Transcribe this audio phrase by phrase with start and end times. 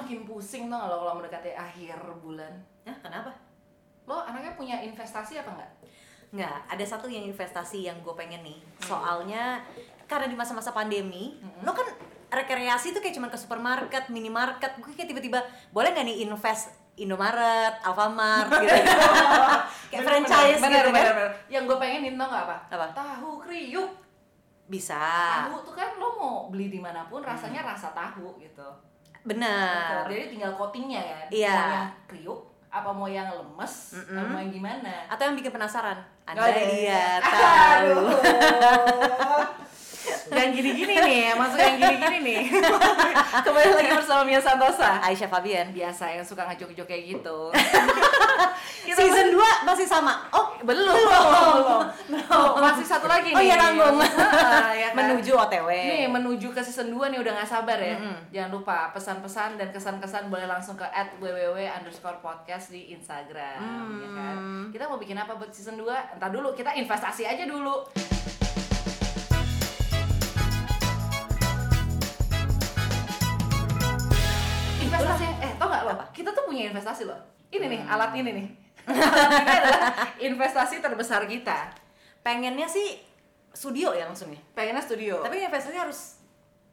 [0.00, 2.52] makin pusing tuh kalau kalau mendekati akhir bulan.
[2.82, 3.30] Nah, kenapa?
[4.04, 5.70] Lo anaknya punya investasi apa enggak?
[6.34, 8.58] Nggak, ada satu yang investasi yang gue pengen nih.
[8.82, 9.62] Soalnya
[10.10, 11.86] karena di masa-masa pandemi, lo kan
[12.34, 14.82] rekreasi tuh kayak cuman ke supermarket, minimarket.
[14.82, 18.70] Gue kayak tiba-tiba boleh nggak nih invest Indomaret, Alfamart gitu.
[18.70, 21.14] kayak Bener, franchise bener, gitu bener, kan.
[21.18, 21.30] bener.
[21.50, 22.56] Yang gue pengenin tau nggak apa?
[22.70, 22.86] Apa?
[22.94, 23.90] Tahu kriuk.
[24.70, 25.02] Bisa.
[25.46, 28.68] Tahu tuh kan lo mau beli di mana pun rasanya rasa tahu gitu.
[29.24, 30.04] Benar.
[30.06, 31.26] Jadi tinggal coatingnya kan.
[31.32, 31.56] Iya.
[31.56, 34.16] Mau yang kriuk, apa mau yang lemes, Mm-mm.
[34.16, 34.92] apa mau yang gimana?
[35.08, 35.98] Atau yang bikin penasaran.
[36.24, 37.98] Anda dia tahu.
[40.26, 42.40] yang gini-gini nih, masuk yang gini-gini nih.
[43.44, 45.00] Kembali lagi bersama Mia Santosa.
[45.00, 45.66] Aisyah Fabian.
[45.70, 47.38] Biasa yang suka ngejok-ngejok kayak gitu.
[48.84, 50.28] Kita Season 2 masih sama.
[50.30, 52.52] Oh, belum, belum, belum.
[52.58, 53.46] Masih satu lagi Oh nih.
[53.46, 53.96] iya, tanggung.
[53.96, 54.96] Heeh, ya kan?
[54.98, 55.68] menuju OTW.
[55.72, 58.16] Nih menuju ke season 2 nih udah gak sabar ya Mm-mm.
[58.30, 63.98] Jangan lupa pesan-pesan dan kesan-kesan boleh langsung ke at www underscore podcast di Instagram Hmm.
[63.98, 64.36] ya kan?
[64.70, 66.14] Kita mau bikin apa buat season 2?
[66.14, 67.88] Entar dulu, kita investasi aja dulu
[74.96, 75.94] Investasi, eh tau gak lo?
[76.10, 78.46] Kita tuh punya investasi loh Ini nih, alat ini nih
[78.84, 79.82] Alat ini adalah
[80.18, 81.70] investasi terbesar kita
[82.20, 83.00] Pengennya sih
[83.48, 84.40] studio ya langsung ya.
[84.52, 86.18] Pengennya studio Tapi investasinya harus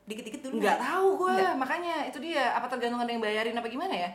[0.02, 0.60] dikit-dikit dulu.
[0.60, 0.82] nggak ya?
[0.84, 1.56] tahu gue Nggak.
[1.56, 4.10] makanya itu dia apa tergantung ada yang bayarin apa gimana ya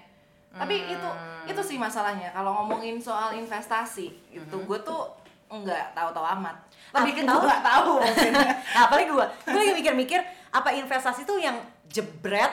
[0.51, 0.91] tapi Hmm.
[0.91, 1.09] itu
[1.47, 5.03] itu sih masalahnya kalau ngomongin soal investasi itu gue tuh
[5.47, 6.59] nggak tahu-tahu amat
[6.93, 7.29] lebih ke Hmm.
[7.29, 7.39] Tahu?
[7.39, 8.51] gue nggak tahu maksudnya.
[8.67, 11.55] Nah, apalagi gue, gue lagi mikir-mikir apa investasi tuh yang
[11.87, 12.51] jebret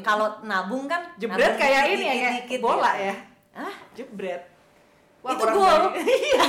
[0.00, 3.04] kalau nabung kan jebret nabung kayak ini ya dikit, bola gitu.
[3.04, 3.14] ya
[3.52, 3.74] Hah?
[3.92, 4.42] jebret
[5.22, 5.82] Itu kurang gol.
[6.02, 6.44] iya.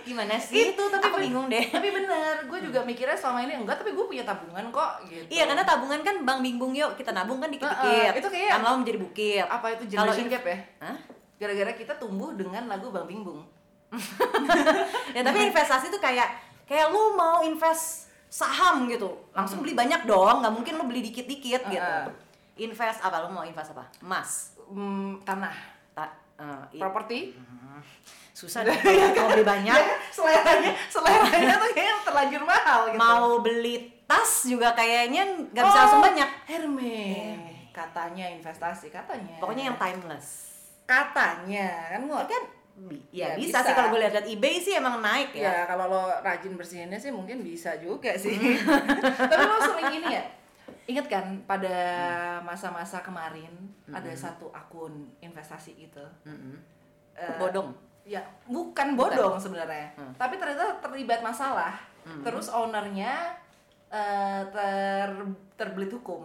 [0.00, 0.72] Gimana sih?
[0.72, 1.60] itu tapi aku bingung deh.
[1.68, 5.44] tapi bener gue juga mikirnya selama ini enggak tapi gue punya tabungan kok gitu Iya
[5.44, 7.84] karena tabungan kan bang bingbung yuk kita nabung kan dikit-dikit.
[7.84, 9.44] Heeh, itu kayak- lama-lama menjadi bukit.
[9.44, 10.96] apa itu generation gap ya Hah?
[11.36, 13.44] gara-gara kita tumbuh dengan lagu Bang Bingbung
[15.16, 16.28] Ya tapi investasi tuh kayak
[16.64, 21.62] kayak lu mau invest saham gitu, langsung beli banyak dong, nggak mungkin lu beli dikit-dikit
[21.64, 21.80] gitu.
[21.80, 22.12] Heeh.
[22.60, 23.88] Invest apa lu mau invest apa?
[23.98, 24.52] Emas.
[24.66, 25.54] Hmm, tanah
[25.92, 27.32] Ta- eh, i- properti
[28.32, 28.76] susah deh
[29.10, 29.74] kalau beli banyak.
[30.14, 35.80] seleranya seleranya tuh kayaknya terlanjur mahal gitu Mau beli tas juga kayaknya nggak bisa Oh,
[35.80, 36.30] langsung banyak.
[36.44, 37.40] Hermes
[37.70, 40.28] katanya investasi katanya Pokoknya yang timeless.
[40.84, 42.57] katanya kan gua kan bi-
[43.10, 43.66] ya, Ya, bisa, bisa.
[43.66, 45.42] sih kalau gue lihat lihat eBay sih emang naik ya.
[45.42, 48.36] ya kalau lo rajin bersihinnya sih mungkin bisa juga sih
[49.30, 50.24] tapi lo sering gini ya
[50.88, 51.76] Ingat kan pada
[52.40, 53.52] masa-masa kemarin
[53.92, 56.00] ada satu akun investasi gitu.
[56.24, 56.56] Mm-mm.
[57.12, 57.76] Eh, Bodong.
[58.08, 59.92] Ya, bukan bodong sebenarnya.
[60.00, 60.16] Hmm.
[60.16, 61.76] Tapi ternyata terlibat masalah.
[62.08, 62.24] Hmm.
[62.24, 63.36] Terus ownernya
[63.92, 65.12] eh, ter
[65.60, 66.24] terbelit hukum.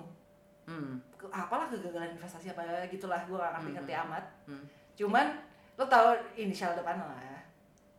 [0.63, 0.95] Hmm.
[1.27, 4.03] Apalah kegagalan investasi apa gitulah, gue gak ngerti-ngerti Hmm.
[4.07, 4.25] amat.
[4.47, 4.63] Hmm.
[4.95, 5.27] Cuman
[5.73, 7.41] lo tahu inisial depan lah.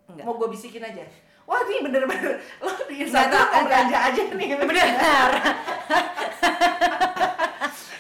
[0.07, 0.25] Enggak.
[0.25, 1.03] Mau gue bisikin aja.
[1.45, 4.49] Wah ini bener-bener lo di Instagram mau belanja aja nih.
[4.57, 5.31] Benar.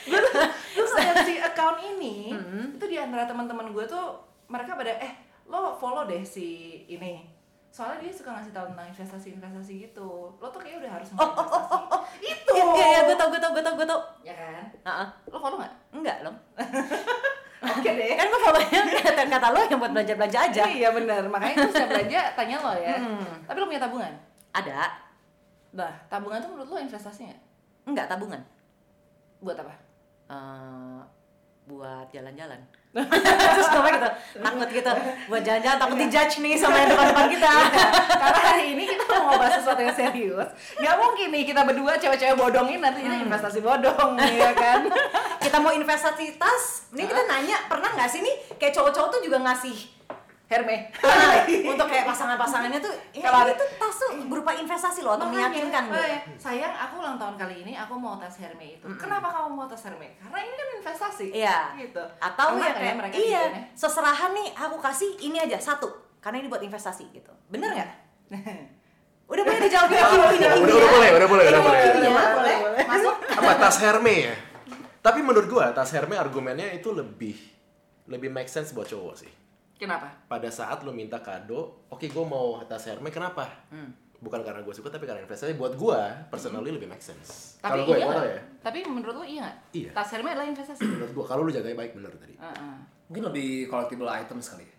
[0.04, 0.32] gue tuh
[0.74, 2.66] gue ngeliat si account ini Hmm.
[2.72, 5.12] itu di antara teman-teman gue tuh mereka pada eh
[5.44, 6.46] lo follow deh si
[6.86, 7.24] ini
[7.68, 11.26] soalnya dia suka ngasih tahu tentang investasi-investasi gitu lo tuh kayak udah harus Oh, oh,
[11.26, 12.02] oh, investasi oh, oh.
[12.20, 14.00] itu Iya, iya, iya, gue tau, gue tau, gue tau, gue tau.
[14.22, 15.08] ya kan Heeh.
[15.26, 16.36] lo follow nggak Enggak dong.
[17.66, 20.62] oke deh Kan gue follownya kata-kata lo yang buat belanja-belanja aja.
[20.66, 23.34] iya benar makanya gue setiap belanja tanya lo ya Hmm.
[23.44, 24.12] tapi lo punya tabungan
[24.50, 24.80] Ada.
[25.72, 27.40] nah tabungan tuh menurut lo investasi nggak
[27.84, 28.40] Enggak, tabungan.
[29.38, 29.74] buat apa
[30.24, 31.00] Eh,
[31.64, 32.56] buat jalan-jalan.
[33.54, 34.92] Terus gue gitu, takut gitu.
[35.26, 37.52] Buat jalan-jalan, takut dijudge nih sama yang depan-depan kita.
[38.22, 40.48] Karena hari ini kita mau ngebahas sesuatu yang serius.
[40.78, 44.86] Gak mungkin nih kita berdua cewek-cewek bodongin nanti jadi investasi bodong ya kan?
[45.44, 49.44] Kita mau investasi tas, ini kita nanya, pernah nggak sih nih kayak cowok-cowok tuh juga
[49.44, 49.76] ngasih
[50.44, 51.40] Herme Ah,
[51.72, 55.82] untuk kayak pasangan-pasangannya tuh ya Kalau itu tas tuh berupa investasi loh untuk Makanya, meyakinkan
[55.82, 55.96] gitu.
[55.96, 59.64] makanya, Sayang aku ulang tahun kali ini aku mau tas Herme itu Kenapa kamu mau
[59.64, 60.12] tas Herme?
[60.14, 61.58] Karena ini kan investasi Iya.
[61.78, 63.62] gitu Atau Enak ya kayak mereka iya, bikinnya?
[63.72, 65.88] seserahan nih aku kasih ini aja satu
[66.18, 67.32] karena ini buat investasi gitu.
[67.46, 67.90] Bener nggak?
[69.24, 71.80] Udah boleh dijawab ya Udah, udah, udah boleh, udah boleh, udah boleh.
[71.80, 72.56] Iya, Boleh, boleh.
[72.60, 72.84] boleh.
[72.84, 73.14] Masuk.
[73.34, 74.34] Apa tas Herme ya?
[75.00, 77.36] Tapi menurut gua tas Herme argumennya itu lebih
[78.04, 79.32] lebih make sense buat cowok sih.
[79.84, 80.08] Kenapa?
[80.24, 83.44] Pada saat lu minta kado, oke gua mau tas Herme kenapa?
[83.68, 83.92] Hmm.
[84.16, 87.60] Bukan karena gue suka tapi karena investasi buat gua personally lebih make sense.
[87.60, 88.24] Tapi Kalau gue iya ya, nggak?
[88.24, 88.40] ya.
[88.64, 89.56] Tapi menurut lo iya nggak?
[89.76, 89.90] Iya.
[89.92, 92.32] Tas Herme adalah investasi Menurut gua kalau lu jaganya baik bener tadi.
[92.40, 92.76] Heeh.
[93.12, 94.76] Mungkin lebih collectible items kali ya.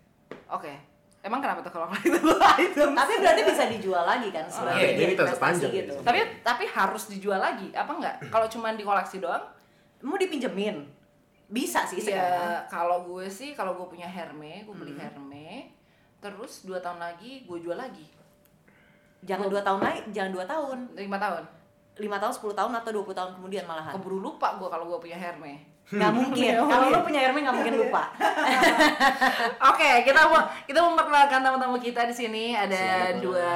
[0.49, 0.73] Oke
[1.21, 2.17] Emang kenapa tuh kalau itu
[2.61, 2.89] item?
[2.93, 5.93] Tapi berarti bisa dijual lagi kan Iya, sebagai jadi tas investasi panjang gitu.
[6.01, 9.41] tapi tapi harus dijual lagi apa enggak kalau cuma dikoleksi doang
[10.01, 10.85] Mau dipinjemin?
[11.47, 12.41] Bisa sih sekarang.
[12.41, 14.81] Ya kalau gue sih kalau gue punya Herme, gue Hmm.
[14.81, 15.69] beli Herme,
[16.17, 18.05] terus dua tahun lagi gue jual lagi,
[19.21, 20.77] Jangan dua tahun lagi, jangan dua tahun.
[20.95, 21.43] lima tahun.
[21.95, 23.95] lima tahun, 10 tahun atau 20 tahun kemudian malahan.
[23.95, 25.63] Keburu lupa gue kalau gue punya Herme.
[25.87, 26.51] Nggak mungkin.
[26.67, 28.03] Kalau lo punya Hermes nggak mungkin lupa.
[29.71, 33.53] Oke, kita mau kita memperkenalkan tamu-tamu kita di sini ada Selamat dua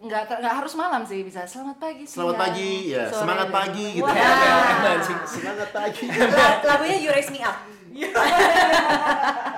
[0.00, 3.04] nggak nggak harus malam sih bisa selamat pagi siang, Selamat pagi, ya.
[3.04, 4.04] sore, Semangat pagi gitu.
[4.06, 4.16] Wah.
[4.16, 4.96] Ya.
[5.28, 6.04] Semangat pagi.
[6.08, 7.56] La- Lagunya You Raise Me Up.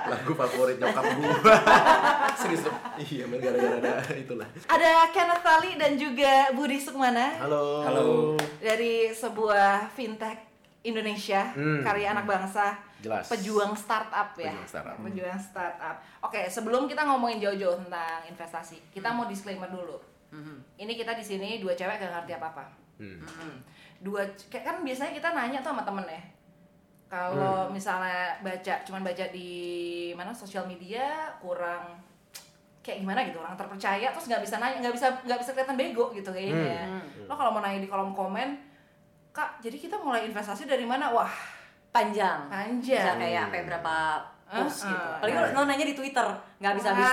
[0.05, 1.35] Lagu favorit nyokap gua.
[2.43, 2.75] Serius dong.
[2.97, 4.47] Iya, men gara-gara ada itulah.
[4.67, 7.63] ada Kenneth Tali dan juga Budi Sukmana Halo.
[7.81, 8.05] Halo.
[8.59, 10.43] dari sebuah fintech
[10.83, 11.79] Indonesia Hmm.
[11.79, 13.27] karya anak bangsa Jelas.
[13.27, 14.95] pejuang startup ya Pejuang startup.
[14.99, 19.95] pejuang startup oke sebelum kita ngomongin jauh-jauh tentang investasi kita mau disclaimer dulu
[20.75, 23.19] ini kita di sini dua cewek gak ngerti apa apa Hmm.
[23.99, 26.21] dua kayak kan biasanya kita nanya tuh sama temen ya
[27.07, 27.73] kalau Hmm.
[27.73, 29.51] misalnya baca cuman baca di
[30.13, 31.05] mana sosial media
[31.37, 31.97] kurang
[32.79, 36.11] kayak gimana gitu orang terpercaya terus nggak bisa nanya nggak bisa nggak bisa kelihatan bego
[36.11, 37.25] gitu kayaknya Hmm.
[37.25, 38.49] lo kalau mau nanya di kolom komen
[39.31, 41.33] kak jadi kita mulai investasi dari mana wah
[41.89, 42.49] Panjang.
[42.49, 42.81] Panjang.
[43.05, 43.95] Bisa kayak apa ya, berapa
[44.53, 45.05] post Uh, gitu.
[45.05, 45.51] uh, Paling uh.
[45.51, 46.27] lo nanya di Twitter,
[46.61, 47.09] nggak bisa habis.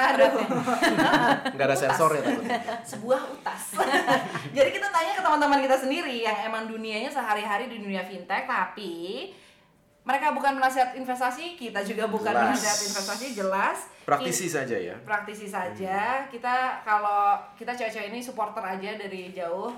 [1.50, 2.58] Enggak ada sensor ya takutnya.
[2.84, 3.62] sebuah utas.
[4.56, 9.32] Jadi kita tanya ke teman-teman kita sendiri yang emang dunianya sehari-hari di dunia fintech, tapi
[10.00, 12.44] mereka bukan penasihat investasi, kita juga bukan Jelas.
[12.56, 13.78] penasihat investasi, jelas.
[14.02, 14.96] Praktisi saja ya.
[15.04, 16.25] praktisi saja.
[16.26, 19.70] Kita kalau kita cewek-cewek ini supporter aja dari jauh.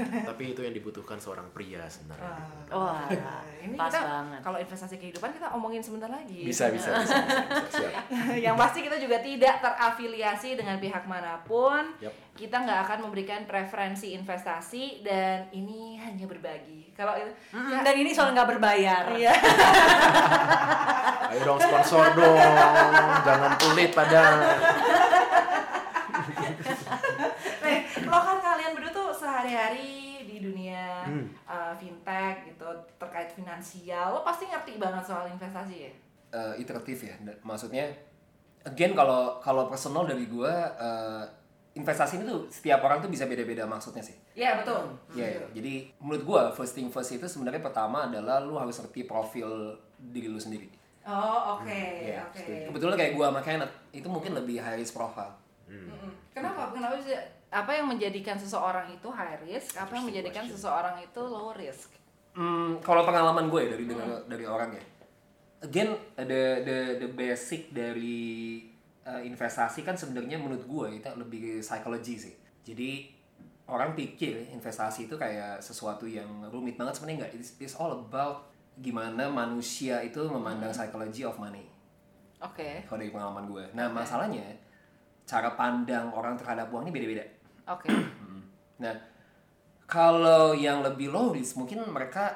[0.28, 2.36] Tapi itu yang dibutuhkan seorang pria sebenarnya.
[2.68, 3.06] Wah,
[3.64, 4.40] ini pas kita banget.
[4.40, 6.42] kalau investasi kehidupan kita omongin sebentar lagi.
[6.42, 7.78] Bisa, bisa, bisa, bisa, bisa.
[7.78, 8.04] Siap.
[8.36, 11.92] yang pasti kita juga tidak terafiliasi dengan pihak mana pun.
[11.98, 12.12] Yap.
[12.32, 16.88] Kita nggak akan memberikan preferensi investasi dan ini hanya berbagi.
[16.92, 19.12] Kalau itu, Mm, Dan ini soal nggak berbayar.
[19.12, 19.32] iya.
[21.28, 22.36] Ayo dong sponsor dong.
[23.22, 24.20] Jangan pelit pada.
[27.62, 29.08] Nih, lo kan kalian berdua tuh
[29.62, 31.26] sehari-hari di dunia Hmm.
[31.46, 32.66] uh, fintech gitu
[32.98, 35.92] terkait finansial, lo pasti ngerti banget soal investasi ya.
[36.32, 37.14] Eh, iteratif ya.
[37.44, 37.84] Maksudnya,
[38.64, 41.24] again kalau kalau personal dari gua eh,
[41.76, 44.16] investasi ini tuh setiap orang tuh bisa beda-beda maksudnya sih.
[44.32, 44.80] Iya betul.
[45.12, 45.46] Iya, iya.
[45.52, 50.28] jadi menurut gua first thing first itu sebenarnya pertama adalah lu harus ngerti profil diri
[50.32, 50.72] lu sendiri.
[51.04, 51.68] Oh oke
[52.08, 52.72] Iya, oke.
[52.72, 55.36] Kebetulan kayak gua sama Kenneth itu mungkin lebih high risk profile.
[55.68, 56.12] Mm-mm.
[56.32, 56.72] Kenapa?
[56.72, 57.12] Kenapa sih?
[57.52, 59.76] Apa yang menjadikan seseorang itu high risk?
[59.76, 61.92] Apa yang menjadikan seseorang itu low risk?
[62.32, 64.84] Hmm, kalau pengalaman gue dari dari, dari orang ya.
[65.62, 68.64] Again, the the the basic dari
[69.04, 72.34] uh, investasi kan sebenarnya menurut gue itu lebih ke psychology sih.
[72.64, 73.12] Jadi
[73.68, 77.32] orang pikir investasi itu kayak sesuatu yang rumit banget sebenarnya enggak.
[77.36, 78.48] It's, it's all about
[78.80, 81.68] gimana manusia itu memandang psychology of money.
[82.42, 83.64] Oke, Kalau dari pengalaman gue.
[83.76, 84.42] Nah, masalahnya
[85.22, 87.24] cara pandang orang terhadap uang ini beda-beda.
[87.68, 87.88] Oke.
[88.82, 88.98] Nah,
[89.86, 92.34] kalau yang lebih low risk mungkin mereka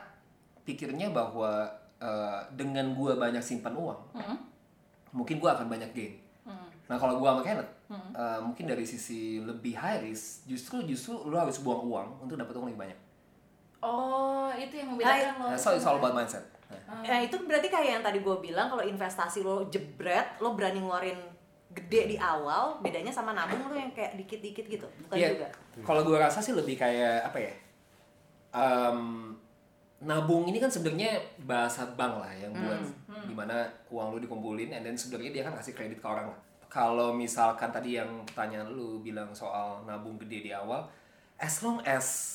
[0.62, 1.66] pikirnya bahwa
[1.98, 3.98] eh, dengan gua banyak simpan uang,
[5.10, 6.14] mungkin gua akan banyak gain.
[6.86, 11.34] Nah, kalau gua sama Kenneth, eh, mungkin dari sisi lebih high risk, justru justru lu
[11.34, 12.98] harus buang uang untuk dapat uang lebih banyak.
[13.82, 15.46] Oh, itu yang membedakan lo.
[15.50, 16.46] Nah, so it's all about mindset.
[16.66, 20.82] Nah, Ya itu berarti kayak yang tadi gue bilang kalau investasi lo jebret, lo berani
[20.82, 21.18] ngeluarin
[21.76, 25.48] gede di awal, bedanya sama nabung lo yang kayak dikit-dikit gitu, bukan Iya, juga.
[25.84, 27.52] Kalau gua rasa sih lebih kayak apa ya?
[28.56, 29.00] Em,
[30.00, 32.80] nabung ini kan sebenarnya bahasa bank lah yang buat
[33.28, 36.40] di mana uang lu dikumpulin and then sebenarnya dia kan kasih kredit ke orang lah.
[36.66, 40.88] Kalau misalkan tadi yang tanya lu bilang soal nabung gede di awal,
[41.36, 42.32] as long as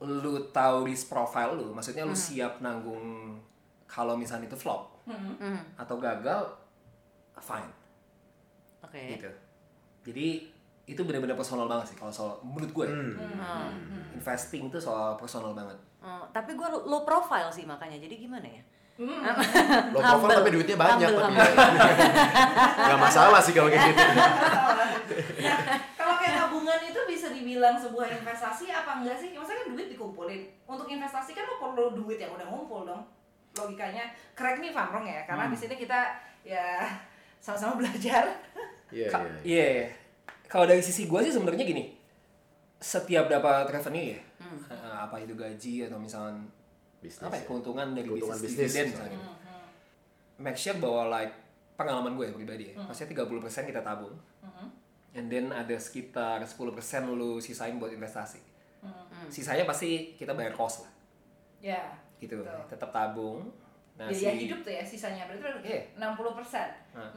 [0.00, 3.36] lu tahu risk profile lu, maksudnya lu siap nanggung
[3.84, 6.42] kalau misalnya itu flop Hmm, atau gagal,
[7.38, 7.70] fine
[8.86, 9.18] Oke.
[9.18, 9.30] gitu.
[10.06, 10.26] Jadi
[10.86, 12.86] itu benar-benar personal banget sih kalau soal menurut gue.
[12.86, 12.94] ya.
[12.94, 14.14] Hmm.
[14.14, 15.74] Investing tuh soal personal banget.
[15.98, 18.62] Oh, tapi gue low profile sih makanya, jadi gimana ya?
[18.96, 20.38] Lo profile Humble.
[20.40, 21.34] tapi duitnya banyak Humble, tapi.
[21.36, 21.52] humble.
[22.88, 24.00] Gak masalah sih kalau kayak gitu.
[25.96, 29.34] Kalau kayak tabungan itu bisa dibilang sebuah investasi apa enggak sih?
[29.34, 30.40] Maksudnya kan duit dikumpulin.
[30.64, 33.02] Untuk investasi kan lo perlu duit yang udah ngumpul dong.
[33.52, 35.26] Logikanya, correct me if I'm wrong ya.
[35.26, 36.86] Karena di sini kita ya
[37.36, 38.22] sama-sama belajar.
[38.88, 39.40] Iya, Ka- iya.
[39.42, 39.66] Iya.
[39.72, 39.86] iya.
[40.46, 41.84] Kalau dari sisi gue sih sebenarnya gini.
[42.76, 44.20] Setiap dapat revenue ya,
[44.68, 46.38] eh, apa itu gaji atau misalnya
[46.98, 47.24] Bisnis.
[47.24, 47.46] apa ya, ya.
[47.46, 49.16] keuntungan dari Keuntungan bisnis, bisnis, dividen misalnya.
[49.16, 49.64] misalnya.
[50.38, 51.32] Make sure bahwa like
[51.74, 53.32] pengalaman gue ya pribadi ya, maksudnya 30%
[53.64, 54.12] kita tabung.
[55.12, 56.68] And then ada sekitar 10%
[57.10, 58.44] lu sisain buat investasi.
[59.26, 60.92] Sisanya pasti kita bayar cost lah.
[61.58, 61.80] Ya.
[62.16, 62.56] gitu Betul.
[62.66, 63.44] tetap tabung
[63.92, 65.80] nah biaya si- hidup tuh ya sisanya berarti Iya.
[65.96, 66.68] 60 persen.
[66.92, 67.12] Hah.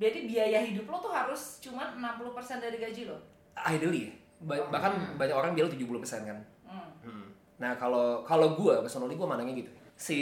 [0.00, 3.20] Berarti biaya hidup lo tuh harus cuma 60 persen dari gaji lo.
[3.60, 4.12] ideally ya.
[4.40, 5.84] Ba- bahkan banyak orang bilang 70%
[6.24, 6.88] kan Hmm.
[7.02, 7.26] Hmm.
[7.58, 9.68] Nah kalau kalau gue personally gue mandangnya gitu.
[9.92, 10.18] Si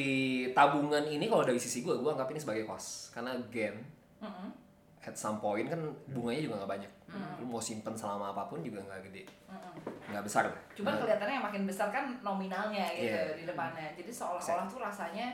[0.50, 3.14] tabungan ini kalau dari sisi gue, gue anggap ini sebagai kos.
[3.14, 3.78] Karena again,
[4.18, 4.50] Mm-mm.
[4.98, 6.92] at some point kan bunganya juga nggak banyak.
[7.38, 9.72] Lu mau simpen selama apa pun juga nggak gede, Mm-mm.
[10.10, 10.50] nggak besar.
[10.74, 13.36] Cuman kelihatannya yang makin besar kan nominalnya gitu Iya.
[13.36, 13.86] di depannya.
[13.94, 15.30] Jadi seolah-olah tuh rasanya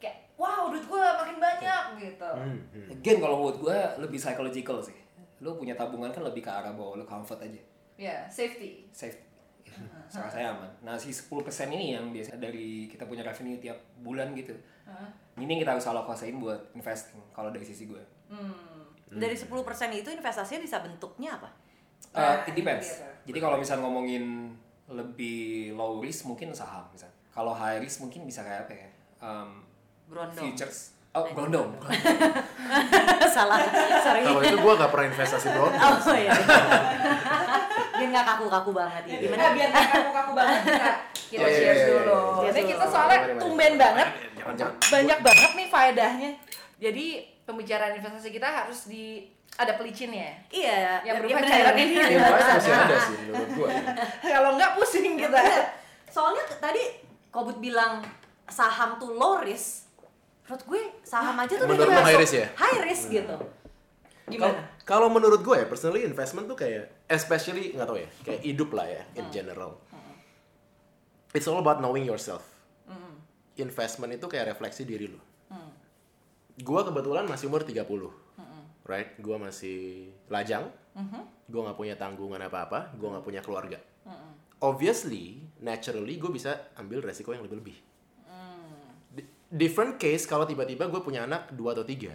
[0.00, 2.24] kayak wow duit gue makin banyak gitu.
[2.26, 2.88] Hmm, hmm.
[2.90, 4.96] Again kalau menurut gue lebih psychological sih.
[5.38, 7.60] Lu punya tabungan kan lebih ke arah bahwa lu comfort aja,
[7.94, 8.88] Ya safety.
[8.90, 9.16] safe.
[10.08, 10.66] Salah saya aman.
[10.82, 11.38] Nah si 10%
[11.70, 14.50] ini yang biasa dari kita punya revenue tiap bulan gitu.
[14.82, 15.06] Hah?
[15.36, 18.02] Ini yang kita harus alokasin buat investing kalau dari sisi gue.
[18.26, 18.90] Hmm.
[19.06, 19.46] Dari 10%
[19.92, 21.50] itu investasinya bisa bentuknya apa?
[22.10, 22.88] Uh, Nah, it depends.
[22.88, 23.14] itu dia tuh.
[23.30, 24.24] Jadi kalau misal ngomongin
[24.90, 25.38] lebih
[25.72, 27.06] low risk mungkin saham misal.
[27.30, 28.88] Kalau high risk mungkin bisa kayak apa ya?
[29.22, 29.62] Um,
[30.10, 30.42] Berondong.
[30.42, 30.78] futures.
[31.10, 31.74] Oh, gondong.
[33.34, 33.58] Salah.
[33.98, 34.22] Sorry.
[34.22, 35.66] Kalau itu gue gak pernah investasi bro.
[35.66, 36.30] Oh iya.
[37.98, 39.18] Biar nggak kaku-kaku banget ya.
[39.18, 39.42] Gimana?
[39.42, 40.90] Nah, biar nggak kaku-kaku banget kita
[41.30, 41.86] kita Iya, iya, cheers iya, iya.
[41.94, 42.18] dulu.
[42.42, 42.62] Dulu.
[42.74, 44.08] kita soalnya tumben banget,
[44.90, 46.30] banyak banget nih faedahnya.
[46.80, 47.06] Jadi
[47.42, 49.26] pembicaraan investasi kita harus di
[49.58, 50.30] ada pelicinnya.
[50.48, 51.02] Iya.
[51.06, 51.50] Yang berupa bener.
[51.50, 51.94] cairan ini.
[51.98, 53.70] Lain masih ada sih menurut gue.
[54.24, 55.40] Kalau nggak pusing kita.
[56.06, 56.82] Soalnya tadi
[57.30, 58.02] Kobut bilang
[58.46, 59.89] saham tuh low risk.
[60.50, 62.46] Menurut gue saham aja tuh udah Menurut termasuk high risk ya?
[62.58, 63.36] High risk gitu.
[64.26, 64.66] Gimana?
[64.82, 68.90] Kalau menurut gue ya, personally investment tuh kayak, especially nggak tau ya, kayak hidup lah
[68.90, 69.78] ya, in general.
[71.30, 72.42] It's all about knowing yourself.
[73.54, 75.22] Investment itu kayak refleksi diri lo.
[76.60, 77.86] Gua kebetulan masih umur 30.
[78.82, 79.14] Right?
[79.22, 80.66] Gua masih lajang.
[81.46, 82.90] Gua nggak punya tanggungan apa-apa.
[82.98, 83.78] Gua nggak punya keluarga.
[84.60, 87.72] Obviously, naturally gue bisa ambil resiko yang lebih-lebih.
[87.72, 87.89] Di-
[89.50, 92.14] Different case kalau tiba-tiba gue punya anak dua atau tiga.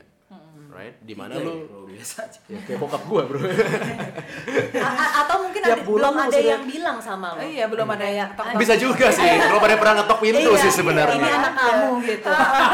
[0.68, 1.00] Right?
[1.00, 2.39] Di mana Iya, lu bro, biasa aja.
[2.48, 3.39] ya kayak bokap gue bro
[5.24, 7.39] atau mungkin ada, bulan belum lu ada yang bilang sama lo.
[7.39, 8.60] Oh iya, belum ada yang tok-tok.
[8.60, 12.27] bisa juga sih kalau pada pernah ngetok pintu Iya, sih sebenarnya Ini anak kamu gitu.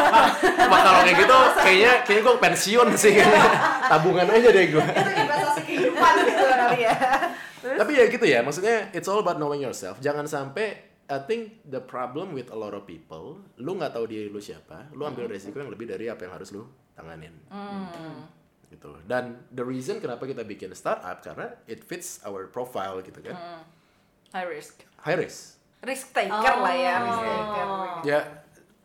[0.71, 3.13] Wah, kalau kayak gitu kayaknya kayaknya gue pensiun sih
[3.91, 6.95] tabungan aja deh gue Itu investasi kehidupan gitu kali ya.
[7.61, 11.83] tapi ya gitu ya maksudnya it's all about knowing yourself jangan sampai I think the
[11.83, 15.59] problem with a lot of people lu nggak tahu diri lu siapa lu ambil resiko
[15.59, 16.63] yang lebih dari apa yang harus lu
[16.95, 17.35] tanganin.
[18.71, 18.87] Gitu.
[19.03, 23.35] Dan the reason kenapa kita bikin startup karena it fits our profile gitu kan.
[24.31, 24.87] High risk.
[25.03, 25.59] high risk.
[25.83, 27.03] Risk taker lah ya, Oh.
[27.03, 27.67] risk taker.
[28.07, 28.19] ya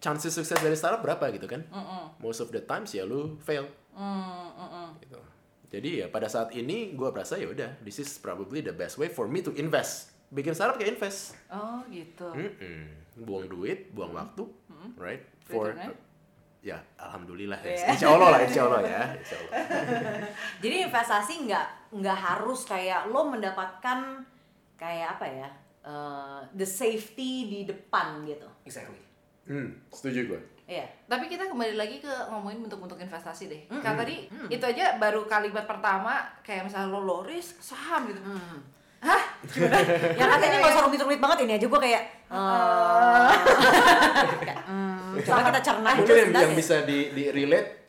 [0.03, 1.63] chances sukses dari startup berapa gitu kan?
[2.19, 3.71] Most of the times ya lu fail.
[4.99, 5.21] Gitu.
[5.71, 9.07] Jadi ya pada saat ini gue merasa ya udah this is probably the best way
[9.07, 12.27] for me to invest bikin startup kayak invest Oh gitu.
[12.29, 12.87] Mm-mm.
[13.19, 14.45] buang duit buang waktu
[14.95, 15.95] right for Returnnya?
[16.61, 17.87] ya alhamdulillah ya Iya.
[17.91, 19.53] insya Allah lah insya Allah ya insya Allah
[20.59, 23.99] Jadi investasi nggak nggak harus kayak lo mendapatkan
[24.75, 25.49] kayak apa ya
[25.81, 28.45] eh, the safety di depan gitu.
[28.63, 28.99] Exactly.
[29.47, 30.83] hmm, setuju gue Iya.
[31.07, 33.63] Tapi kita kembali lagi ke ngomongin bentuk-bentuk investasi deh.
[33.71, 34.17] Karena tadi
[34.51, 38.19] itu aja baru kalimat pertama kayak misalnya lo low risk saham gitu.
[38.99, 39.23] Hah?
[40.19, 42.03] Yang katanya nggak usah rumit-rumit banget ini aja gue kayak.
[42.27, 43.31] eh,
[44.59, 46.59] hmm, coba kita cerna dulu mungkin yang, yang ya.
[46.59, 47.87] bisa di, di relate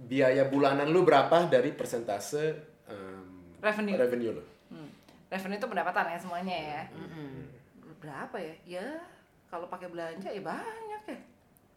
[0.00, 3.96] biaya bulanan lu berapa dari persentase um, Revenue.
[3.96, 4.84] revenue lu Hmm.
[5.26, 6.82] Revenue itu pendapatan ya semuanya ya.
[7.98, 8.54] Berapa ya?
[8.66, 8.86] Ya
[9.46, 11.18] kalau pakai belanja ya banyak ya.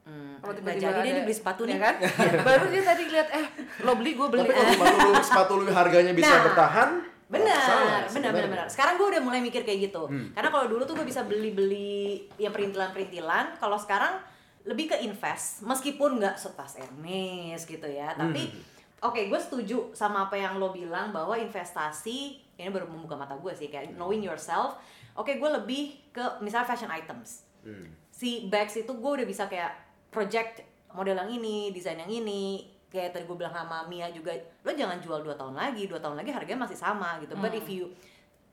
[0.02, 1.80] Hmm, Kalau nggak tiba-tiba jadi dia beli sepatu ya nih.
[1.80, 1.96] kan?
[2.48, 3.46] Baru dia tadi lihat eh
[3.80, 4.42] lo beli gue beli.
[4.42, 6.90] tapi kalau sepatu lu, sepatu lu harganya bisa Nah, bertahan
[7.32, 8.68] Benar, benar, benar, benar.
[8.68, 10.04] Sekarang gue udah mulai mikir kayak gitu.
[10.12, 10.36] Hmm.
[10.36, 13.56] Karena kalau dulu tuh gue bisa beli-beli yang perintilan-perintilan.
[13.56, 14.20] Kalau sekarang
[14.68, 18.14] lebih ke invest, meskipun nggak setas Hermes gitu ya.
[18.14, 19.10] Tapi Hmm.
[19.10, 23.50] oke, gue setuju sama apa yang lo bilang bahwa investasi ini baru membuka mata gue
[23.58, 24.78] sih kayak knowing yourself.
[25.18, 27.48] Oke, gue lebih ke misalnya fashion items.
[27.66, 27.90] Hmm.
[28.12, 29.74] Si bags itu gue udah bisa kayak
[30.14, 30.62] project
[30.94, 32.68] model yang ini, desain yang ini.
[32.92, 34.36] Kayak tadi gue bilang sama Mia juga,
[34.68, 37.34] lo jangan jual dua tahun lagi, dua tahun lagi harganya masih sama gitu.
[37.40, 37.88] But if you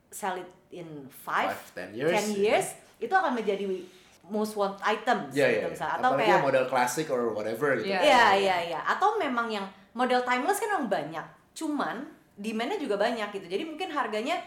[0.07, 2.67] sell it in five, Five, 10 years, 10 years,
[3.03, 3.67] itu akan menjadi
[4.29, 5.95] most want items ya gitu ya misalnya.
[5.99, 7.99] Atau apalagi kayak yang model klasik or whatever gitu Iya.
[7.99, 8.79] Iya, iya, iya.
[8.87, 11.25] Atau memang yang model timeless kan memang banyak.
[11.51, 11.95] Cuman
[12.39, 13.45] demand-nya juga banyak gitu.
[13.51, 14.39] Jadi mungkin harganya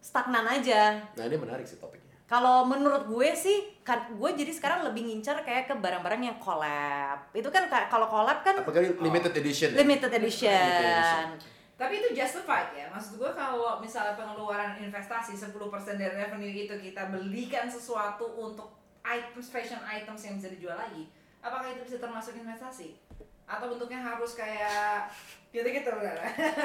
[0.00, 0.96] stagnan aja.
[1.12, 5.42] nah ini menarik sih topiknya Kalau menurut gue sih, kan gue jadi sekarang lebih ngincar
[5.42, 7.26] kayak ke barang-barang yang collab.
[7.34, 9.82] Itu kan kayak kalau collab kan apalagi limited edition ya?
[9.82, 10.54] limited edition.
[10.54, 11.26] edition.
[11.74, 12.86] Tapi itu justified ya.
[12.94, 15.50] Maksud gue kalau misalnya pengeluaran investasi 10%
[15.98, 21.08] dari revenue itu kita belikan sesuatu untuk items fashion items yang bisa dijual lagi
[21.40, 23.00] apakah itu bisa termasuk investasi
[23.48, 25.08] atau bentuknya harus kayak
[25.50, 26.16] gitu-gitu kan?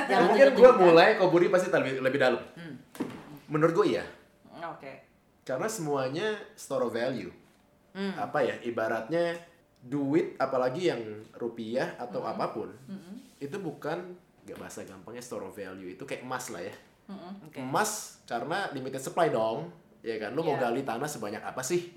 [0.05, 2.75] Jangan mungkin gue mulai kok Budi pasti lebih lebih dalam Hmm.
[3.49, 4.05] menurut gue iya
[4.61, 5.04] oke
[5.45, 7.31] karena semuanya store of value
[7.93, 8.11] Hmm.
[8.19, 9.39] apa ya ibaratnya
[9.79, 10.99] duit apalagi yang
[11.33, 12.33] rupiah atau Hmm.
[12.33, 12.67] apa pun
[13.37, 14.11] itu bukan
[14.43, 16.75] gak bahasa gampangnya store of value itu kayak emas lah ya
[17.39, 17.55] Oke.
[17.55, 19.71] emas karena limited supply dong
[20.01, 20.67] ya kan lu mau Iya.
[20.67, 21.95] gali tanah sebanyak apa sih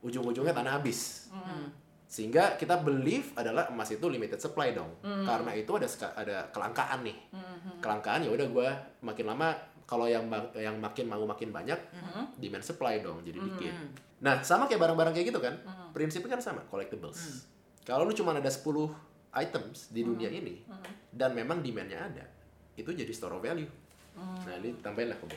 [0.00, 1.70] ujung-ujungnya tanah habis Hmm.
[2.06, 5.22] sehingga kita believe adalah emas itu limited supply dong Hmm.
[5.22, 5.86] karena itu ada
[6.16, 7.16] ada kelangkaan nih
[7.78, 9.54] kelangkaan ya udah gua makin lama
[9.86, 12.26] kalau yang yang makin mau makin banyak Hmm.
[12.36, 13.74] demand supply dong jadi dikit
[14.18, 15.90] nah sama kayak barang-barang kayak gitu kan Hmm.
[15.90, 17.46] prinsipnya kan sama collectibles
[17.82, 18.90] kalau lu cuma ada 10
[19.32, 20.38] items di dunia Hmm.
[20.38, 20.54] ini
[21.08, 22.24] dan memang demandnya ada
[22.74, 23.70] itu jadi store of value
[24.12, 24.42] Hmm.
[24.42, 25.36] nah ini tambahin lah Kobe.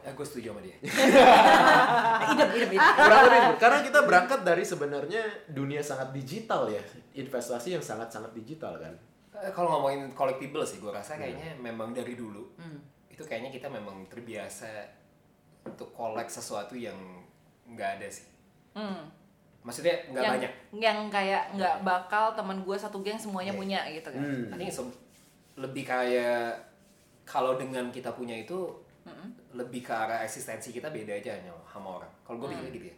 [0.00, 0.72] Ya, gue setuju sama dia.
[0.80, 2.94] Idem, idem, idem.
[2.96, 6.80] Kurang lebih karena kita berangkat dari sebenarnya dunia sangat digital ya
[7.12, 8.94] investasi yang sangat-sangat digital kan
[9.32, 12.44] Eh, Kalau ngomongin collectible sih, gue rasa kayaknya memang dari dulu
[13.20, 14.64] itu kayaknya kita memang terbiasa
[15.60, 16.96] untuk collect sesuatu yang
[17.68, 18.24] nggak ada sih.
[18.72, 19.04] Hmm.
[19.60, 20.52] Maksudnya nggak banyak.
[20.80, 23.60] yang kayak nggak bakal teman gue satu geng semuanya Iya.
[23.60, 24.48] punya gitu kan Hmm.
[24.48, 24.80] I think it's
[25.60, 26.56] lebih kayak
[27.28, 28.56] kalau dengan kita punya itu
[29.52, 32.08] lebih ke arah eksistensi kita beda aja hanya sama orang.
[32.24, 32.96] Kalau gue pikirnya gitu ya.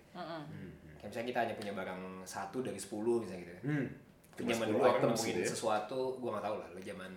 [1.03, 3.53] Kayak misalnya kita hanya punya barang satu dari sepuluh misalnya gitu.
[3.59, 3.63] ya.
[3.67, 3.87] hmm.
[4.33, 5.45] Cuma zaman 10 dulu orang nemuin ya.
[5.45, 7.13] sesuatu, gue gak tau lah, lo zaman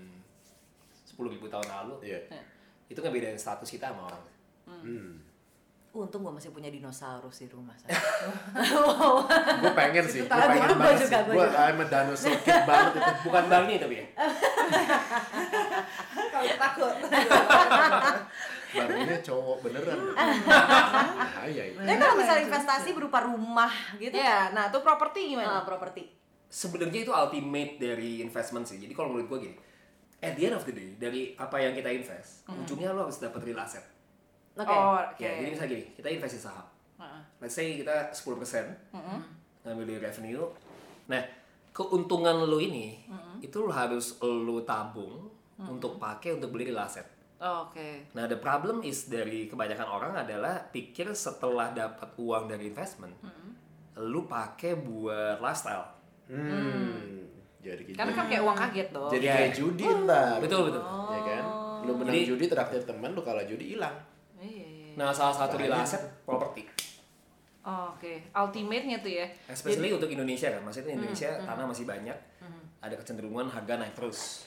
[1.07, 2.19] 10 ribu tahun lalu, Iya.
[2.89, 4.23] Itu ngebedain status kita sama orang.
[4.65, 5.21] Hmm.
[5.95, 7.71] Untung gue masih punya dinosaurus di rumah.
[9.63, 11.55] gue pengen sih gue pengen Gua banget juga, sih gua gue.
[11.55, 14.05] I'm a dinosaur kid banget itu Bukan Barney tapi ya.
[16.35, 16.95] kalau takut
[18.75, 24.83] barunya cowok beneran bahaya itu Tapi kalau misalnya investasi berupa rumah gitu, ya nah tuh
[24.83, 26.11] properti gimana nah, properti.
[26.51, 28.79] Sebenarnya itu ultimate dari investment sih.
[28.79, 29.55] Jadi kalau menurut gue gini,
[30.25, 33.41] at the end of the day, dari apa yang kita invest, ujungnya lo harus dapat
[33.41, 33.85] real asset.
[34.55, 34.65] Oke.
[34.65, 36.67] oh oke Ya, jadi misalnya gini, kita investasi saham.
[36.95, 37.21] Heeh.
[37.37, 38.95] Let's say kita 10%
[39.61, 40.45] ngambil dari revenue.
[41.05, 41.21] Nah,
[41.69, 43.03] keuntungan lo ini,
[43.39, 45.27] itu lo harus lo tabung
[45.59, 47.05] untuk pakai untuk beli real asset.
[47.35, 52.71] Oh, oke Nah, the problem is dari kebanyakan orang adalah pikir setelah dapat uang dari
[52.71, 53.11] investment,
[53.99, 55.91] lu pakai buat lifestyle.
[56.31, 57.27] hmm.
[57.65, 59.33] Jadi gitu karena kan kayak uang kaget dong jadi Iya.
[59.35, 60.83] kayak judi ntar Betul, betul.
[61.09, 61.43] ya kan
[61.81, 63.97] lu menang Jadi- judi traktir teman lu kalah judi hilang
[64.37, 64.93] Iya, iya.
[64.95, 66.63] Nah, salah satu real asset properti.
[67.61, 72.13] Oh, oke ultimate-nya tuh ya Especially untuk Indonesia kan, maksudnya Indonesia tanah masih banyak,
[72.77, 74.45] ada kecenderungan harga naik terus,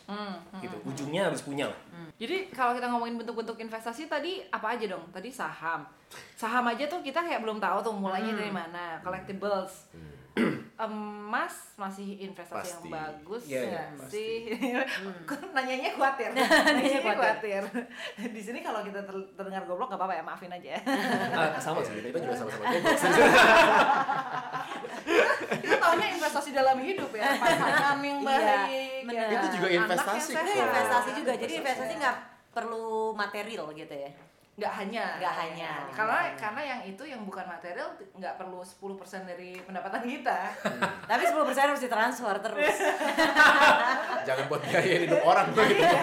[0.56, 0.76] gitu.
[0.84, 1.78] Ujungnya harus punya lah.
[2.14, 5.02] Jadi kalau kita ngomongin bentuk-bentuk investasi tadi apa aja dong?
[5.10, 5.82] Tadi saham.
[6.32, 9.02] Saham aja tuh kita kayak belum tahu tuh mulainya dari mana.
[9.02, 9.90] Collectibles.
[10.78, 12.86] Emas masih investasi Pasti.
[12.86, 14.14] yang bagus Iya, iya, nggak pasti.
[14.14, 14.34] sih?
[15.28, 16.28] Kok nanyanya khawatir.
[16.34, 17.62] Nanyanya nanyanya khawatir.
[17.64, 18.28] khawatir.
[18.34, 20.74] Di sini kalau kita ter- terdengar goblok gak apa-apa ya, maafin aja.
[21.32, 22.98] Ah, sama sih, kita juga sama-sama goblok.
[25.58, 29.00] kita taunya investasi dalam hidup ya, pasangan yang Iya, baik.
[29.04, 29.26] benar.
[29.26, 29.34] ya.
[29.34, 30.46] Itu juga Anak yang investasi sehat.
[30.48, 30.64] Kok.
[30.64, 31.32] investasi juga.
[31.34, 32.16] Jadi investasi nggak
[32.50, 34.10] perlu material gitu ya.
[34.58, 35.70] Nggak hanya Nggak hanya.
[35.88, 36.34] karena hanya.
[36.34, 38.90] karena yang itu yang bukan material nggak perlu 10%
[39.24, 40.50] dari pendapatan kita
[41.06, 42.76] Tapi 10% harus ditransfer terus.
[44.26, 45.78] jangan buat biaya hidup orang tuh gitu.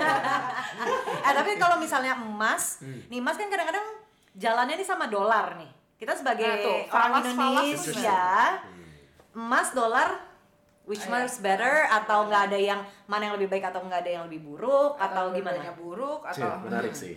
[1.22, 3.86] eh tapi kalau misalnya emas, nih emas kan kadang-kadang
[4.34, 5.72] jalannya nih sama dolar nih.
[5.96, 8.24] Kita sebagai Nah, tuh, orang falas- falas Indonesia,
[9.34, 10.10] emas dolar
[10.86, 11.28] which Ah, one iya.
[11.28, 14.42] is better atau nggak ada yang mana yang lebih baik atau nggak ada yang lebih
[14.46, 15.56] buruk atau, gimana?
[15.56, 17.16] dua-duanya buruk Cih, atau menarik sih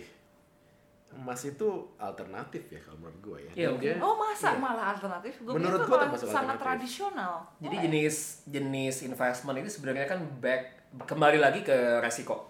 [1.11, 4.59] emas itu alternatif ya kalau menurut gue ya Iya, dia- oh masa Iya.
[4.59, 6.65] malah alternatif gue Menurut gua malah termasuk sangat alternatif.
[6.65, 10.61] tradisional Jadi jenis jenis investment itu sebenarnya kan back
[11.03, 12.49] kembali lagi ke resiko.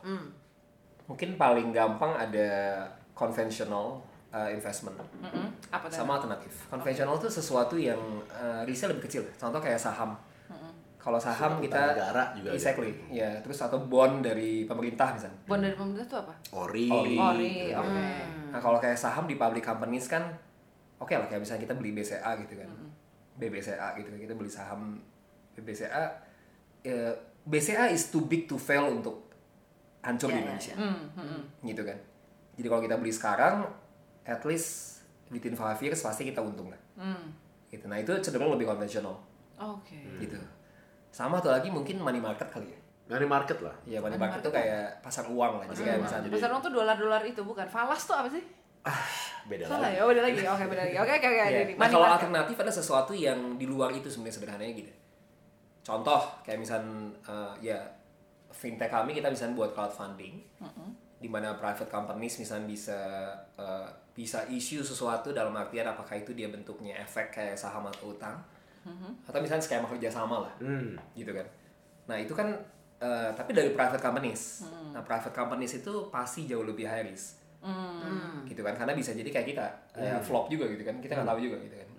[1.06, 2.50] Mungkin paling gampang ada
[3.14, 3.98] conventional
[4.30, 5.48] uh, investment Mm-mm.
[5.68, 6.54] apa tuh sama alternatif.
[6.70, 9.24] Konvensional itu sesuatu yang uh, risknya lebih kecil.
[9.34, 10.14] Contoh kayak saham.
[11.00, 15.40] Kalau saham Suatu kita negara juga exactly, ya terus atau bond dari pemerintah misalnya.
[15.48, 17.16] bond dari pemerintah tuh apa ori, Ori.
[17.16, 18.04] ori oke
[18.52, 20.28] Nah kalau kayak saham di public companies kan
[21.00, 22.68] oke lah kayak misalnya kita beli BCA gitu kan,
[23.36, 25.00] BBCA gitu kan kita beli saham
[25.56, 26.04] BBCA,
[26.84, 29.24] ya, BCA is too big to fail untuk
[30.00, 31.42] hancur Iya, di iya, Indonesia, Hmm, hmm.
[31.64, 31.98] gitu kan.
[32.56, 33.56] Jadi kalau kita beli sekarang,
[34.24, 36.80] at least within five years pasti kita untung lah.
[36.96, 37.32] Hmm.
[37.68, 37.88] Gitu.
[37.88, 39.16] Nah itu cenderung lebih konvensional,
[39.56, 40.40] oke gitu.
[41.10, 42.80] Sama tuh lagi mungkin money market kali ya.
[43.10, 46.00] money market lah Ya money Money market tuh market kayak pasar uang lah, jadi kayak
[46.06, 48.44] misalnya Pasar uang tuh dolar-dolar itu bukan falas tuh apa sih
[49.46, 49.98] beda Salah lagi.
[49.98, 50.40] ya, oh, beda lagi.
[50.40, 50.96] Oke, beda lagi.
[50.96, 51.42] Oke, oke, oke.
[51.42, 51.60] Iya.
[51.66, 52.18] Jadi, Nah money kalau market.
[52.22, 54.92] alternatif ada sesuatu yang di luar itu sebenarnya sederhananya gitu.
[55.82, 56.80] Contoh kayak misal
[57.20, 57.80] eh, ya
[58.50, 60.38] fintech kami kita bisa buat crowdfunding,
[61.18, 63.00] di mana private companies misalnya bisa
[63.58, 68.38] eh, bisa issue sesuatu dalam artian apakah itu dia bentuknya efek kayak saham atau utang,
[69.24, 70.96] atau misalnya skema kerjasama lah, Hmm.
[71.14, 71.46] gitu kan.
[72.06, 72.50] Nah itu kan
[72.98, 74.68] eh, tapi dari private companies.
[74.92, 77.40] Nah private companies itu pasti jauh lebih high risk.
[78.44, 81.40] Gitu kan karena bisa jadi kayak kita kayak flop juga gitu kan kita nggak tahu
[81.40, 81.90] juga gitu kan.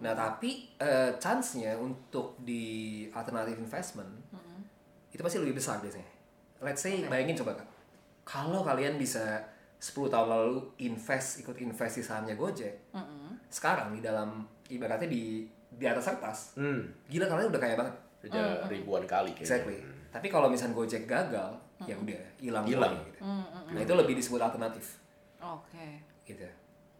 [0.00, 2.64] Nah tapi eh, chance-nya untuk di
[3.08, 4.12] alternative investment
[5.08, 6.10] itu pasti lebih besar biasanya.
[6.60, 7.68] Let's say bayangin coba kak.
[8.24, 9.40] Kalau kalian bisa
[9.76, 12.88] 10 tahun lalu invest ikut invest di sahamnya Gojek
[13.48, 15.44] sekarang di dalam ibaratnya di
[15.74, 16.82] di atas kertas Hmm.
[17.06, 19.44] gila kalian udah kaya banget Udah ribuan kali kayaknya.
[19.44, 19.78] Exactly.
[20.08, 21.52] Tapi kalau misalnya Gojek gagal,
[21.84, 22.96] ya udah hilang Hilang.
[23.04, 23.20] gitu.
[23.68, 24.96] Nah itu lebih disebut alternatif,
[25.38, 26.00] Oke.
[26.24, 26.48] gitu.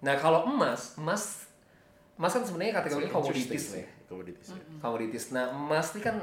[0.01, 1.49] Nah kalau emas, emas,
[2.15, 3.81] emas kan sebenarnya kategori komoditis ya.
[3.81, 4.53] sih, Komoditis.
[4.53, 4.61] ya.
[4.79, 5.25] Komoditis.
[5.31, 6.21] Nah emas ini kan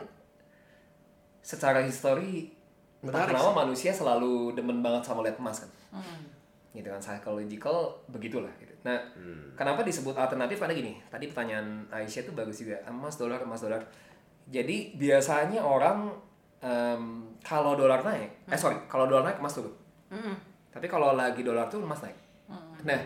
[1.41, 2.53] secara histori
[3.01, 5.71] entah Menarik kenapa manusia selalu demen banget sama lihat emas kan.
[6.71, 8.70] Gitu kan psychological begitulah gitu.
[8.81, 8.97] Nah,
[9.53, 10.93] kenapa disebut alternatif karena gini.
[11.05, 12.81] Tadi pertanyaan Aisyah itu bagus juga.
[12.89, 13.81] Emas dolar emas dolar.
[14.49, 16.09] Jadi biasanya orang
[16.59, 19.73] em, kalau dolar naik, eh sorry, kalau dolar naik emas turun.
[20.71, 22.17] Tapi kalau lagi dolar turun emas naik.
[22.81, 23.01] Nah,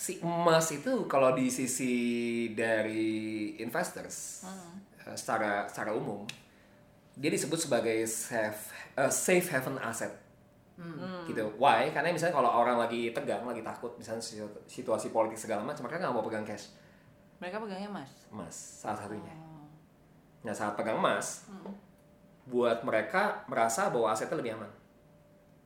[0.00, 1.92] si emas itu kalau di sisi
[2.56, 4.48] dari investors
[5.04, 6.24] eh, secara secara umum
[7.20, 10.08] dia disebut sebagai safe eh, safe haven asset
[11.26, 11.44] gitu.
[11.56, 11.88] Why?
[11.88, 16.00] Karena misalnya kalau orang lagi tegang, lagi takut, misalnya situ- situasi politik segala macam, mereka
[16.00, 16.72] nggak mau pegang cash,
[17.36, 18.10] Mereka pegangnya emas.
[18.28, 19.34] emas salah satunya.
[20.40, 21.44] Nah saat pegang emas,
[22.44, 24.70] buat mereka merasa bahwa asetnya lebih aman.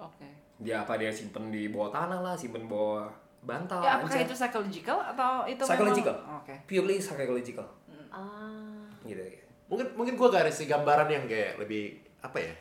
[0.01, 0.27] Oke.
[0.57, 3.07] Dia apa dia simpen di bawah tanah lah, simpen bawah
[3.41, 3.81] bantal.
[3.81, 6.15] Ya, apakah itu psychological atau itu Psychological.
[6.17, 6.55] memang- Oke.
[6.65, 7.67] Purely psychological,
[8.09, 8.83] Ah.
[9.03, 9.21] gitu.
[9.21, 9.43] ya.
[9.65, 12.55] Mungkin mungkin gua garis sih gambaran yang kayak lebih apa ya?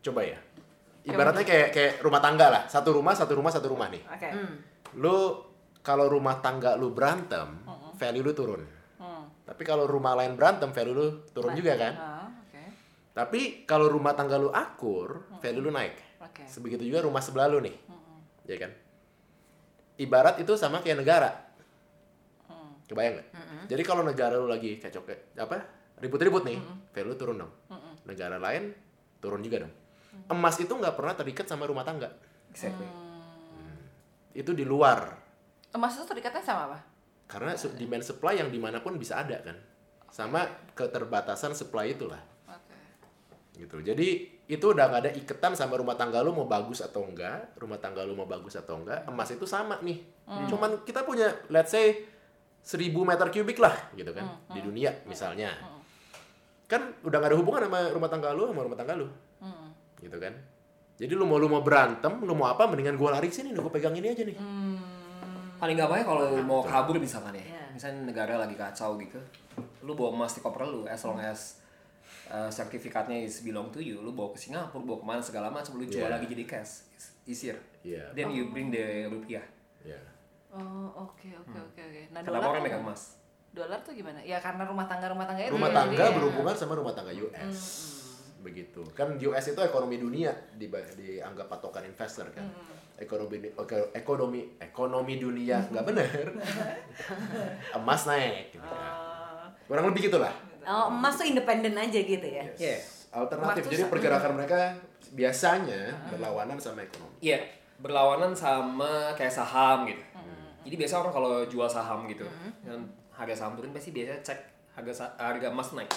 [0.00, 0.38] Coba ya.
[1.10, 2.62] Ibaratnya kayak kayak rumah tangga lah.
[2.70, 4.02] Satu rumah, satu rumah, satu rumah nih.
[4.06, 4.28] Oke.
[4.98, 5.16] Lu
[5.80, 7.64] kalau rumah tangga lu berantem,
[7.96, 8.62] value lu turun.
[9.00, 9.24] Hmm.
[9.48, 11.94] Tapi kalau rumah lain berantem, value lu turun juga kan?
[11.96, 12.62] Ah, oke.
[13.16, 15.96] Tapi kalau rumah tangga lu akur, value lu naik.
[16.20, 16.44] Oke.
[16.46, 17.76] Sebegitu juga rumah sebelah lu nih.
[18.46, 18.70] Ya kan?
[20.00, 21.30] Ibarat itu sama kayak negara.
[22.90, 23.28] Kebayang nggak?
[23.70, 25.62] Jadi kalau negara lu lagi kacau kayak apa?
[26.02, 26.58] Ribut-ribut nih,
[26.90, 27.52] value lu turun dong.
[28.04, 28.74] Negara lain
[29.22, 29.72] turun juga dong.
[30.30, 32.10] Emas itu nggak pernah terikat sama rumah tangga.
[32.50, 32.86] Exactly.
[34.34, 35.18] Itu di luar.
[35.70, 36.78] Emas itu terikatnya sama apa?
[37.30, 39.54] Karena demand supply yang di mana pun bisa ada kan.
[40.10, 40.42] Sama
[40.74, 42.18] keterbatasan supply itulah.
[42.50, 42.74] Oke.
[43.60, 44.08] gitu jadi
[44.50, 48.02] itu udah nggak ada iketan sama rumah tangga lu mau bagus atau enggak rumah tangga
[48.02, 50.02] lu mau bagus atau enggak emas itu sama nih
[50.50, 52.02] cuman kita punya let's say
[52.66, 55.54] 1000 meter kubik lah gitu kan di dunia misalnya
[56.66, 59.06] kan udah nggak ada hubungan sama rumah tangga lu sama rumah tangga lu
[60.00, 60.32] gitu kan
[60.96, 63.70] jadi lu mau lu mau berantem lu mau apa mendingan gua lari sini nih gua
[63.70, 64.36] pegang ini aja nih
[65.56, 67.44] Paling gak baik kalau mau kabur misalkan ya.
[67.44, 67.64] Iya.
[67.70, 69.20] Misalnya negara lagi kacau gitu.
[69.82, 71.60] Lu bawa emas di koper lu as long as
[72.26, 74.00] uh, sertifikatnya is belong to you.
[74.00, 76.16] Lu bawa ke Singapura, bawa ke mana segala macam, lu jual Iya.
[76.16, 76.88] lagi jadi cash.
[77.26, 77.60] Easier.
[77.82, 78.08] Iya.
[78.10, 79.44] Then you bring the rupiah.
[79.82, 80.00] ya
[80.48, 82.02] Oh, oke oke oke oke.
[82.08, 83.02] Nah, Kenapa dolar orang tuh- megang emas?
[83.52, 84.18] Dolar tuh gimana?
[84.18, 85.52] Ya karena rumah tangga rumah tangga itu.
[85.52, 87.60] rumah ya, tangga ya- berhubungan sama rumah tangga US
[88.40, 88.82] begitu.
[88.92, 92.44] Kan US itu ekonomi dunia di, dianggap patokan investor kan.
[93.00, 96.26] Ekonomi eko- ekonomi ekonomi dunia nggak bener.
[97.76, 98.92] Emas naik gitu kan.
[98.92, 100.32] Oh, kurang lebih gitulah.
[100.60, 102.44] Oh, emas tuh independen aja gitu ya.
[102.56, 102.76] Iya.
[103.10, 103.64] alternatif.
[103.64, 104.60] Emas tuh jadi pergerakan mereka
[105.10, 105.80] biasanya
[106.12, 107.16] berlawanan sama ekonomi.
[107.18, 107.40] Iya,
[107.80, 110.02] berlawanan sama kayak saham gitu.
[110.60, 112.28] Jadi biasa orang kalau jual saham gitu,
[112.60, 112.84] dan
[113.16, 114.38] harga saham turun pasti biasa cek
[114.76, 115.88] harga harga emas naik.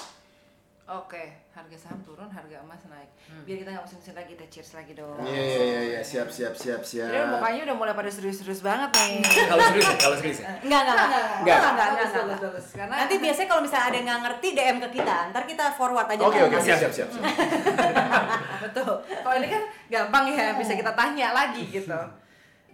[0.84, 3.08] Oke, harga saham turun, harga emas naik.
[3.48, 5.16] Biar kita nggak mesin lagi, kita cheers lagi dong.
[5.24, 8.92] iya iya iya iya siap siap siap siap Jadi mukanya udah mulai pada serius-serius banget
[8.92, 9.24] nih.
[9.56, 10.52] kalau serius ya, kalau serius ya.
[10.60, 11.08] Enggak, enggak, enggak.
[11.08, 12.64] Enggak, Enggak, enggak, enggak, enggak.
[12.76, 16.08] Karena Nanti biasanya kalau misalnya ada yang nggak ngerti DM ke kita, ntar kita forward
[16.12, 16.20] aja.
[16.20, 16.48] oke kan.
[16.52, 17.24] oke siap siap siap, siap.
[18.68, 18.92] betul.
[19.08, 21.96] Kalau ini kan gampang ya, bisa kita tanya lagi gitu.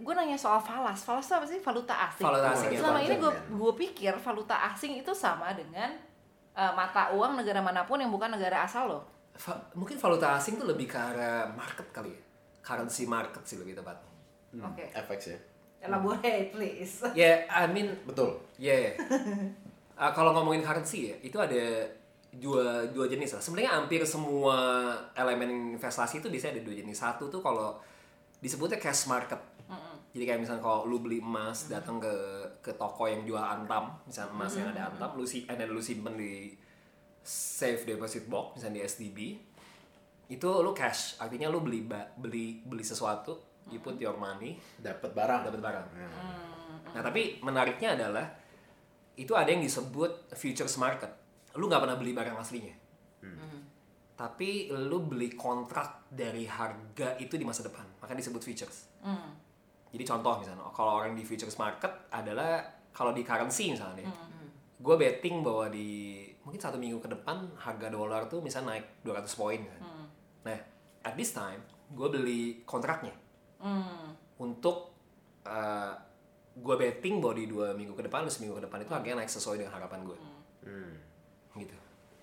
[0.02, 0.98] Gue nanya soal falas.
[1.06, 1.58] Falas itu apa sih?
[1.62, 2.26] Valuta asing.
[2.26, 5.94] Valuta asing, ya, Selama ini gue gue pikir valuta asing itu sama dengan
[6.60, 9.02] eh, mata uang negara mana pun yang bukan negara asal loh.
[9.40, 12.20] Va- mungkin valuta asing tuh lebih ke arah market kali ya.
[12.60, 14.12] Currency market sih lebih tepatnya.
[14.52, 14.84] Hmm, Oke.
[14.92, 15.38] FX ya
[15.80, 17.00] Elaborate please.
[17.16, 18.92] Ya, I mean, betul ya.
[19.96, 21.88] Ah, kalau ngomongin currency ya, itu ada
[22.32, 23.42] dua dua jenis lah.
[23.42, 26.96] Sebenarnya hampir semua elemen investasi itu biasanya ada dua jenis.
[27.00, 27.80] Satu tuh kalau
[28.40, 29.40] disebutnya cash market.
[30.10, 32.10] Jadi kayak misalnya kalau lu beli emas datang ke
[32.58, 35.78] ke toko yang jual antam, misalnya emas yang ada antam, lu si and then lu
[35.78, 36.50] simpen di
[37.22, 39.18] safe deposit box misalnya di SDB.
[40.30, 41.86] Itu lu cash, artinya lu beli
[42.18, 45.40] beli beli sesuatu, you put your money, Dapat barang.
[45.46, 45.86] dapat barang.
[46.90, 48.26] Nah, tapi menariknya adalah
[49.14, 51.10] itu ada yang disebut futures market.
[51.54, 52.74] Lu nggak pernah beli barang aslinya.
[54.14, 57.86] Tapi lu beli kontrak dari harga itu di masa depan.
[58.02, 58.90] Maka disebut futures.
[59.90, 62.62] Jadi contoh misalnya, kalau orang di futures market adalah
[62.94, 64.06] kalau di currency misalnya,
[64.80, 69.28] gue betting bahwa di mungkin satu minggu ke depan harga dolar tuh misalnya naik 200
[69.34, 69.60] poin.
[69.60, 69.82] Kan.
[70.46, 70.58] Nah,
[71.02, 73.12] at this time gue beli kontraknya
[74.38, 74.94] untuk
[76.50, 79.32] gue betting bahwa di dua minggu ke depan, atau seminggu ke depan itu harganya naik
[79.32, 80.18] sesuai dengan harapan gue.
[81.56, 81.76] Gitu.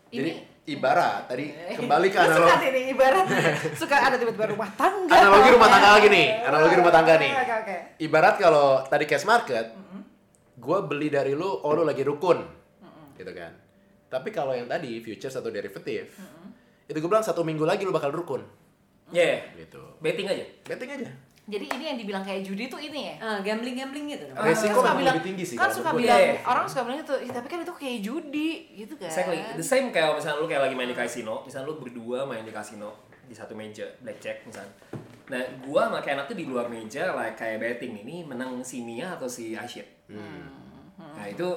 [0.07, 0.31] Jadi
[0.67, 1.45] ibarat tadi
[1.79, 3.25] kembali ke Gue suka analogi nih ibarat
[3.73, 5.13] suka ada tiba-tiba rumah tangga.
[5.15, 6.27] analogi rumah tangga lagi nih.
[6.47, 7.31] Analogi rumah tangga nih.
[7.33, 7.75] Oke oke.
[7.99, 9.65] Ibarat kalau tadi cash market,
[10.53, 12.39] gue beli dari lu, oh lu lagi rukun,
[13.13, 13.53] gitu kan.
[14.07, 16.15] Tapi kalau yang tadi futures atau derivatif,
[16.83, 18.43] itu gue bilang satu minggu lagi lu bakal rukun,
[19.07, 19.79] Yeah, gitu.
[19.99, 20.43] betting aja.
[20.63, 21.07] Betting aja.
[21.47, 23.15] Jadi ini yang dibilang kayak judi tuh ini ya.
[23.17, 24.27] Ah, gambling gambling gitu.
[24.29, 26.19] Orang Resiko suka memang bilang- lebih tinggi sih Kan kalau suka bilang.
[26.19, 26.33] Iya.
[26.43, 29.07] orang suka bilang itu, "Ih, tapi kan itu kayak judi gitu kan.
[29.07, 29.39] Exactly.
[29.55, 32.51] The same kayak misalnya lu kayak lagi main di kasino, misalnya lu berdua main di
[32.51, 32.89] kasino
[33.23, 34.75] di satu meja blackjack misalnya.
[35.27, 39.15] Nah, gua sama Kenneth tuh di luar meja like kayak betting ini menang si Mia
[39.15, 39.87] atau si Aisyah.
[40.97, 41.47] Nah, itu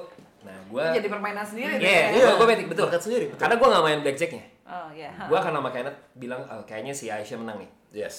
[0.41, 2.07] nah gua Jadi permainan sendiri tuh Iya, ya.
[2.17, 2.87] gua, gua betting betul.
[2.87, 3.41] Market sendiri, betul.
[3.41, 4.45] Karena gua nggak main blackjacknya.
[4.65, 5.11] Oh iya.
[5.11, 5.27] ha.
[5.27, 7.71] Gua akan sama Kenneth bilang "Oh, kayaknya si Aisyah menang nih.
[7.93, 8.17] Yes,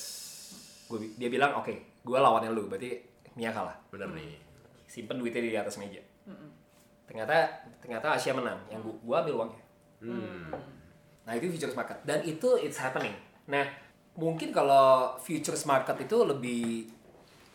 [0.91, 1.71] Gua, dia bilang oke,
[2.03, 2.99] gua lawannya lu, berarti
[3.39, 3.79] Mia kalah.
[3.87, 4.35] bener nih.
[4.91, 6.03] Simpen duitnya di atas meja.
[7.07, 7.47] Ternyata
[7.79, 9.63] ternyata Asia menang, yang gua, gua ambil uangnya.
[11.23, 13.15] Nah itu futures market dan itu it's happening.
[13.47, 13.63] Nah
[14.19, 16.91] mungkin kalau futures market itu lebih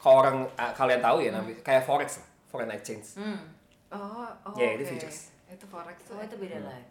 [0.01, 3.21] kalau orang ah, kalian tahu ya namanya kayak forex lah, foreign exchange.
[3.21, 3.37] Hmm.
[3.93, 4.55] Oh, oh.
[4.57, 4.93] Ya, itu oke.
[4.97, 5.36] futures.
[5.47, 6.13] Itu forex tuh.
[6.13, 6.85] Oh itu beda lagi.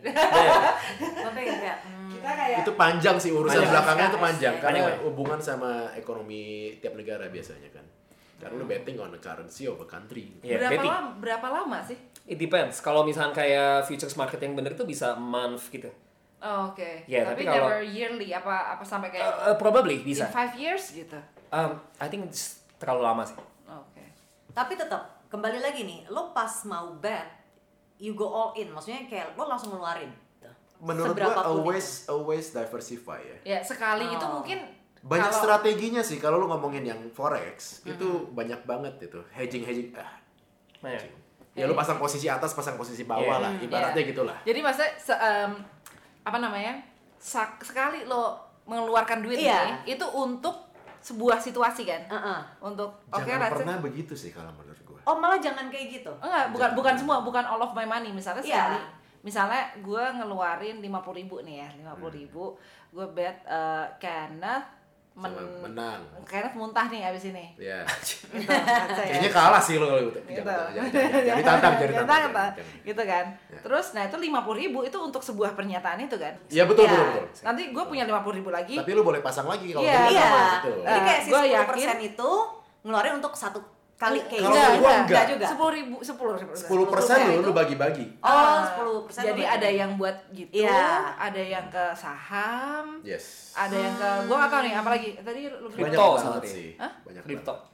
[0.00, 3.70] Nah, Gue pengen kayak hmm, Kita kayak Itu panjang sih urusan Panjang.
[3.70, 5.00] belakangnya itu panjang Panjang, karena panjang.
[5.04, 6.42] hubungan sama ekonomi
[6.78, 7.84] tiap negara biasanya kan.
[8.36, 10.32] Karena lu betting on the currency of a country.
[10.40, 10.90] ya, berapa betting.
[10.90, 11.96] lama berapa lama sih?
[12.24, 12.80] It depends.
[12.80, 15.92] Kalau misalnya kayak futures market yang bener itu bisa month gitu.
[16.40, 17.04] Oh, oke.
[17.04, 20.24] Ya, tapi, tapi kalau- never yearly apa apa sampai kayak Uh, uh, probably in bisa.
[20.26, 21.20] five years gitu.
[21.48, 23.36] Um, I think it's terlalu lama sih.
[23.66, 24.00] Oke.
[24.50, 27.39] Tapi tetap kembali lagi nih, lo pas mau bet,
[28.00, 28.68] you go all in.
[28.68, 30.08] Maksudnya kayak lo langsung ngeluarin.
[30.80, 32.08] Menurut gua Seberapapun always itu.
[32.08, 33.38] always diversify ya.
[33.46, 34.40] Ya sekali itu Oh.
[34.40, 34.64] mungkin
[35.00, 39.92] Banyak kalau- strateginya sih kalau lu ngomongin yang forex itu banyak banget itu hedging hedging
[39.94, 40.08] ah
[40.80, 40.96] Nah,
[41.52, 43.36] ya lu pasang posisi atas pasang posisi bawah Iya.
[43.38, 44.10] lah ibaratnya Iya.
[44.10, 45.52] gitulah Jadi maksudnya se- em,
[46.22, 46.80] apa namanya?
[47.16, 49.84] sak- sekali lo mengeluarkan duit Iya.
[49.84, 52.00] nih, itu untuk sebuah situasi kan?
[52.06, 52.40] Uh-uh.
[52.62, 54.80] Untuk oke jangan say- pernah begitu sih kalau menurut
[55.10, 56.12] Oh malah jangan kayak gitu.
[56.16, 58.10] Enggak, bukan bukan semua, bukan all of my money.
[58.10, 58.54] Misalnya Iya.
[58.54, 58.78] sekali,
[59.20, 62.44] misalnya gue ngeluarin 50.000 ribu nih ya, 50.000 ribu,
[62.88, 64.78] gue bet eh, Kenneth
[65.12, 67.50] men Sama menang Kenneth muntah nih abis ini.
[67.58, 67.82] ya
[68.30, 68.94] Gitu, ya.
[68.96, 70.38] kayaknya kalah sih lo kalau gitu Gitu.
[70.38, 72.50] jangan jangan jangan jangan ditantang jangan ditantang Jangan, jangan, Pak.
[72.54, 72.84] jangan.
[72.86, 73.24] gitu kan.
[73.50, 73.58] Ya.
[73.60, 76.34] Terus, nah itu 50.000 ribu itu untuk sebuah pernyataan itu kan.
[76.48, 76.94] Iya betul Iya.
[76.94, 78.74] betul betul Nanti gue punya 50.000 ribu lagi.
[78.76, 79.98] tapi lu boleh pasang lagi kalau Iya.
[79.98, 80.22] bener Iya.
[80.24, 80.72] sama gitu.
[80.80, 82.30] Jadi kayak si Gua 10% yakin- itu
[82.80, 83.60] ngeluarin untuk satu
[84.00, 84.80] kali kayak Kalau gitu.
[84.80, 85.24] gua enggak.
[85.28, 85.44] juga.
[85.46, 86.52] Sepuluh ribu, sepuluh ribu.
[86.56, 88.58] 10 persen lu lu bagi-bagi Oh,
[89.04, 89.76] 10% Jadi lu ada bagi.
[89.76, 90.88] yang buat gitu, Iya.
[91.20, 95.68] ada yang ke saham, yes ada yang ke gua nggak tahu nih apalagi tadi lu
[95.68, 96.92] salah banget sih Hah?
[97.02, 97.52] banyak Crypto.
[97.52, 97.68] banget.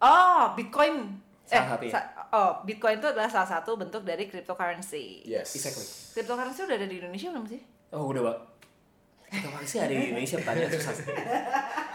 [0.00, 0.94] oh bitcoin
[1.42, 1.92] Salah satu ya?
[1.92, 5.84] sa- oh bitcoin itu adalah salah satu bentuk dari cryptocurrency yes Exactly.
[6.14, 7.60] cryptocurrency udah ada di Indonesia belum sih
[7.90, 8.36] Oh udah pak.
[9.26, 10.94] Kita pasti ada di Indonesia pertanyaan susah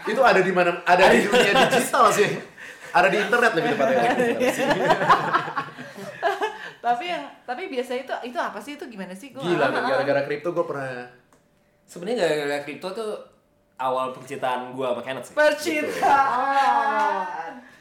[0.02, 2.28] itu ada di mana ada di dunia digital sih
[2.90, 4.10] ada di internet lebih tepatnya
[6.80, 10.50] tapi yang tapi biasa itu itu apa sih itu gimana sih gua gila gara-gara kripto
[10.50, 11.04] gue pernah
[11.84, 13.18] Sebenarnya gara-gara kripto tuh
[13.74, 15.34] awal percintaan gua sama Kenneth sih.
[15.34, 16.60] percintaan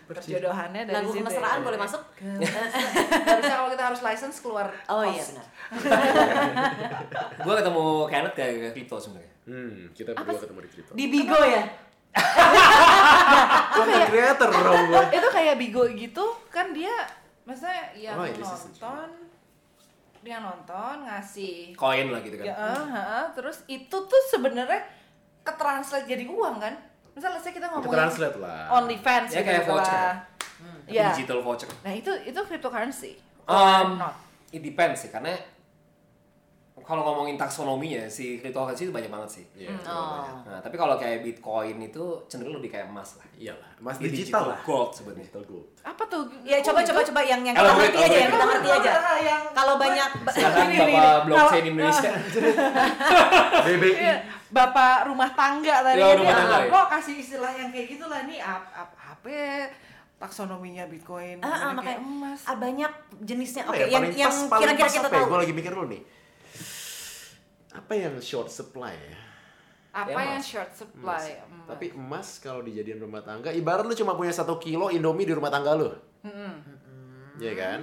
[0.10, 1.66] perjodohannya dari Lagu situ kemesraan ya.
[1.70, 2.02] boleh masuk?
[2.42, 5.46] Bisa kalau kita harus license keluar Oh iya benar.
[7.46, 9.34] Gua ketemu Kenneth gara-gara kripto sebenarnya.
[9.46, 11.64] hmm kita berdua ketemu di kripto Di Bigo ya?
[13.72, 16.94] Content creator dong gue itu kayak bigo gitu kan dia
[17.44, 19.10] maksudnya yang Oh, ini sih nonton
[20.20, 22.46] dia nonton ngasih Koin lah gitu kan.
[22.46, 24.84] ya eh, heeh, terus itu tuh sebenarnya
[25.42, 26.74] ketranslate jadi uang kan
[27.12, 29.96] misalnya saya kita ngomongin translate lah OnlyFans Ya, gitu kayak voucher.
[29.96, 30.16] lah.
[30.20, 31.14] Tapi Iya.
[31.14, 31.70] Digital voucher.
[31.80, 33.14] nah itu itu cryptocurrency
[33.46, 34.14] Um, not.
[34.50, 35.34] it depends sih karena
[36.90, 39.46] kalau ngomongin taksonominya si cryptocurrency itu banyak banget sih.
[39.56, 40.10] Iya, Hmm, oh.
[40.18, 40.36] banyak.
[40.44, 43.26] Nah, tapi kalau kayak Bitcoin itu cenderung lebih kayak emas lah.
[43.32, 44.60] Iyalah, emas Ini digital lah.
[44.60, 45.22] gold sebetulnya.
[45.24, 45.68] Digital gold.
[45.80, 46.26] Apa tuh?
[46.42, 48.92] Ya coba coba coba yang yang kita ngerti aja yang kita ngerti aja.
[49.54, 50.94] Kalau banyak Silakan Bapak ini.
[51.24, 52.12] blockchain Indonesia.
[53.66, 53.94] BBI.
[53.94, 54.16] Iya,
[54.50, 56.70] Bapak rumah tangga tadi Ya, ini, rumah tangga, ya.
[56.70, 59.70] lo kasih istilah yang kayak gitu lah nih ap, ap, apa ya,
[60.18, 62.40] taksonominya Bitcoin Ah, ah, kayak makanya emas.
[62.44, 63.64] ah, banyak jenisnya.
[63.64, 64.34] Oke, ya, yang paling yang
[64.74, 65.16] kira-kira kita apa ya?
[65.16, 65.26] tahu.
[65.28, 66.02] Gue lagi mikir dulu nih.
[67.70, 69.18] Apa yang short supply ya?
[69.90, 70.46] Apa Ya, yang emas.
[70.46, 71.26] short supply?
[71.50, 71.66] emas.
[71.66, 75.50] Tapi emas kalau dijadiin rumah tangga, ibarat lu cuma punya satu kilo Indomie di rumah
[75.50, 75.90] tangga lu.
[76.26, 76.54] Mm-mm.
[77.42, 77.80] Iya kan?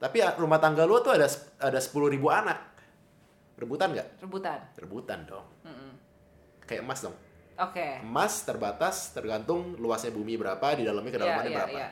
[0.00, 1.28] Tapi ah, rumah tangga lu tuh ada
[1.60, 2.56] ada sepuluh ribu anak.
[3.60, 4.24] Rebutan nggak?
[4.24, 4.58] rebutan.
[4.80, 5.44] Rebutan dong.
[5.68, 5.92] Mm-mm.
[6.64, 7.16] Kayak emas dong.
[7.60, 8.00] Oke.
[8.00, 11.76] Emas terbatas tergantung luasnya bumi berapa, di dalamnya kedalamannya iya, berapa.
[11.76, 11.88] iya.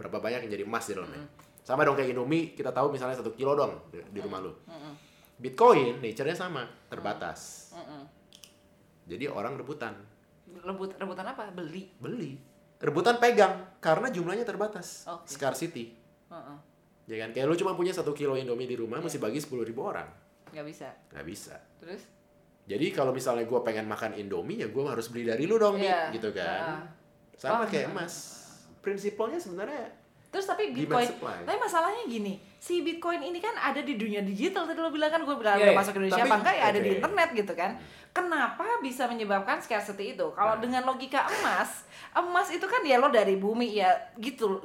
[0.00, 1.20] Berapa banyak yang jadi emas di dalamnya.
[1.60, 4.52] Sama dong kayak Indomie, kita tahu misalnya satu kilo dong di, di rumah lu.
[4.64, 4.92] Mm-mm.
[5.34, 7.70] Bitcoin, nature-nya sama, terbatas.
[7.74, 8.02] Mm-mm.
[9.04, 9.92] Jadi orang rebutan.
[10.54, 11.50] Rebut rebutan apa?
[11.50, 11.90] Beli.
[11.98, 12.38] Beli.
[12.78, 15.04] Rebutan pegang, karena jumlahnya terbatas.
[15.04, 15.28] Oke.
[15.28, 15.94] Scarcity.
[16.30, 16.56] Heeh.
[17.04, 17.36] Ya kan?
[17.36, 20.08] Kayak lu cuma punya satu kilo Indomie di rumah, mesti bagi 10 ribu orang.
[20.54, 20.88] Nggak bisa.
[21.12, 21.54] Nggak bisa.
[21.82, 22.02] Terus?
[22.64, 26.08] Jadi kalau misalnya gue pengen makan Indomie, ya gue harus beli dari lu dong, Iya.
[26.08, 26.60] nih, gitu kan.
[26.80, 26.82] Ah.
[27.36, 28.14] Sama Oh, kayak emas.
[28.80, 29.90] Prinsipalnya sebenarnya
[30.34, 34.82] Terus tapi Bitcoin, tapi masalahnya gini, si Bitcoin ini kan ada di dunia digital tadi
[34.82, 35.78] lo bilang kan gue bilang udah iya.
[35.78, 37.70] masuk ke Indonesia Tapi- apa enggak ya ada di internet gitu kan.
[38.10, 40.26] Kenapa bisa menyebabkan scarcity itu?
[40.34, 41.86] Kalau dengan logika emas,
[42.18, 44.58] emas itu kan ya lo dari bumi ya gitu.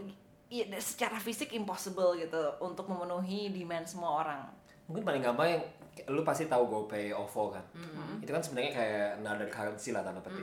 [0.49, 4.41] Ya, secara fisik impossible gitu untuk memenuhi demand semua orang.
[4.89, 5.63] Mungkin paling gampang yang
[6.09, 7.61] lu pasti tahu GoPay, OVO kan.
[8.17, 10.41] Itu kan sebenarnya kayak another currency lah tanda petik.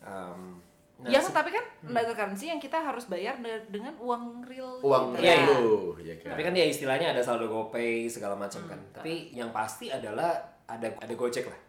[0.00, 0.64] Um,
[0.96, 4.80] nah, yang se- tapi kan another currency yang kita harus bayar de- dengan uang real.
[4.80, 5.24] uang gitu.
[5.24, 5.56] Iya, real iya.
[5.60, 6.30] lu, ya kan.
[6.32, 8.80] Tapi kan ya istilahnya ada saldo GoPay segala macam kan.
[8.92, 10.32] Tapi yang pasti adalah
[10.66, 11.60] ada ada Gojek lah.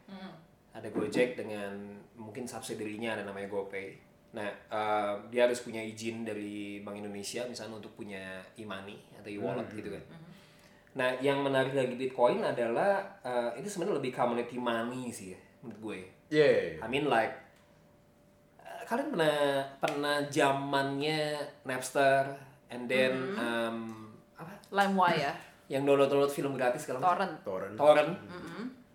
[0.78, 3.98] Ada Gojek dengan mungkin subsidiary-nya ada namanya GoPay.
[4.38, 9.66] Nah, eh, dia harus punya izin dari Bank Indonesia misalnya untuk punya e-money atau e-wallet
[9.74, 10.04] gitu kan.
[10.98, 15.80] Nah, yang menarik dari Bitcoin adalah eh, itu sebenarnya lebih community money sih ya, menurut
[15.82, 16.00] gue.
[16.30, 16.84] Yeah.
[16.84, 17.47] I mean like
[18.88, 21.36] kalian pernah pernah zamannya
[21.68, 22.24] Napster
[22.72, 24.08] and then um,
[24.40, 25.34] apa LimeWire ya,
[25.68, 27.12] yang download download film gratis segala macam?
[27.12, 27.36] torrent.
[27.44, 27.76] Torrent.
[27.76, 28.14] torrent.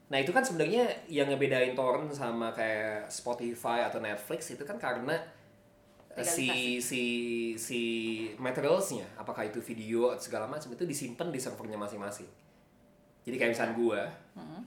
[0.08, 5.16] Nah itu kan sebenarnya yang ngebedain torrent sama kayak Spotify atau Netflix itu kan karena
[6.16, 7.04] eh, si si
[7.56, 7.80] si
[8.36, 12.28] materialsnya, apakah itu video atau segala macam itu disimpan di servernya masing-masing.
[13.24, 14.00] Jadi kayak misalnya gue,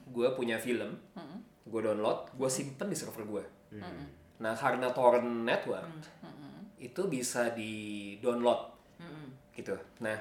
[0.09, 0.97] gue punya film,
[1.65, 3.43] gue download, gue simpen di server gue.
[4.41, 5.87] Nah karena torrent network
[6.79, 8.59] itu bisa di download,
[9.55, 9.75] gitu.
[10.03, 10.17] Nah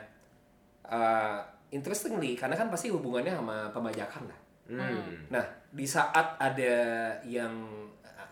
[0.89, 1.39] uh,
[1.75, 4.41] interestingly karena kan pasti hubungannya sama pembajakan lah.
[4.65, 5.29] Hmm.
[5.29, 6.77] Nah, di saat ada
[7.27, 7.53] yang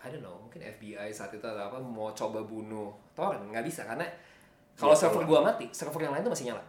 [0.03, 3.87] I don't know, mungkin FBI saat itu atau apa mau coba bunuh torrent nggak bisa
[3.87, 4.03] karena
[4.73, 6.63] kalau Iya, server gua mati, server yang lain tuh masih nyala.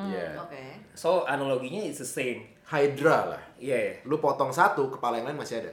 [0.00, 0.38] Yeah.
[0.38, 0.62] Oke.
[0.94, 2.46] So analoginya is the same.
[2.70, 3.42] Hydra lah.
[3.58, 3.94] Iya, iya.
[4.06, 5.72] Lu potong satu, kepala yang lain masih ada.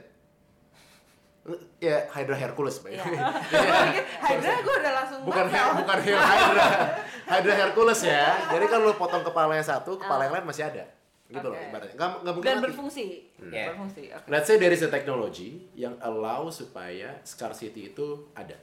[1.78, 2.90] Ya, Hydra Hercules, Pak.
[2.90, 3.04] Iya.
[4.26, 5.46] Hydra gue udah langsung bukan.
[5.48, 6.66] Her- bukan Hydra.
[7.32, 8.24] Hydra Hercules ya.
[8.52, 10.84] Jadi kan lu potong kepalanya satu, kepala yang lain masih ada.
[11.28, 11.68] Gitu loh Oke.
[11.68, 11.94] ibaratnya.
[11.94, 12.66] Nggak, nggak mungkin dan mati.
[12.72, 13.04] berfungsi.
[13.52, 13.66] Yeah.
[13.72, 14.02] Berfungsi.
[14.16, 14.26] oke.
[14.32, 18.56] Let's say there is a technology yang allow supaya scarcity itu ada.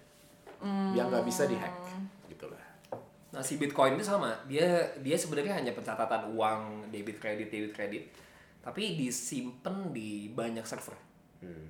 [0.98, 1.78] Yang nggak bisa dihack.
[2.26, 2.66] Gitu lah.
[3.36, 4.34] Nah, si Bitcoin itu sama.
[4.50, 8.04] Dia dia sebenarnya hanya pencatatan uang debit kredit debit kredit,
[8.66, 10.98] tapi disimpan di banyak server.
[11.44, 11.70] Hmm.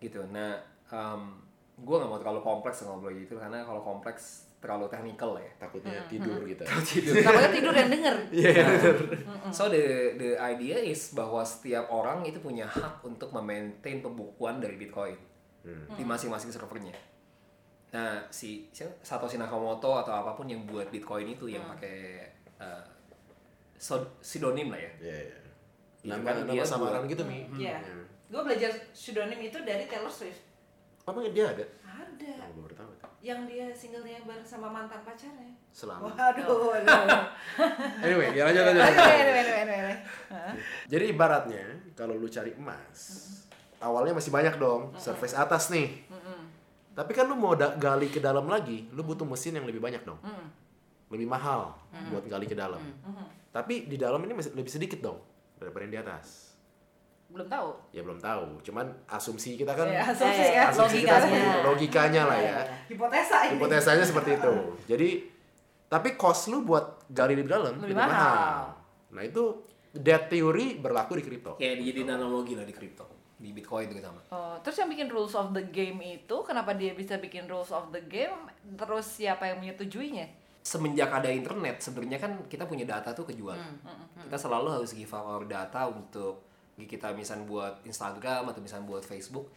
[0.00, 0.20] Gitu.
[0.32, 0.56] Nah,
[0.90, 1.36] um,
[1.76, 5.52] gue nggak mau terlalu kompleks ngobrol gitu karena kalau kompleks terlalu technical lah ya.
[5.56, 6.60] Takutnya tidur gitu.
[7.24, 8.14] Takutnya tidur dan denger.
[9.48, 9.84] So the
[10.16, 15.16] the idea is bahwa setiap orang itu punya hak untuk memaintain pembukuan dari Bitcoin
[15.92, 16.92] di masing-masing servernya.
[17.90, 18.70] Nah, si?
[19.02, 22.22] Satoshi Nakamoto atau apa pun yang buat Bitcoin itu yang pakai
[22.56, 22.84] uh,
[23.74, 24.92] so- pseudonym lah ya.
[25.02, 25.36] Iya, iya.
[26.00, 27.44] Itu Nama, kan nama dia samaran gitu, Mi.
[27.58, 27.76] Iya.
[28.30, 30.38] Gue belajar pseudonym itu dari Taylor Swift.
[31.02, 31.64] Apa dia ada?
[31.82, 32.32] Ada.
[32.46, 32.90] Oh, gue baru tahu.
[32.94, 33.10] tuh.
[33.20, 35.50] Yang dia singlenya bareng sama mantan pacarnya.
[35.68, 36.08] Selama.
[36.08, 37.24] Waduh, waduh.
[38.06, 38.80] Anyway, ya lanjut lanjut.
[38.80, 39.98] Anyway, anyway, anyway, anyway.
[40.86, 42.96] Jadi ibaratnya kalau lu cari emas,
[43.78, 46.06] awalnya masih banyak dong, surface atas nih.
[46.90, 50.00] Tapi kan lu mau da- gali ke dalam lagi, lu butuh mesin yang lebih banyak
[50.00, 50.18] dong.
[51.10, 51.74] Lebih mahal
[52.08, 52.80] buat gali ke dalam.
[53.50, 55.18] Tapi di dalam ini masih lebih sedikit dong
[55.58, 56.49] daripada yang di atas.
[57.30, 57.68] Belum tahu.
[57.90, 60.66] Ya belum tahu, cuman asumsi kita kan Ya, asumsi Eh, ya.
[60.66, 61.22] asumsi kita logikanya.
[61.22, 62.58] seperti itu, logikanya lah ya.
[62.86, 63.52] Hipotesa ini.
[63.54, 64.52] Hipotesanya seperti itu.
[64.90, 65.08] Jadi
[65.86, 68.10] tapi cost lu buat gali di dalam Lebih lebih, mahal.
[68.10, 68.62] mahal.
[69.10, 69.42] Nah itu
[69.92, 71.54] that theory berlaku di kripto.
[71.56, 73.06] Kayak dijadiin analogi lah di kripto,
[73.36, 74.20] di Bitcoin juga sama.
[74.28, 77.90] Oh, terus yang bikin rules of the game itu kenapa dia bisa bikin rules of
[77.90, 78.38] the game?
[78.74, 80.26] Terus siapa yang menyetujuinya?
[80.60, 83.56] Semenjak ada internet, sebenarnya kan kita punya data tuh kejual.
[84.20, 86.49] Kita selalu harus give up our data untuk
[86.84, 89.48] kita misalnya buat Instagram atau misalnya buat Facebook,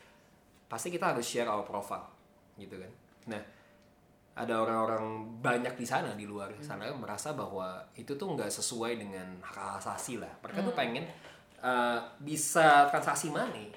[0.68, 2.10] pasti kita harus share our profile,
[2.58, 2.92] gitu kan.
[3.30, 3.42] Nah,
[4.34, 8.98] ada orang-orang banyak di sana di luar sana yang merasa bahwa itu tuh nggak sesuai
[8.98, 10.32] dengan hak asasi lah.
[10.42, 11.06] Mereka tuh pengen
[11.62, 13.70] uh, bisa transaksi money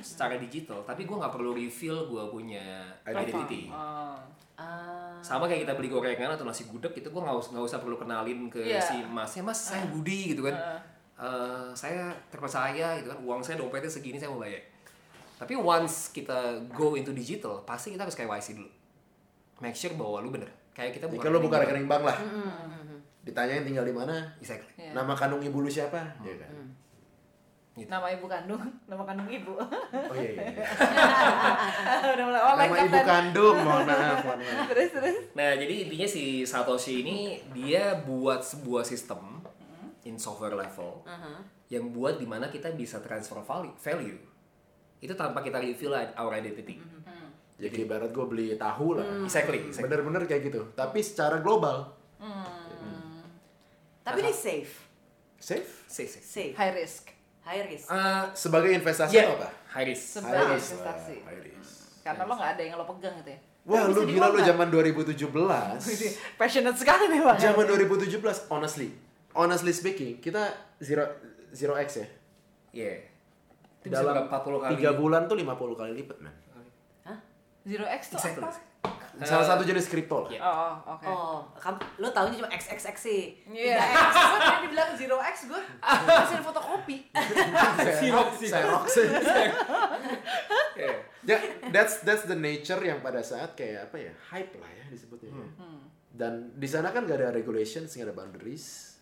[0.00, 3.68] secara digital, tapi gue nggak perlu reveal gue punya identity.
[3.68, 4.16] Oh.
[4.56, 5.20] Ah.
[5.20, 8.00] Sama kayak kita beli gorengan atau nasi gudeg itu gue nggak usah nggak usah perlu
[8.00, 8.80] kenalin ke Iya.
[8.80, 10.56] si masnya mas saya Budi gitu kan.
[11.16, 14.60] Eh, saya terpercaya gitu kan uang saya dompetnya segini saya mau bayar.
[15.40, 18.68] Tapi once kita go into digital pasti kita harus KYC dulu.
[19.64, 20.52] Make sure bahwa lu bener.
[20.76, 22.20] Kayak kita Jika lu buka rekening bank lah,
[23.24, 24.28] ditanyain tinggal di mana.
[24.44, 24.76] Exactly.
[24.76, 24.92] Iya.
[24.92, 26.52] nama kandung ibu lu siapa, ya kan?
[27.76, 28.60] Nama ibu kandung,
[28.92, 29.56] nama kandung ibu.
[29.56, 30.44] Oh iya, iya.
[30.52, 30.64] iya.
[32.16, 33.04] Udah mulai oh, Nama lengkap ibu kan?
[33.08, 34.68] kandung, mohon maaf, mohon maaf.
[34.72, 35.16] Terus terus.
[35.36, 39.35] Nah, jadi intinya si Satoshi ini dia buat sebuah sistem
[40.06, 41.02] in software level
[41.66, 43.42] yang buat di mana kita bisa transfer
[43.76, 44.18] value.
[45.02, 46.78] Itu tanpa kita reveal our identity.
[47.56, 49.24] Jadi ibarat gue beli tahu lah.
[49.24, 49.88] Exactly, exactly.
[49.88, 50.70] Bener-bener kayak gitu.
[50.76, 51.96] Tapi secara global,
[54.06, 54.86] Tapi ini safe.
[55.42, 55.66] safe.
[55.90, 56.22] Safe, safe.
[56.22, 56.54] Safe.
[56.54, 57.10] High risk.
[57.42, 57.90] High risk.
[57.90, 59.50] Uh, Sebagai investasi yeah, apa?
[59.74, 60.18] high risk.
[60.18, 61.16] Sebagai High risk investasi.
[61.26, 61.74] high risk.
[62.06, 63.40] Karena lo nggak ada yang lo pegang gitu ya.
[63.66, 65.26] Wah, Tapi lu gila lu zaman 2017.
[66.38, 67.38] Passionate sekali nih bang.
[67.50, 68.94] Zaman 2017, honestly.
[69.36, 70.48] Honestly speaking, kita
[70.80, 71.04] zero
[71.52, 72.06] zero X ya.
[72.72, 72.98] Yeah.
[73.84, 74.72] Itu bisa berapa 40 kali.
[74.82, 76.34] 3 bulan tuh 50 kali lipat, man.
[77.66, 78.46] Zero X tuh Exactly.
[78.46, 78.62] apa?
[79.26, 80.30] Salah satu jenis kripto lah.
[80.30, 80.40] Iya.
[80.44, 81.08] Oh, oke.
[81.08, 83.22] Oh, kamu lo tahunya cuma XXX sih.
[83.48, 83.80] Iya.
[84.12, 87.10] Gue tadi dibilang zero X gue hasil fotokopi.
[87.98, 88.86] Xerox, Xerox.
[90.76, 90.92] Yeah.
[91.24, 91.38] ya,
[91.72, 95.32] that's that's the nature yang pada saat kayak apa ya hype lah ya disebutnya.
[95.32, 95.48] ya.
[96.12, 98.95] Dan di sana kan gak ada regulations, gak ada boundaries,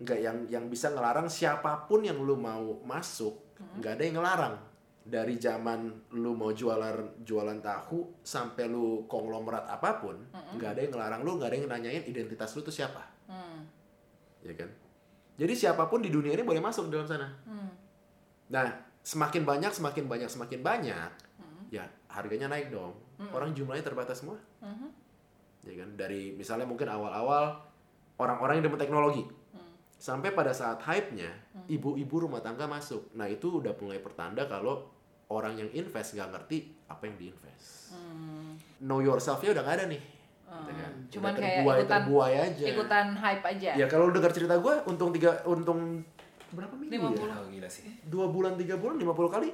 [0.00, 4.56] nggak yang yang bisa ngelarang siapa pun yang lu mau masuk, nggak ada yang ngelarang.
[5.02, 10.14] Dari zaman lu mau jualan jualan tahu sampai lu konglomerat apa pun,
[10.54, 13.66] nggak ada yang ngelarang lu, nggak ada yang nanyain identitas lu tuh siapa, Hmm.
[14.46, 14.70] ya kan?
[15.34, 17.26] Jadi siapa pun di dunia ini boleh masuk dalam sana.
[18.52, 18.68] Nah,
[19.02, 21.10] semakin banyak, semakin banyak, semakin banyak,
[21.72, 22.94] ya harganya naik dong.
[23.34, 24.38] Orang jumlahnya terbatas semua.
[25.62, 25.94] Ya kan?
[25.94, 27.58] Dari misalnya mungkin awal-awal
[28.18, 29.24] orang-orang yang demen teknologi.
[30.02, 31.30] Sampai pada saat hype-nya,
[31.68, 33.14] ibu-ibu rumah tangga masuk.
[33.14, 34.90] Nah, itu udah mulai pertanda kalau
[35.28, 37.94] orang yang invest nggak ngerti apa yang diinvest.
[38.80, 40.02] Know yourself-nya udah nggak ada nih.
[40.02, 40.90] Gitu kan.
[40.90, 41.06] Hmm.
[41.08, 42.64] Cuman Udah kayak terbuai, ikutan terbuai aja.
[42.66, 43.70] ikutan hype aja.
[43.72, 46.02] Ya kalau lu dengar cerita gue, untung tiga, untung
[46.50, 47.22] berapa minggu 50.
[47.22, 47.32] ya?
[47.32, 47.84] Oh, gila sih.
[48.04, 49.50] dua bulan tiga bulan 50 kali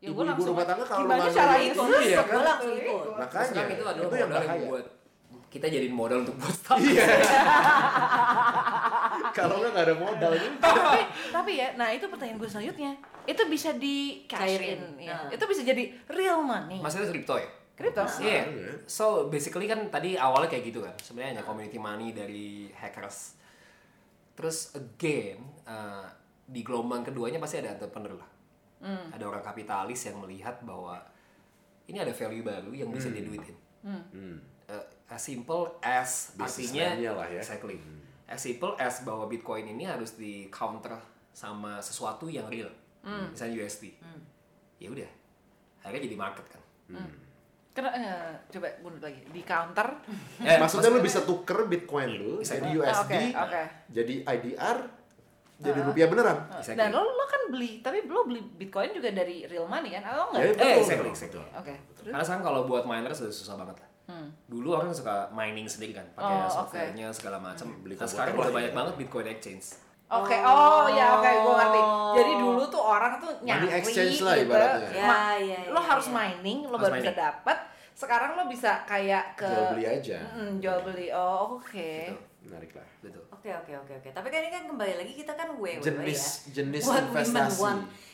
[0.00, 2.40] Ya, ibu-ibu langsung rumah tangga kalau lu gimana caranya nanya gua itu ya Gue kan
[2.40, 3.04] langsung ikut.
[3.16, 4.86] makanya itu itu yang bahaya buat
[5.50, 6.80] kita jadiin modal untuk buat startup.
[6.80, 7.04] iya
[9.34, 11.00] kalau nggak ada modal gitu tapi
[11.30, 12.92] tapi ya, nah itu pertanyaan gue selanjutnya.
[13.24, 14.98] Itu bisa di cash Cairin.
[14.98, 15.14] in, ya.
[15.14, 15.30] Nah.
[15.30, 16.82] Itu bisa jadi real money.
[16.82, 17.48] Maksudnya kripto ya?
[17.76, 18.04] Kripto.
[18.20, 18.44] Iya.
[18.44, 18.72] Iya.
[18.84, 20.94] So basically kan tadi awalnya kayak gitu kan.
[21.00, 23.40] Sebenarnya hanya community money dari hackers.
[24.36, 26.04] Terus again uh,
[26.44, 28.30] di gelombang keduanya pasti ada entrepreneur lah.
[29.12, 30.96] Ada orang kapitalis yang melihat bahwa
[31.84, 33.56] ini ada value baru yang bisa diduitin.
[33.84, 34.40] Hmm.
[34.70, 37.40] Uh, as simple as artinya Businessman-nya lah ya.
[37.42, 37.76] exactly.
[38.30, 40.94] As simple as bahwa Bitcoin ini harus di counter
[41.30, 42.70] sama sesuatu yang real.
[43.02, 43.90] Misalnya USD.
[44.78, 45.10] Ya udah.
[45.82, 46.62] Akhirnya jadi market kan.
[47.70, 49.88] Karena eh, coba mundur lagi di counter.
[50.46, 52.56] Eh, maksudnya lu bisa tuker bitcoin lu Bisa.
[52.56, 53.62] jadi Oh, USD Oke, oke.
[53.92, 54.78] jadi IDR
[55.60, 56.80] jadi rupiah beneran Exactly.
[56.80, 60.00] Dan lo, lo kan beli, tapi lo beli Bitcoin juga dari real money kan?
[60.08, 60.40] Atau enggak?
[60.40, 61.44] Ya, Eh, betul, exactly, exactly.
[61.52, 61.74] Oke.
[62.00, 62.12] Terus?
[62.16, 63.89] Karena sekarang kalau buat miner sudah susah banget lah.
[64.10, 64.26] Hmm.
[64.44, 67.70] Dulu orang suka mining sendiri kan, pakai Oh, softwarenya segala macam.
[67.80, 68.76] Beli Nah, sekarang udah lah banyak ya.
[68.76, 69.66] banget Bitcoin exchange.
[70.10, 71.80] Oke, oh ya oke, gue ngerti.
[72.12, 72.38] Jadi Oh.
[72.42, 74.50] dulu tuh orang tuh nyari exchange lah gitu.
[74.50, 74.88] ibaratnya.
[74.90, 76.12] Ya, Ma- ya, lo ya, harus ya.
[76.12, 77.22] mining, lo Harus baru bisa mining.
[77.22, 77.58] dapat.
[77.92, 81.06] Sekarang lo bisa kayak ke jual beli aja Mm, jual beli.
[81.10, 81.92] Oh, oke.
[82.40, 83.20] menarik lah Betul.
[83.30, 84.08] Oke oke oke oke.
[84.10, 86.58] Tapi kan ini kan kembali lagi kita kan WW jenis ya.
[86.58, 87.60] jenis women investasi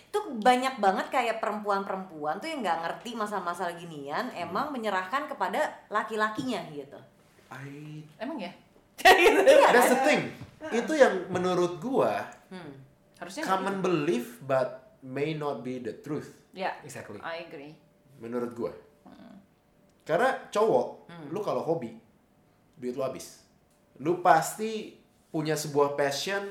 [0.09, 6.63] Itu banyak banget kayak perempuan-perempuan tuh yang nggak ngerti masalah-masalah ginian, emang menyerahkan kepada laki-lakinya
[6.73, 6.99] gitu.
[7.51, 8.51] I Emang ya?
[9.77, 10.23] that's the thing
[10.73, 12.79] itu yang menurut gua Hmm.
[13.19, 16.63] Harusnya common belief but may not be the truth gitu.
[16.63, 17.19] Ya, Exactly.
[17.21, 17.75] I agree.
[18.23, 18.73] menurut gua
[20.07, 21.91] karena cowok lu kalau hobi
[22.79, 23.43] duit lu habis
[23.99, 24.95] lu pasti
[25.29, 26.47] punya sebuah passion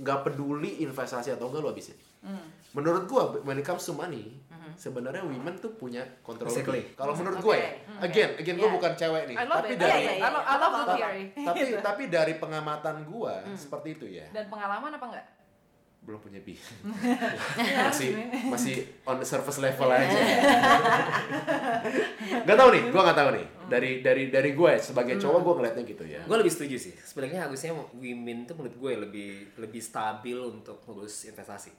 [0.00, 1.94] nggak peduli investasi atau enggak lo habisin.
[2.24, 2.48] Hmm.
[2.74, 4.42] Menurut gua when it comes to money,
[4.74, 6.98] sebenarnya women tuh punya kontrol lebih.
[6.98, 7.70] Kalau menurut gua ya,
[8.02, 8.74] again, again gua Yeah.
[8.74, 9.78] bukan cewek nih, I love tapi it.
[9.78, 10.94] dari I, love, I love the Apa-apa.
[10.98, 11.24] theory.
[11.46, 14.26] tapi tapi dari pengamatan gua seperti itu ya.
[14.34, 15.26] Dan pengalaman apa enggak?
[16.04, 16.52] belum punya bi
[17.88, 18.12] masih
[18.52, 18.76] masih
[19.08, 20.04] on the surface level aja
[22.44, 25.82] nggak tahu nih gue nggak tahu nih dari dari dari gue sebagai cowok gue ngeliatnya
[25.88, 26.92] gitu ya Gue lebih setuju sih.
[27.00, 31.72] Sebenarnya harusnya women tuh menurut gue lebih lebih stabil untuk ngurus investasi.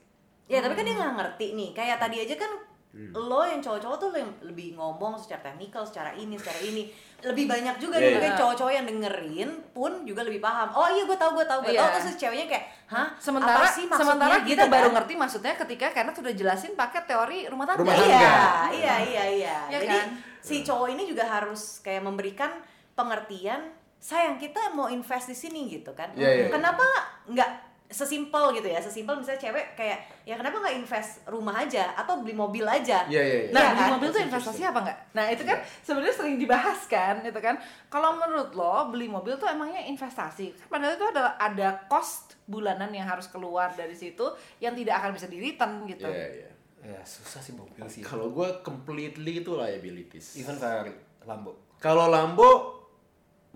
[0.46, 1.70] Ya tapi kan dia nggak ngerti nih.
[1.72, 2.52] Kayak tadi aja kan
[2.96, 3.12] Hmm.
[3.12, 6.88] lo yang cowok-cowok tuh yang lebih ngomong secara teknikal, secara ini, secara ini.
[7.20, 8.20] Lebih banyak juga Iya, nih iya.
[8.24, 10.72] kayak cowok-cowok yang dengerin pun juga lebih paham.
[10.72, 11.84] Oh iya gue tahu, gue tahu, gue Iya.
[11.84, 11.88] tahu.
[11.92, 13.08] Terus si ceweknya kayak, hah?
[13.20, 14.72] Sementara apa sih maksudnya?" sementara gitu kita kan.
[14.72, 17.84] baru ngerti maksudnya ketika karena sudah jelasin pakai teori rumah tangga.
[17.84, 18.40] Rumah Iya, tangga.
[18.72, 19.56] iya, iya, iya.
[19.68, 20.08] Ya Jadi kan?
[20.40, 22.48] si cowok ini juga harus kayak memberikan
[22.96, 23.60] pengertian,
[23.98, 26.16] sayang kita mau invest di sini gitu kan.
[26.16, 26.48] Iya, iya, iya.
[26.48, 26.86] Kenapa
[27.28, 27.50] nggak
[27.86, 28.78] sesimpel gitu ya?
[28.82, 33.06] Sesimpel misalnya cewek kayak ya kenapa nggak invest rumah aja atau beli mobil aja?
[33.06, 33.52] Iya, iya, iya.
[33.54, 33.92] Nah, Iya beli kan?
[33.98, 34.98] mobil tuh investasi apa enggak?
[35.14, 37.54] Nah, itu kan sebenarnya sering dibahas kan, itu kan.
[37.86, 40.54] Kalau menurut lo beli mobil tuh emangnya investasi?
[40.66, 44.24] Kan Padahal itu adalah ada cost bulanan yang harus keluar dari situ
[44.62, 46.06] yang tidak akan bisa di return gitu.
[46.06, 46.50] Iya, iya.
[46.86, 48.02] Ya susah sih mobil sih.
[48.06, 50.38] Kalau gue completely itu liabilities.
[50.38, 50.94] Even Ferrari,
[51.26, 51.74] Lambo.
[51.82, 52.78] Kalau Lambo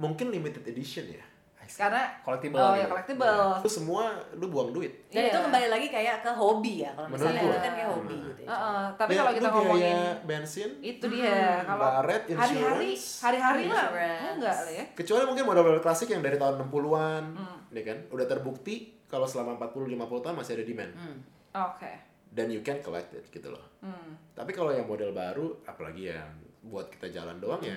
[0.00, 1.29] mungkin limited edition ya.
[1.70, 2.80] Karena Collectible Oh, gitu.
[2.80, 3.40] ya collectible.
[3.58, 4.02] Itu semua
[4.32, 4.92] lu buang duit.
[5.06, 5.30] Dan Iya.
[5.30, 6.90] itu kembali lagi kayak ke hobi ya.
[6.92, 8.48] Kalau misalnya itu kan kayak hobi gitu ya.
[8.48, 13.86] Heeh, tapi Ya, kalau kita biaya ngomongin bensin, itu dia kalau Baret, hari-hari hari-hari lah
[14.32, 14.84] enggak lah ya.
[14.92, 17.58] kecuali mungkin model-model klasik yang dari tahun 60-an, Hmm.
[17.70, 17.98] ya kan?
[18.08, 20.92] Udah terbukti kalau selama 40-50 tahun masih ada demand.
[20.92, 21.18] Hmm.
[21.52, 21.92] Oke.
[22.28, 23.62] Dan you can collect it gitu loh.
[23.80, 24.14] Hmm.
[24.32, 26.30] Tapi kalau yang model baru, apalagi yang
[26.62, 27.74] buat kita jalan doang ya,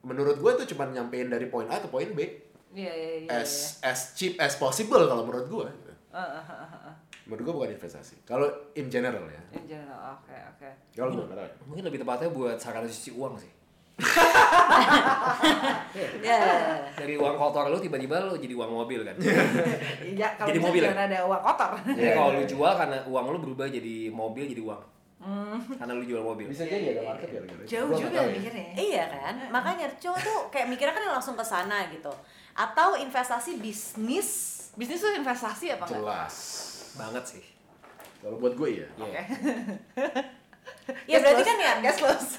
[0.00, 2.20] menurut gue itu cuma nyampein dari poin A ke poin B
[2.70, 3.28] Iya iya iya.
[3.42, 5.66] as as cheap as possible kalau menurut gue.
[5.66, 5.92] gitu.
[6.14, 6.22] iya.
[6.22, 6.94] Eh, eh, eh, eh.
[7.26, 8.22] Menurut gue bukan investasi.
[8.22, 9.42] Kalau in general ya.
[9.54, 10.68] In general, oke oke.
[10.90, 11.54] Kalau gue nggak tahu ya.
[11.66, 13.52] Mungkin lebih tepatnya buat sarana cuci uang sih.
[16.20, 16.38] Ya.
[16.94, 19.16] Dari uang kotor lu tiba-tiba lu jadi uang mobil kan.
[20.00, 20.90] Iya, kalau Jadi mobil ya?
[20.92, 21.70] jangan ada uang kotor.
[21.84, 22.50] Jadi Iya, kalau iya, lu iya.
[22.50, 24.82] jual karena uang lu berubah jadi mobil jadi uang.
[25.76, 26.46] Karena lu jual mobil.
[26.48, 27.40] Bisa jadi ada market ya.
[27.68, 28.30] Jauh juga ya.
[28.32, 28.66] mikirnya.
[28.74, 29.34] Iya kan?
[29.52, 32.12] Makanya cowok tuh kayak mikirnya kan langsung ke sana gitu.
[32.60, 34.28] Atau investasi bisnis.
[34.76, 36.00] Bisnis tuh investasi apa enggak?
[36.04, 36.36] Jelas.
[37.00, 37.44] Banget sih.
[38.20, 38.88] Kalau buat gue ya.
[39.00, 39.22] Iya.
[41.08, 41.48] Ya Gas berarti close.
[41.48, 42.30] kan ya gas close.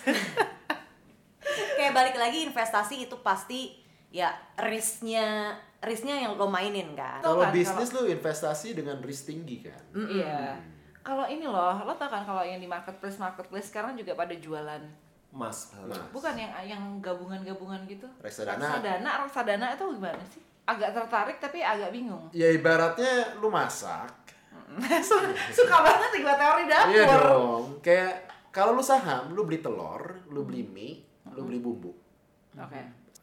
[1.77, 3.81] kayak balik lagi investasi itu pasti
[4.13, 4.29] ya
[4.61, 7.19] risknya risknya yang lo mainin kan.
[7.25, 9.81] Kalau kan, bisnis lu investasi dengan risk tinggi kan.
[9.97, 10.61] Iya.
[11.01, 14.85] Kalau ini loh, lo tau kan kalau yang di marketplace marketplace sekarang juga pada jualan.
[15.31, 15.71] Mas.
[15.87, 15.99] Mas.
[16.11, 18.07] Bukan yang yang gabungan-gabungan gitu.
[18.19, 18.59] Reksadana.
[18.59, 20.43] Reksadana, reksadana itu gimana sih?
[20.67, 22.27] Agak tertarik tapi agak bingung.
[22.35, 24.11] Ya ibaratnya lu masak.
[25.57, 26.91] Suka banget nih gua teori dapur.
[26.95, 27.63] Iya dong.
[27.83, 28.13] Kayak
[28.51, 30.99] kalau lu saham, lu beli telur, lu beli mie,
[31.31, 31.91] lu beli bumbu.
[32.59, 32.81] Oke.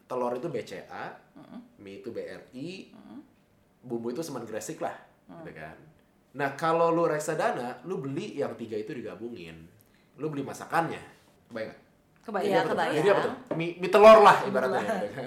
[0.09, 1.13] Telur itu BCA,
[1.77, 2.89] mie itu BRI,
[3.85, 4.97] bumbu itu semen gresik lah,
[5.29, 5.77] gitu kan.
[6.33, 9.69] Nah kalau lu reksadana, lu beli yang tiga itu digabungin,
[10.17, 11.01] lu beli masakannya,
[11.53, 11.77] bayang?
[12.29, 12.45] Kebayang.
[12.45, 12.73] Iya, Jadi apa tuh?
[12.77, 12.95] kebayang.
[12.95, 13.33] Jadi apa tuh?
[13.57, 14.81] Mie, mie telur lah ibaratnya.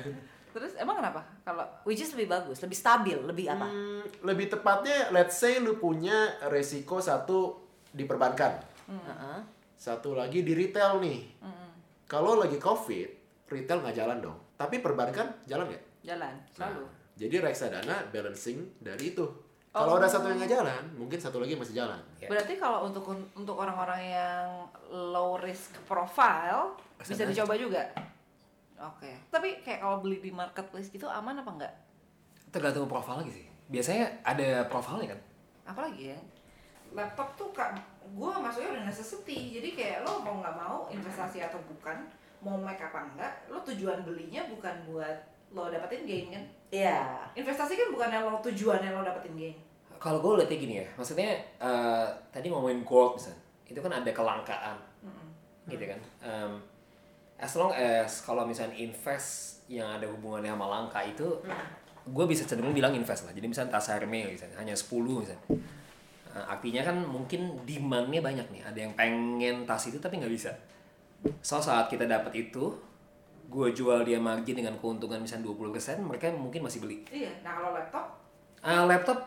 [0.54, 1.20] Terus emang kenapa?
[1.42, 3.66] Kalau Which is lebih bagus, lebih stabil, lebih apa?
[3.66, 7.56] Hmm, lebih tepatnya, let's say lu punya resiko satu
[7.88, 9.38] di perbankan, Heeh.
[9.74, 11.20] satu lagi di retail nih.
[12.04, 13.08] Kalau lagi covid,
[13.48, 14.38] retail nggak jalan dong.
[14.60, 15.84] Tapi perbankan jalan nggak?
[16.02, 16.82] jalan selalu.
[16.82, 19.24] Nah, jadi reksadana balancing dari itu.
[19.72, 21.96] Kalau ada satu yang nggak jalan, mungkin satu lagi masih jalan.
[22.20, 22.28] Ya.
[22.28, 24.46] Berarti kalau untuk untuk orang-orang yang
[24.92, 27.30] low risk profile bisa Reksadana.
[27.34, 27.82] dicoba juga.
[28.82, 29.10] Oke.
[29.30, 31.74] Tapi kayak kalau beli di marketplace gitu aman apa enggak?
[32.54, 33.46] Tergantung profil lagi sih.
[33.70, 35.20] Biasanya ada profilnya kan.
[35.74, 36.18] Apalagi ya?
[36.92, 37.72] Laptop tuh kak,
[38.04, 39.58] gue masuknya udah necessity.
[39.58, 42.04] Jadi kayak lo mau nggak mau investasi atau bukan,
[42.44, 45.16] mau Mac apa enggak, lo tujuan belinya bukan buat
[45.52, 46.44] lo dapetin gain kan?
[46.72, 47.00] Iya.
[47.38, 49.56] Investasi kan bukan lo tujuannya lo dapetin gain.
[50.02, 51.30] Kalau gue lihatnya gini ya, maksudnya
[51.62, 53.38] eh, tadi ngomongin gold misalnya,
[53.70, 54.76] itu kan ada kelangkaan,
[55.70, 56.00] gitu kan.
[56.18, 56.52] Em,
[57.42, 61.26] as long as kalau misalnya invest yang ada hubungannya sama langka itu,
[62.06, 63.34] gue bisa cenderung bilang invest lah.
[63.34, 65.42] Jadi misalnya tas Hermes misalnya hanya 10 misalnya.
[66.32, 68.62] Eh, artinya kan mungkin demandnya banyak nih.
[68.62, 70.54] Ada yang pengen tas itu tapi nggak bisa.
[71.42, 72.78] So saat kita dapat itu,
[73.50, 77.02] gue jual dia margin dengan keuntungan misalnya 20%, mereka mungkin masih beli.
[77.10, 77.42] Iya.
[77.42, 78.06] Nah kalau laptop,
[78.62, 79.18] Ah, laptop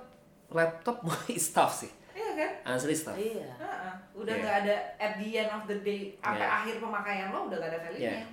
[0.56, 1.04] laptop
[1.36, 1.92] is tough sih.
[2.16, 2.52] Iya kan?
[2.72, 3.14] Asli tough.
[3.14, 3.50] Iya.
[3.54, 3.94] Heeh.
[4.16, 4.42] Udah Iya.
[4.42, 6.56] nggak ada at the end of the day sampai Iya.
[6.58, 8.12] akhir pemakaian lo udah nggak ada value-nya.
[8.16, 8.26] Iya.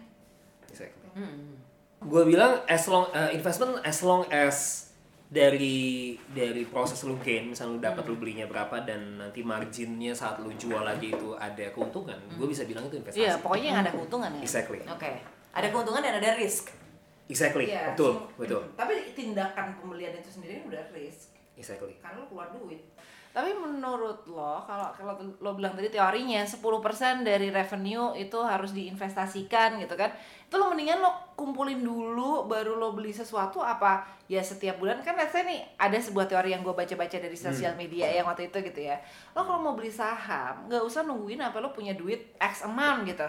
[0.64, 1.08] Exactly.
[1.12, 1.58] Hmm.
[2.00, 4.88] Gue bilang as long uh, investment as long as
[5.28, 10.36] dari dari proses lu gain misalnya lu dapat lu belinya berapa dan nanti marginnya saat
[10.36, 13.90] lu jual lagi itu ada keuntungan gue bisa bilang itu investasi Iya, pokoknya yang ada
[13.90, 14.40] keuntungan ya.
[14.40, 15.08] exactly Oke.
[15.50, 16.76] Ada keuntungan dan ada risk.
[17.24, 21.32] exactly Iya, betul sem- betul Tapi tindakan pembelian itu sendiri udah risk.
[21.54, 22.91] exactly Karena lo keluar duit.
[23.32, 26.60] Tapi menurut lo, kalau kalau lo bilang tadi teorinya 10%
[27.24, 30.12] dari revenue itu harus diinvestasikan gitu kan.
[30.44, 35.16] Itu lo mendingan lo kumpulin dulu baru lo beli sesuatu apa ya setiap bulan kan
[35.16, 38.60] let's say nih ada sebuah teori yang gue baca-baca dari sosial media yang waktu itu
[38.60, 39.00] gitu ya.
[39.32, 43.24] Lo kalau mau beli saham nggak usah nungguin apa lo punya duit X amount gitu.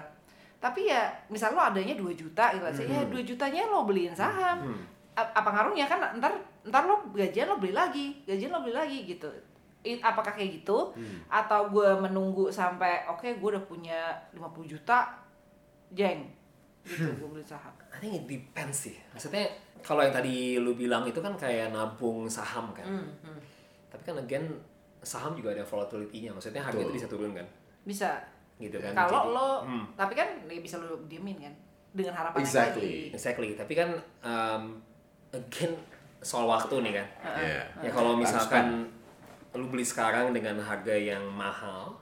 [0.59, 4.11] Tapi ya misal lo adanya 2 juta gitu let's say, ya 2 jutanya lo beliin
[4.11, 4.67] saham.
[5.15, 6.35] A- apa ngaruhnya kan ntar
[6.65, 9.31] ntar lo gajian lo beli lagi, gajian lo beli lagi gitu.
[9.83, 10.95] I- apakah kayak gitu?
[11.27, 13.99] Atau gue menunggu sampai oke gue udah punya
[14.31, 15.11] 50 juta
[15.89, 16.23] jeng.
[16.81, 17.71] Gitu gue beli saham.
[17.87, 18.95] I think it depends sih.
[19.11, 19.47] Maksudnya
[19.79, 22.87] kalau yang tadi lu bilang itu kan kayak nabung saham kan?
[23.87, 24.47] Tapi kan again
[24.99, 26.31] saham juga ada volatility-nya.
[26.31, 27.43] Maksudnya harga itu bisa turun kan?
[27.83, 28.23] Bisa.
[28.55, 29.83] Gitu kan kalau lo Hmm.
[29.93, 31.53] tapi kan ya bisa lo diemin kan?
[31.91, 33.11] Dengan harapan Exactly.
[33.11, 33.89] lagi Exactly, tapi kan
[34.23, 34.79] um,
[35.29, 35.75] again
[36.19, 37.07] soal waktu nih kan.
[37.37, 37.61] Iya.
[37.79, 38.87] Ya kalau misalkan
[39.53, 41.93] lu beli sekarang dengan harga yang mahal,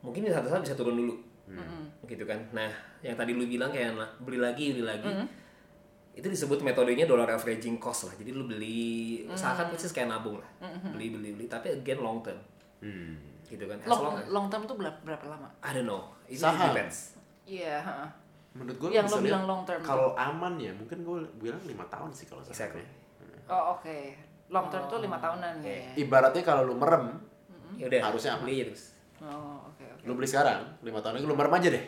[0.00, 1.14] mungkin di satu saat bisa turun dulu,
[2.04, 2.38] gitu kan.
[2.50, 2.70] Nah,
[3.00, 5.06] yang tadi lu bilang kayak beli lagi, beli lagi,
[6.12, 8.14] itu disebut metodenya dollar averaging cost lah.
[8.14, 10.50] Jadi lu beli, usahakan persis kayak nabung lah,
[10.90, 12.36] beli beli beli, tapi again long term,
[12.82, 13.14] Hmm.
[13.46, 13.78] gitu kan.
[13.78, 16.74] As long, long long term tuh berapa, berapa lama I don't know, it Saham.
[16.74, 17.14] depends.
[17.42, 18.08] iya heeh.
[18.52, 19.80] Menurut gue Yang lo bilang long term.
[19.80, 22.42] Kalau aman ya, mungkin gue bilang lima tahun sih kalau.
[22.44, 22.84] Exactly.
[23.46, 23.98] oh oke
[24.52, 27.08] long term tuh lima tahunan ya Ibaratnya kalau lu merem,
[27.74, 28.44] Ya udah, Harusnya aman.
[28.44, 28.84] beli aja terus.
[29.18, 31.84] oh oke oke lu beli sekarang, lima tahun lagi lu merem aja deh.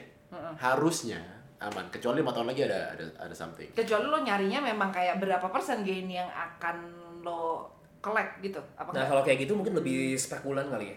[0.57, 1.21] Harusnya
[1.61, 1.85] aman.
[1.89, 3.69] Kecuali lima tahun lagi ada ada ada something.
[3.71, 6.77] kecuali lo nyarinya memang kayak berapa persen gain yang akan
[7.21, 7.69] lo
[8.01, 10.97] collect gitu apa Nah kalau kayak gitu mungkin lebih spekulan kali ya.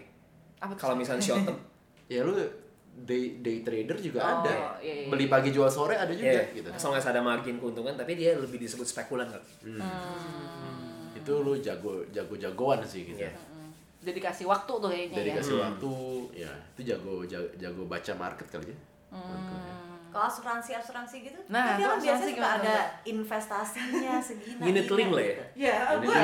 [0.58, 0.80] apa tuh?
[0.80, 1.58] Kalau misalnya short term,
[2.08, 2.32] Ya lu
[2.98, 4.50] day day trader juga Oh, ada.
[4.80, 5.06] iya, iya.
[5.06, 6.66] Beli pagi jual sore ada juga ya, gitu.
[6.66, 9.42] as ada margin keuntungan, tapi dia lebih disebut spekulan kan.
[11.28, 13.20] Itu lu jago jago jagoan sih gitu.
[13.20, 13.28] Iya.
[13.28, 13.68] Hmm.
[13.98, 15.92] jadi kasih waktu tuh kayaknya Dari ya kasih waktu,
[16.32, 18.78] ya itu jago jago, jago baca market kali ya.
[20.08, 24.60] Kalau asuransi-asuransi gitu, Nah, kan kan asuransi biasanya suka gimana, ada investasinya segini.
[24.64, 25.34] Unit link lah ya?
[25.54, 26.16] ya gue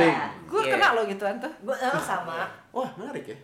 [0.49, 0.73] gue Iya.
[0.73, 2.49] kena lo gituan tuh Gue eh, sama.
[2.77, 3.37] Wah menarik ya.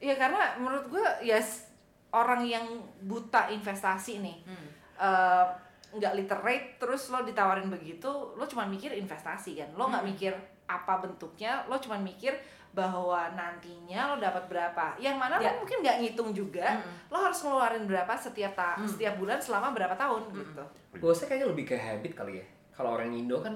[0.00, 1.66] ya karena menurut gue ya s-
[2.10, 2.62] orang yang
[3.02, 4.68] buta investasi nih Hmm.
[4.96, 5.44] eh,
[5.90, 10.32] nggak literate terus lo ditawarin begitu lo cuma mikir investasi kan lo nggak mikir
[10.68, 12.36] apa bentuknya lo cuma mikir
[12.68, 15.50] bahwa nantinya lo dapat berapa yang mana Ya.
[15.50, 17.08] lo mungkin nggak ngitung juga Mm-mm.
[17.08, 20.62] lo harus ngeluarin berapa setiap ta- setiap bulan selama berapa tahun gitu
[20.94, 22.46] Gue rasa kayaknya lebih ke habit kali ya.
[22.70, 23.54] Kalau orang Indo kan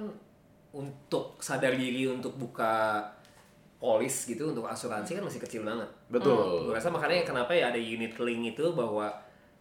[0.70, 3.02] untuk sadar diri untuk buka
[3.76, 5.88] polis gitu untuk asuransi kan masih kecil banget.
[6.08, 6.64] Betul.
[6.64, 9.10] Gue rasa makanya kenapa ya ada unit link itu bahwa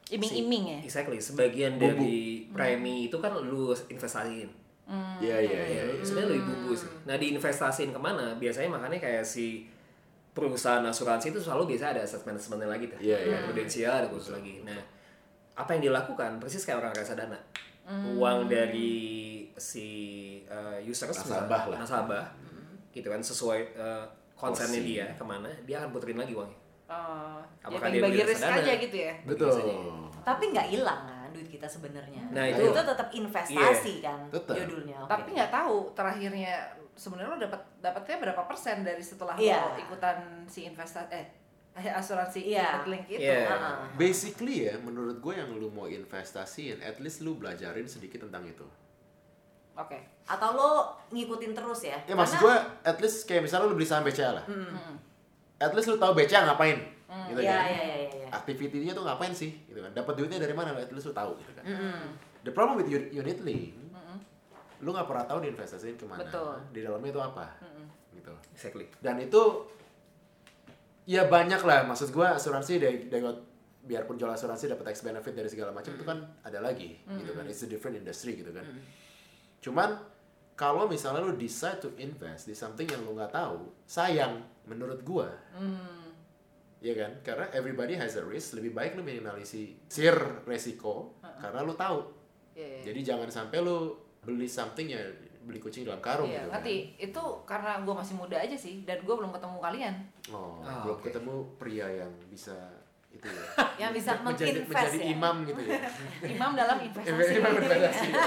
[0.07, 1.87] iming-iming ya exactly sebagian Bumbu.
[1.97, 4.49] dari premi itu kan lu investasiin.
[5.21, 5.81] Iya iya iya.
[5.87, 6.89] Ya, sebenarnya lebih bumbu sih.
[7.07, 8.35] Nah, diinvestasiin ke mana?
[8.35, 9.69] Biasanya makanya kayak si
[10.31, 12.99] perusahaan asuransi itu selalu biasa ada asset manajemennya lagi tuh.
[12.99, 13.35] Iya, iya.
[13.39, 14.63] Ada prudensial, ada khusus lagi.
[14.63, 14.79] Nah,
[15.55, 17.39] apa yang dilakukan persis kayak orang reksadana.
[18.15, 19.89] Uang dari si
[20.47, 21.77] uh, users Nasabah lah.
[21.83, 22.25] nasabah,
[22.95, 24.05] gitu kan sesuai uh,
[24.37, 24.91] konsennya Porsi.
[24.95, 26.59] dia ke mana, dia akan puterin lagi uangnya.
[26.91, 29.47] Oh, ya Apakah bagi, dia bagi risk aja gitu ya Betul.
[29.47, 29.75] Biasanya.
[30.27, 32.21] Tapi nggak hilang kan duit kita sebenarnya.
[32.29, 34.55] Nah, itu- itu tetap investasi kan Tetap.
[34.55, 34.97] judulnya.
[34.99, 35.09] Oke.
[35.09, 36.53] tapi nggak tahu terakhirnya
[36.93, 39.63] sebenarnya lo dapat dapatnya berapa persen dari setelah Iya.
[39.65, 41.25] lo ikutan si investasi eh
[41.95, 42.67] asuransi Iya.
[42.77, 43.47] unit link itu Iya.
[43.47, 43.75] Heeh.
[43.95, 48.67] Basically ya, menurut gue yang lu mau investasiin, at least lu belajarin sedikit tentang itu.
[49.73, 50.71] oke Atau lo
[51.09, 51.95] ngikutin terus ya?
[52.01, 54.45] Ya maksud gue, at least kayak misalnya lu beli saham BCA lah.
[55.57, 56.75] At least lu tahu BCA ngapain,
[57.27, 57.67] gitu Iya kan.
[57.67, 58.27] iya iya iya.
[58.31, 59.91] Aktivitinya tuh ngapain sih, gitu kan.
[59.91, 61.63] Dapat duitnya dari mana, at least lu tahu, gitu kan.
[61.67, 62.15] Mm-mm.
[62.41, 63.75] The problem with un- unit link,
[64.79, 66.55] lu nggak pernah tahu diinvestasiin ke mana, Betul.
[66.71, 67.45] di dalamnya itu apa,
[68.15, 68.33] gitu.
[68.55, 68.87] Exactly.
[68.97, 69.41] Dan itu
[71.03, 73.21] ya banyak lah, maksud gua asuransi dari, dari
[73.81, 77.43] biarpun jual asuransi dapat tax benefit dari segala macam itu kan ada lagi, gitu kan.
[77.45, 78.63] It's a different industry gitu kan.
[79.59, 79.99] Cuman
[80.55, 85.29] kalau misalnya lu decide to invest di something yang lu nggak tahu, sayang menurut gua.
[86.81, 87.11] Iya kan?
[87.21, 90.13] Karena everybody has a risk, lebih baik lu minimalisir
[90.43, 91.99] resiko karena lu tahu.
[92.51, 92.79] Iya, iya.
[92.83, 94.99] Jadi jangan sampai lu beli something ya
[95.41, 96.51] beli kucing dalam karung Iya, gitu kan.
[96.57, 96.75] ngerti.
[96.99, 99.93] Itu karena gue masih muda aja sih, dan gue belum ketemu kalian.
[100.29, 101.03] Oh, Ah, belum oke.
[101.03, 102.53] ketemu pria yang bisa
[103.09, 103.43] itu ya.
[103.81, 105.03] Yang bisa menjadi, menjadi ya.
[105.11, 105.79] imam gitu ya.
[106.33, 107.33] Imam dalam investasi.
[107.35, 108.07] Imam investasi.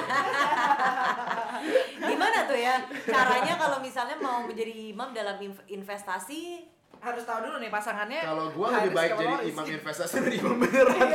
[2.05, 2.75] Gimana tuh ya
[3.05, 6.69] caranya kalau misalnya mau menjadi imam dalam inv- investasi?
[7.01, 8.21] Harus tahu dulu nih pasangannya.
[8.21, 11.09] Kalau gua high lebih baik jadi imam investasi dari imam beneran.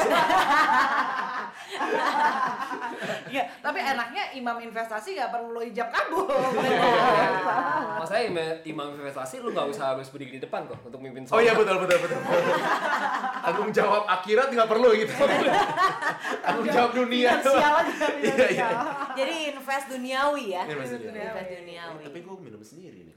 [3.29, 6.25] Iya, tapi enaknya imam investasi nggak perlu hijab kabul.
[7.99, 11.37] Masalahnya ima- imam investasi lu nggak usah harus berdiri di depan kok untuk mimpin Oh
[11.37, 12.19] iya betul betul betul.
[13.39, 15.13] Tanggung jawab akhirat nggak perlu gitu.
[16.45, 17.31] Tanggung jawab dunia.
[18.19, 18.67] Iya iya.
[19.13, 20.63] Jadi invest duniawi ya.
[20.65, 21.29] Invest duniawi.
[21.29, 22.03] Invest duniawi.
[22.03, 23.15] Tapi gua minum sendiri nih.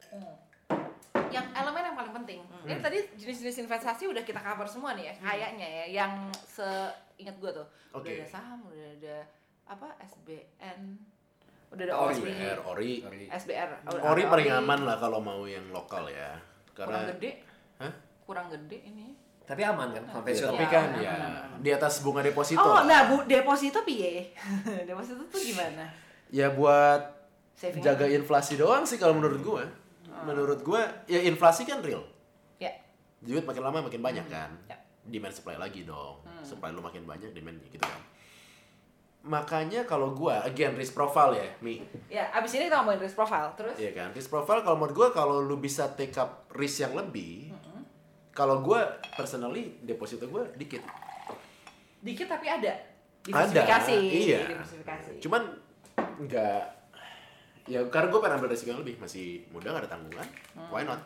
[1.33, 2.41] Yang elemen yang paling penting.
[2.63, 5.85] Ini tadi jenis-jenis investasi udah kita cover semua nih ya, kayaknya ya.
[6.05, 6.13] Yang
[6.47, 8.13] seingat gua tuh, udah Oke.
[8.21, 9.17] ada saham, udah ada
[9.65, 10.81] apa SBN,
[11.73, 12.15] udah ada Ori.
[12.21, 12.93] SBR, Ori.
[13.03, 13.25] Ori.
[13.27, 13.69] SBR.
[13.89, 16.37] udah Ori ada paling aman lah kalau mau yang lokal ya.
[16.73, 17.31] Kurang Karena gede,
[17.81, 17.93] Hah?
[18.25, 19.07] kurang gede ini.
[19.43, 20.55] Tapi aman kan, Ya, konvensional.
[20.55, 21.15] tapi kan ya
[21.59, 22.63] di atas bunga deposito.
[22.63, 22.87] Oh, lah.
[22.87, 24.31] nah bu, deposito piye?
[24.89, 25.91] deposito tuh gimana?
[26.33, 27.03] Ya buat
[27.53, 29.67] Saving jaga inflasi doang sih kalau menurut gua.
[30.23, 32.05] Menurut gua ya inflasi kan real.
[32.61, 32.71] Ya.
[33.19, 34.51] Duit makin lama makin banyak kan.
[34.69, 34.77] Ya.
[35.03, 36.23] Demand supply lagi dong.
[36.43, 38.01] Supply lu makin banyak, demand gitu kan.
[39.23, 41.79] Makanya kalau gua again risk profile ya, Mi.
[42.11, 44.09] Ya, abis ini kita ngomongin risk profile, terus Iya kan?
[44.11, 47.55] Risk profile kalau menurut gua kalau lu bisa take up risk yang lebih,
[48.35, 50.83] kalau gua personally deposito gua dikit.
[52.03, 52.75] dikit tapi ada.
[53.23, 53.95] Ada, Diversifikasi.
[54.11, 54.43] iya.
[54.51, 55.13] Diversifikasi.
[55.23, 55.43] Cuman
[56.27, 56.82] nggak
[57.71, 58.97] ya karena gue pengen ambil resiko yang lebih.
[58.99, 60.29] Masih muda nggak ada tanggungan.
[60.71, 61.01] Why not?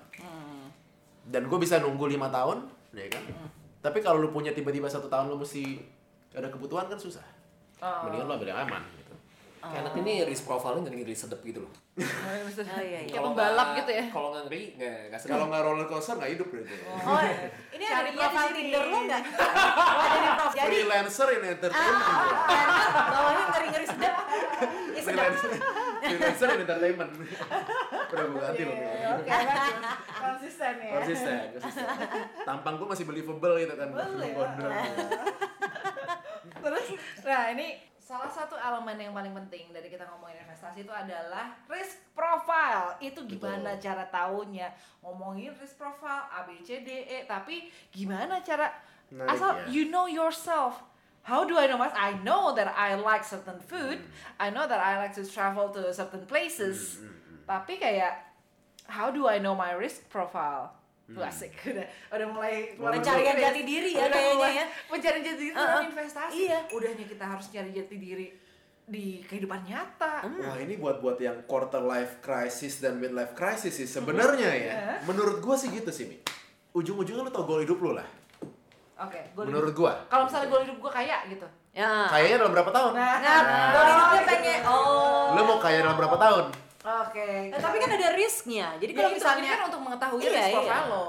[1.26, 3.24] Dan gue bisa nunggu lima tahun ya kan?
[3.82, 5.78] Tapi kalau lu punya tiba-tiba satu tahun lu mesti
[6.36, 7.24] ada kebutuhan kan susah.
[7.76, 8.08] Oh.
[8.08, 8.80] mendingan lu ambil yang aman
[9.66, 11.72] Kayak anak ini risk profile-nya ngeri-ngeri sedep gitu loh.
[11.72, 12.02] Oh
[12.80, 13.10] iya iya.
[13.10, 14.04] Kayak pembalap gitu ya.
[14.12, 15.32] Kalau nggak ngeri, nggak nggak sedep.
[15.34, 16.66] kalau nggak roller coaster nggak hidup gitu
[17.06, 17.20] Oh,
[17.76, 19.22] ini ada Cari di profil Tinder lo nggak?
[20.06, 20.56] ada di profile.
[20.56, 24.14] Jadi freelancer in entertainment ah, bawahnya ngeri-ngeri sedap.
[24.16, 25.06] Ini sedap.
[25.06, 25.50] freelancer
[26.06, 27.10] freelancer in entertainment
[28.06, 29.30] udah gue ganti loh Oke,
[30.16, 30.90] konsisten ya.
[30.94, 31.86] konsisten konsisten
[32.46, 34.30] tampang gue masih believable gitu kan Boleh.
[36.56, 36.86] Terus,
[37.22, 42.06] nah ini salah satu elemen yang paling penting dari kita ngomongin investasi itu adalah risk
[42.14, 42.94] profile.
[43.02, 43.82] Itu gimana Betul.
[43.82, 44.70] cara taunya?
[45.02, 48.70] Ngomongin risk profile A B C D E, tapi gimana cara
[49.10, 49.66] Menarik asal ya.
[49.74, 50.86] you know yourself.
[51.26, 51.90] How do I know mas?
[51.98, 53.98] I know that I like certain food.
[53.98, 54.38] Hmm.
[54.38, 57.02] I know that I like to travel to certain places.
[57.02, 58.22] Hmm, Tapi kayak
[58.86, 60.70] how do I know my risk profile?
[61.06, 61.16] Hmm.
[61.16, 64.66] Wah, asik udah udah mulai dari- jati diri ya Udah kayaknya ya.
[64.90, 65.62] Pencarian jati diri Uh-uh.
[65.64, 66.34] dalam investasi.
[66.36, 66.58] Iya.
[66.68, 68.26] Udahnya kita harus cari jati diri
[68.82, 70.26] di kehidupan nyata.
[70.26, 74.72] Wah ini buat buat yang quarter life crisis dan midlife crisis sih sebenarnya ya.
[75.02, 76.18] Menurut gua sih gitu sih Mi.
[76.72, 78.06] Ujung-ujungnya lu tau goal hidup lu lah.
[78.98, 79.92] Oke, goal Menurut hidup- gua.
[80.06, 81.46] Kalau misalnya goal hidup gue kaya gitu.
[81.70, 82.08] Ya.
[82.08, 82.92] Kayaknya dalam berapa tahun?
[82.94, 83.38] Nah, Nah,
[83.68, 84.60] gue hidupnya pengen.
[84.64, 85.36] Oh.
[85.36, 86.44] Lu mau kaya dalam berapa tahun?
[86.86, 87.50] Oke.
[87.50, 88.78] Eh, tapi kan ada risknya.
[88.78, 90.78] Jadi kalau kalau misalnya misalnya kan untuk mengetahui Iya, risk iya.
[90.86, 91.06] lo.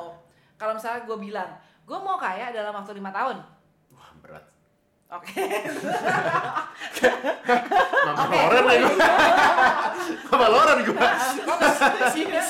[0.58, 1.50] Kalau misalnya gue bilang,
[1.86, 3.38] gue mau kaya dalam waktu lima tahun.
[3.94, 4.46] Wah berat.
[5.08, 5.40] Oke.
[8.10, 8.90] Mama Loren lah itu.
[10.28, 10.78] Mama Loren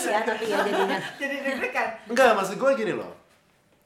[0.07, 0.97] ya tapi ya jadinya.
[1.21, 1.87] Jadi deg-degan.
[2.09, 3.13] Enggak, maksud gua gini loh.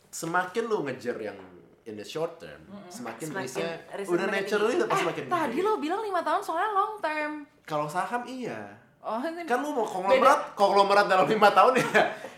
[0.07, 1.35] Semakin lu ngejar yang
[1.83, 3.69] in the short term, semakin, Semakin risknya
[4.07, 7.31] udah naturally udah pasti makin Eh, Tadi lo bilang lima tahun soalnya long term.
[7.67, 8.80] Kalau saham iya.
[9.01, 11.89] Oh, ini Kan lu mau konglomerat, konglomerat dalam lima tahun ya,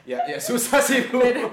[0.07, 1.19] ya, ya susah sih lu.
[1.19, 1.43] beda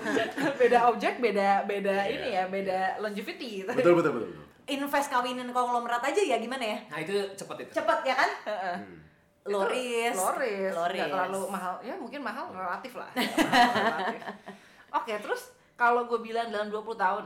[0.54, 3.66] beda objek, beda beda ini ya, beda longevity.
[3.66, 3.74] gitu.
[3.74, 4.30] Betul betul betul.
[4.30, 4.44] betul.
[4.70, 6.78] Invest kawinan konglomerat aja ya gimana ya?
[6.86, 7.72] Nah itu cepet itu.
[7.74, 8.30] Cepet ya kan?
[8.46, 8.76] Heeh.
[8.86, 8.98] Hmm.
[9.50, 10.14] Loris.
[10.14, 11.00] Loris, Loris.
[11.00, 13.08] nggak terlalu mahal, ya mungkin mahal relatif lah.
[13.16, 14.20] Relatif.
[14.94, 17.24] Oke, terus kalau gue bilang dalam 20 tahun,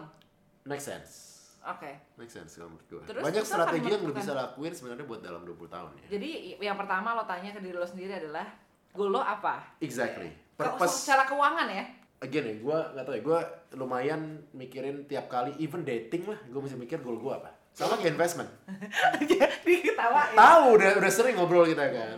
[0.64, 1.33] Make sense.
[1.66, 1.90] Oke.
[2.14, 3.02] Make sense kalau menurut gua.
[3.04, 4.20] Terus Banyak strategi yang lu menentukan.
[4.20, 6.06] bisa lakuin sebenarnya buat dalam 20 tahun ya.
[6.10, 8.46] Jadi yang pertama lo tanya ke diri lo sendiri adalah
[8.90, 9.78] goal lo apa?
[9.78, 10.28] Exactly.
[10.54, 11.84] Purpose secara keuangan ya.
[12.20, 13.38] again ya, gue nggak tahu ya, gue
[13.74, 17.52] lumayan mikirin tiap kali, even dating lah, gue mesti mikir goal gue apa.
[17.68, 18.48] Sama kayak investment.
[19.20, 20.32] Jadi ketawain.
[20.32, 22.16] Tahu udah udah sering ngobrol kita kan.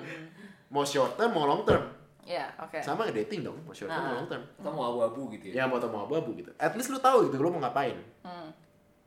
[0.68, 1.90] Mau short term, mau long term.
[2.22, 2.78] Ya, oke.
[2.80, 4.18] Sama kayak dating dong, mau short term, mau Ah.
[4.18, 4.42] long term.
[4.44, 5.54] Kita mau abu-abu gitu ya.
[5.54, 6.50] Ya mau tau mau abu-abu gitu.
[6.56, 7.96] At least lu tahu gitu, lu mau ngapain.
[8.20, 8.50] Hmm.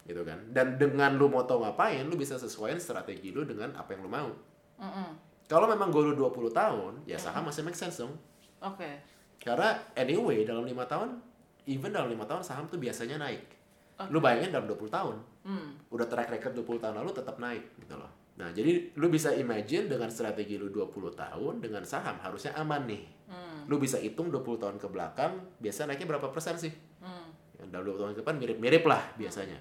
[0.10, 0.42] Gitu kan.
[0.50, 4.10] Dan dengan lu mau tau ngapain, lu bisa sesuaiin strategi lu dengan apa yang lu
[4.10, 4.34] mau.
[4.82, 5.10] Mm-mm.
[5.46, 8.18] Kalau memang goal lu 20 tahun, ya saham masih make sense dong.
[8.66, 8.90] Oke.
[9.38, 11.22] Karena anyway dalam lima tahun,
[11.70, 13.46] even dalam lima tahun saham tuh biasanya naik.
[14.10, 15.76] Lu bayangin dalam 20 tahun, Hmm.
[15.92, 18.08] udah track record 20 tahun lalu tetap naik gitu loh.
[18.40, 23.04] Nah, jadi lu bisa imagine dengan strategi lu 20 tahun dengan saham harusnya aman nih.
[23.28, 23.68] Hmm.
[23.68, 26.72] Lu bisa hitung 20 tahun ke belakang, biasa naiknya berapa persen sih?
[27.04, 27.28] Hmm.
[27.60, 29.60] Ya, dalam 20 tahun ke depan mirip-mirip lah biasanya.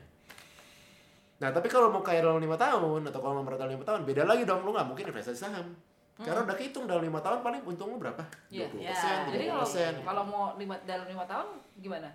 [1.39, 4.03] Nah, tapi kalau mau kaya dalam lima tahun atau kalau mau merata dalam lima tahun,
[4.03, 4.63] beda lagi dong.
[4.63, 5.71] Lu nggak mungkin investasi saham.
[6.19, 8.27] Karena udah kehitung dalam lima tahun paling untung lu berapa?
[8.51, 8.67] Iya.
[8.69, 9.93] 20 Ya, persen, Jadi 30 kalau persen.
[10.03, 11.47] kalau mau lima, dalam lima tahun
[11.79, 12.11] gimana?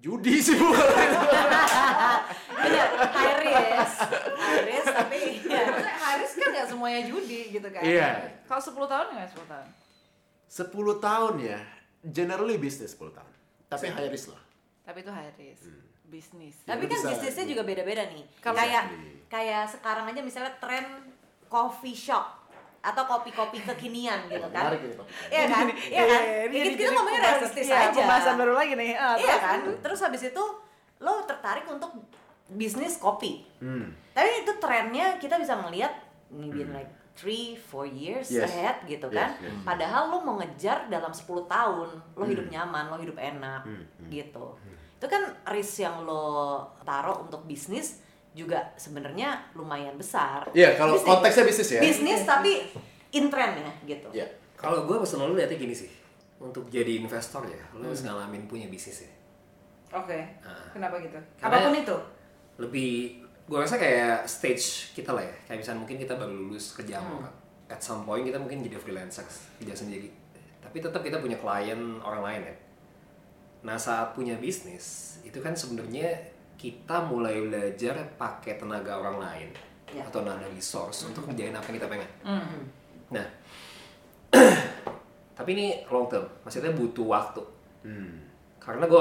[0.00, 0.72] Judi sih bukan
[1.04, 1.20] itu.
[2.64, 3.98] Iya, high risk,
[4.34, 5.20] high risk tapi
[5.52, 5.62] ya.
[5.78, 7.82] Haris kan nggak semuanya judi gitu kan?
[7.84, 8.08] Iya.
[8.42, 9.68] Kalau 10 tahun nggak 10 tahun?
[10.48, 11.58] 10 tahun ya,
[12.02, 13.32] generally bisnis 10 tahun.
[13.68, 14.42] Tapi high risk lah.
[14.82, 15.68] Tapi itu high risk.
[16.12, 16.60] Bisnis.
[16.62, 18.24] Ya, Tapi kan bisa- bisnisnya juga beda-beda nih.
[18.38, 19.12] Kalau- kayak Exactly.
[19.26, 20.84] kayak sekarang aja misalnya tren
[21.48, 22.44] coffee shop
[22.82, 24.68] atau kopi-kopi kekinian gitu kan.
[24.68, 24.94] Menarik ini.
[25.30, 25.64] Iya kan?
[25.70, 26.20] Iya kan?
[26.20, 27.96] Ya, kita, kita ngomongnya realistis iya, aja.
[27.96, 28.92] Pembahasan baru lagi nih.
[28.92, 29.58] Ah, Iya kan?
[29.80, 30.44] Terus habis itu
[30.98, 31.90] lo tertarik untuk
[32.50, 33.46] bisnis kopi.
[33.58, 33.94] Hmm.
[34.12, 35.94] Tapi itu trennya kita bisa melihat
[36.28, 38.48] maybe in like 3 4 years Yes.
[38.48, 39.30] ahead gitu Yes, kan.
[39.38, 39.52] yes.
[39.62, 44.08] Padahal lo mau ngejar dalam 10 tahun lo hidup nyaman, lo hidup enak Hmm, hmm.
[45.02, 47.98] Itu kan risk yang lo taruh untuk bisnis
[48.30, 50.46] juga sebenarnya lumayan besar.
[50.54, 51.10] Iya, kalau Bisnis.
[51.10, 51.80] konteksnya bisnis ya.
[51.82, 52.52] Bisnis tapi
[53.10, 54.08] in trend ya gitu.
[54.14, 54.30] Iya.
[54.54, 55.90] Kalau gue personal lihatnya gini sih,
[56.38, 57.90] untuk jadi investor ya, lo Hmm.
[57.90, 59.12] harus ngalamin punya bisnis ya.
[59.92, 60.22] Oke.
[60.40, 60.70] Ah.
[60.70, 61.18] Kenapa gitu?
[61.36, 61.96] Karena- Apa pun itu.
[62.62, 62.90] Lebih,
[63.44, 67.26] gue rasa kayak stage kita lah ya, kayak misalnya mungkin kita baru lulus kerja Hmm.
[67.66, 69.26] At some point kita mungkin jadi freelancer,
[69.58, 70.08] kerja sendiri.
[70.62, 72.54] Tapi tetap kita punya klien orang lain ya.
[73.62, 76.10] Nah saat punya bisnis, itu kan sebenarnya
[76.58, 79.48] kita mulai belajar pakai tenaga orang lain
[79.92, 80.00] Ya.
[80.08, 82.10] atau tenaga resource untuk ngerjain apa yang kita pengen.
[82.24, 82.60] Hmm.
[83.12, 83.26] Nah,
[85.38, 87.42] tapi ini long term, maksudnya butuh waktu.
[87.84, 88.24] Hmm.
[88.56, 89.00] Karena gue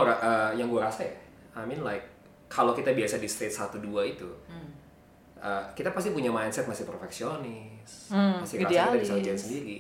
[0.60, 1.16] yang gue rasa ya,
[1.56, 2.04] I mean like
[2.52, 4.28] kalau kita biasa di stage 1 2 itu,
[5.40, 9.78] uh, kita pasti punya mindset masih perfeksionis, Hmm, masih ngerasa kita bisa kerjain sendiri.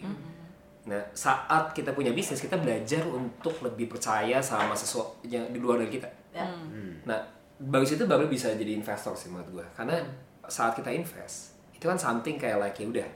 [0.82, 5.77] Nah, saat kita punya bisnis, kita belajar untuk lebih percaya sama sesuatu yang di luar
[5.77, 6.09] dari kita.
[6.34, 6.47] Ya.
[6.49, 7.05] Hmm.
[7.05, 7.21] Nah,
[7.61, 9.65] baru situ baru bisa jadi investor sih menurut gue.
[9.77, 10.01] Karena
[10.49, 13.07] saat kita invest, itu kan something kayak like ya udah,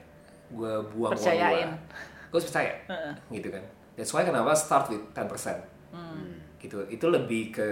[0.54, 1.70] gue buang uang Percayain.
[1.74, 2.72] gue, gue harus percaya,
[3.34, 3.64] gitu kan.
[3.98, 5.26] That's why kenapa start with 10%.
[6.56, 7.68] Gitu, itu lebih ke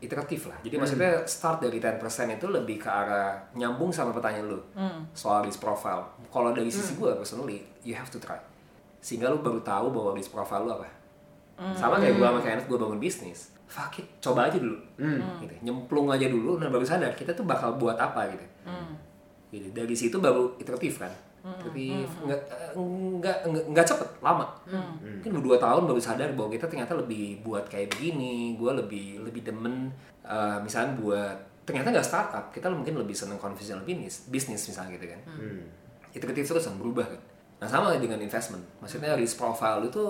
[0.00, 0.56] iteratif lah.
[0.64, 2.00] Jadi maksudnya start dari 10%
[2.36, 4.60] itu lebih ke arah nyambung sama pertanyaan lu
[5.16, 6.04] soal risk profile.
[6.28, 8.36] Kalau dari sisi gue personally, you have to try.
[8.98, 10.88] Sehingga lu baru tahu bahwa risk profile lu apa.
[11.74, 13.50] Sama kayak gue sama Kenneth, gue bangun bisnis.
[13.68, 14.78] Fuck it, coba aja dulu.
[15.42, 15.54] Gitu.
[15.62, 18.46] Nyemplung aja dulu, nah baru sadar kita tuh bakal buat apa gitu.
[19.50, 19.66] Gitu.
[19.74, 21.10] Dari situ baru iteratif kan.
[21.38, 22.40] Tapi nggak
[23.18, 24.44] nggak nggak nggak cepet, lama.
[25.00, 28.54] Mungkin udah dua tahun baru sadar bahwa kita ternyata lebih buat kayak begini.
[28.54, 29.88] Gue lebih lebih demen,
[30.22, 31.36] eh, misalnya buat
[31.68, 35.60] ternyata nggak startup, kita mungkin lebih seneng konvensional bisnis, bisnis misalnya gitu kan Hmm.
[36.16, 37.20] iteratif terus kan berubah kan
[37.58, 38.62] nah sama dengan investment.
[38.78, 40.04] Maksudnya risk profile itu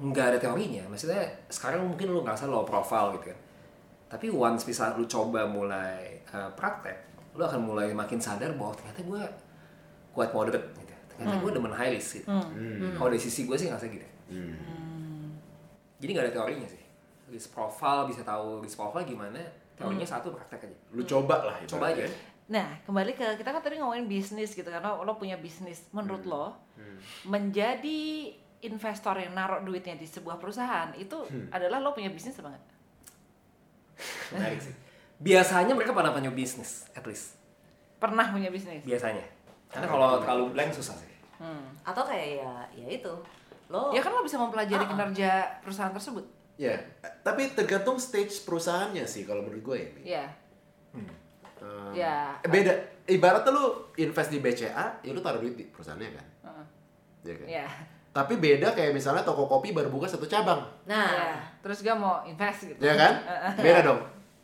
[0.00, 0.88] nggak ada teorinya.
[0.88, 1.20] Maksudnya
[1.52, 3.38] sekarang mungkin lu ngerasa low profile gitu kan.
[4.12, 9.00] Tapi once bisa lu coba mulai uh, praktek lu akan mulai makin sadar bahwa ternyata
[9.00, 9.22] gue
[10.12, 10.94] kuat moderate gitu.
[11.12, 12.28] Ternyata gue demen high risk gitu.
[12.96, 14.08] Kalau dari sisi gue sih ngerasa gitu
[16.02, 16.82] jadi nggak ada teorinya sih.
[17.30, 19.38] Risk profile bisa tahu risk profile gimana
[19.78, 20.76] teorinya satu praktek aja.
[20.90, 21.56] Lu coba lah.
[21.62, 22.02] coba aja.
[22.02, 22.31] ibaratnya.
[22.44, 25.86] Nah, kembali ke kita kan tadi ngomongin bisnis gitu karena lo punya bisnis.
[25.90, 26.32] Menurut Hmm.
[26.32, 26.46] lo
[27.24, 28.30] menjadi
[28.60, 31.50] investor yang naruh duitnya di sebuah perusahaan itu Hmm.
[31.50, 32.64] adalah lo punya bisnis apa enggak?
[34.32, 34.74] menarik sih
[35.16, 37.38] biasanya mereka pada punya bisnis at least
[37.96, 38.82] Pernah punya bisnis?
[38.82, 39.22] biasanya
[39.68, 41.74] karena kalau terlalu blank susah sih Hmm.
[41.82, 43.10] Atau kayak ya ya itu.
[43.66, 44.86] Lo Ya kan lo bisa mempelajari Ah.
[44.86, 46.22] kinerja perusahaan tersebut.
[46.54, 46.78] Ya,
[47.20, 49.88] tapi tergantung stage perusahaannya sih kalau menurut gue ya.
[49.92, 50.02] Mi.
[51.62, 51.74] Iya.
[51.88, 52.16] Eh, Ya.
[52.44, 52.72] Beda.
[53.02, 53.64] Ibaratnya lu
[53.96, 56.26] invest di BCA, ya lu taruh duit di perusahaannya kan.
[56.42, 56.64] Heeh.
[57.22, 57.46] Iya kan?
[57.48, 57.66] Iya.
[58.12, 61.34] Tapi beda kayak misalnya toko kopi baru buka satu cabang, Nah, Iya.
[61.60, 62.78] Terus gue mau invest gitu.
[62.78, 63.14] ya kan?
[63.56, 64.00] Beda dong.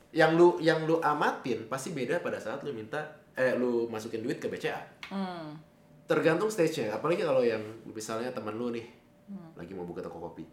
[0.09, 2.97] Yang lu yang lu amatin pasti beda pada saat lu minta
[3.35, 4.81] eh lu masukin duit ke BCA.
[5.07, 5.53] Hmm.
[6.05, 6.97] Tergantung stage-nya.
[6.97, 8.89] Apalagi kalau yang misalnya teman lu nih
[9.55, 10.49] lagi mau buka toko kopi.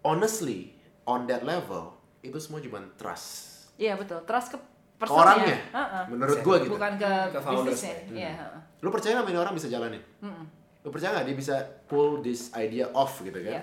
[0.00, 1.90] Honestly, on that level
[2.20, 3.72] itu semua cuma trust.
[3.74, 4.20] Iya betul.
[4.22, 4.58] Trust ke
[4.98, 5.22] Ke personnya.
[5.22, 5.58] orangnya.
[5.70, 6.04] Heeh.
[6.10, 6.72] Menurut gua gitu.
[6.74, 7.94] Bukan ke, Ke bisnisnya.
[8.10, 8.32] Iya.
[8.34, 8.60] heeh.
[8.82, 10.02] Lu percaya nggak ini orang bisa jalanin?
[10.18, 10.44] Mm-mm.
[10.82, 11.54] Lu percaya nggak dia bisa
[11.86, 13.62] pull this idea off gitu kan?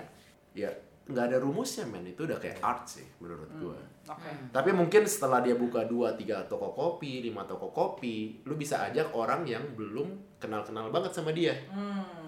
[0.56, 0.70] Ya,
[1.12, 2.08] nggak ada rumusnya men.
[2.08, 3.76] Itu udah kayak art sih menurut gua.
[4.06, 4.30] Oke.
[4.54, 9.12] Tapi mungkin setelah dia buka 2 3 toko kopi, 5 toko kopi, lu bisa ajak
[9.12, 11.52] orang yang belum kenal-kenal banget sama dia.
[11.68, 12.24] Hmm.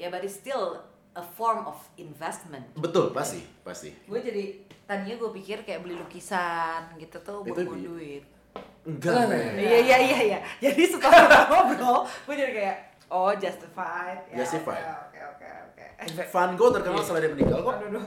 [0.00, 0.80] ya but it's still
[1.10, 2.62] a form of investment.
[2.78, 3.90] Betul, pasti, pasti.
[4.06, 8.24] Gue jadi tadinya gue pikir kayak beli lukisan gitu tuh buat di- duit.
[8.86, 9.28] Enggak.
[9.58, 10.38] Iya iya iya iya.
[10.58, 12.76] Jadi setelah kita ngobrol, gue jadi kayak
[13.10, 14.22] oh justified.
[14.30, 14.84] Ya, Justified.
[15.10, 15.84] Oke oke oke.
[16.30, 17.74] Van Gogh terkenal setelah dia meninggal kok.
[17.76, 18.06] Aduh.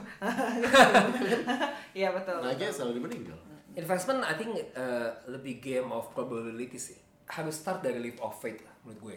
[1.94, 2.42] Iya betul.
[2.42, 3.38] Naiknya setelah dia meninggal.
[3.74, 6.98] Investment I think uh, lebih game of probability sih.
[7.24, 9.16] Harus start dari leap of faith lah menurut gue.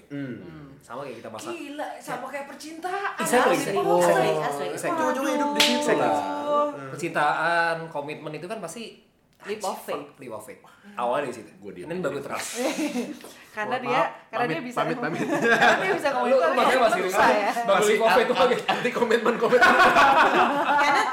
[0.79, 1.51] Sama kayak kita masak.
[1.51, 3.11] Gila, sama kayak percintaan.
[3.19, 3.83] Exactly, Harus exactly.
[3.83, 4.65] Asli, Oh, asli.
[4.71, 4.95] exactly.
[4.95, 6.01] Ujung-ujungnya hidup di situ Exactly.
[6.01, 6.67] lah.
[6.87, 8.83] Percintaan, komitmen itu kan pasti
[9.45, 10.17] Leap of faith.
[10.17, 10.59] Leap of faith.
[10.97, 11.51] Awalnya dari situ.
[11.61, 11.87] Gua diam.
[11.87, 12.57] Ini baru trust.
[13.57, 15.19] Karena dia maaf, karena pamit, dia bisa pamit, pamit.
[15.61, 17.51] karena dia bisa ngomong Lu makanya masih ya.
[17.65, 18.57] baru leap of faith itu pakai.
[18.69, 19.73] anti komitmen komitmen.
[20.77, 21.03] Karena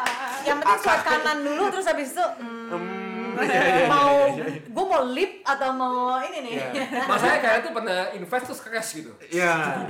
[0.44, 2.68] yang penting swipe kanan dulu terus habis itu hmm,
[3.90, 4.14] mau
[4.64, 6.54] gue mau lip atau mau ini nih.
[7.10, 9.12] Masanya kayak tuh pernah invest terus crash gitu.
[9.30, 9.84] Iya.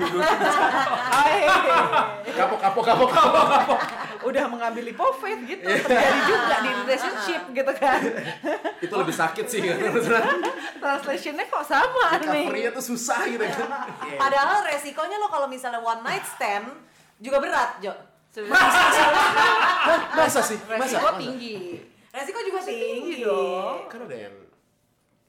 [1.12, 1.44] Hai.
[2.34, 3.80] Kapok kapok kapok kapok.
[4.24, 4.88] Udah mengambil
[5.20, 5.64] faith gitu.
[5.64, 8.00] Terjadi juga di relationship gitu kan.
[8.80, 9.78] Itu lebih sakit sih kan.
[10.80, 12.48] Translationnya kok sama nih.
[12.48, 13.68] Recovery-nya tuh susah gitu kan.
[14.16, 16.68] Padahal resikonya lo kalau misalnya one night stand
[17.20, 17.94] juga berat, Jo.
[18.50, 20.58] Masa sih?
[20.66, 20.98] Masa?
[20.98, 21.20] Resiko Masa?
[21.22, 21.56] tinggi.
[22.14, 23.90] Resiko juga tinggi dong.
[23.90, 24.34] Kan ada yang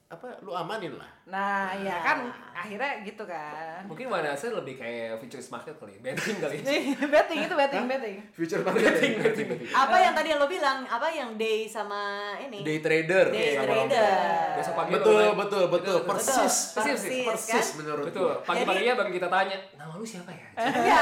[0.06, 1.10] apa lu amanin lah.
[1.26, 3.82] Nah, ya kan akhirnya gitu kan.
[3.90, 6.62] Mungkin mana saya lebih kayak futurist market kali, betting kali.
[7.14, 8.18] betting itu betting, betting.
[8.30, 9.74] Future marketing, betting, betting.
[9.74, 10.86] Apa yang tadi lo bilang?
[10.86, 12.62] Apa yang day sama ini?
[12.62, 13.34] Day trader.
[13.34, 14.14] Day Sama trader.
[14.62, 15.38] Besok pagi Betul, online.
[15.42, 16.56] betul, betul, persis.
[16.78, 17.66] Persis, Persis kan?
[17.82, 18.30] menurut Betul.
[18.30, 18.36] gua.
[18.46, 20.48] Pagi-paginya baru kita tanya, nama lu siapa ya?
[20.86, 21.02] Iya.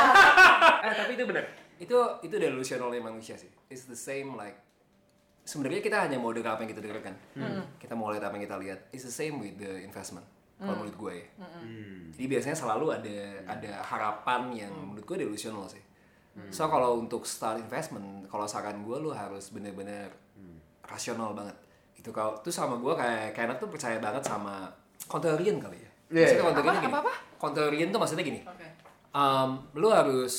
[0.79, 1.43] eh tapi itu benar.
[1.75, 3.51] Itu itu delusionalnya manusia sih.
[3.67, 4.55] It's the same like
[5.43, 7.13] sebenarnya kita hanya mau dengar apa yang kita dengarkan.
[7.79, 8.79] Kita mau lihat apa yang kita lihat.
[8.95, 10.25] It's the same with the investment.
[10.59, 11.27] Kalau menurut gue ya.
[12.15, 13.17] Jadi biasanya selalu ada
[13.47, 15.83] ada harapan yang menurut gue delusional sih.
[16.49, 20.09] So kalau untuk start investment, kalau saran gue lu harus bener-bener
[20.87, 21.55] rasional banget.
[21.93, 24.67] Itu kalau tuh sama gue kayak Kenneth tuh percaya banget sama
[25.07, 25.91] contrarian kali ya.
[26.13, 26.45] Maksudnya iya.
[26.45, 26.93] contrarian Apa, gini.
[26.93, 27.13] apa-apa?
[27.41, 28.67] Contrarian tuh maksudnya gini Oke.
[29.11, 30.33] um, lu harus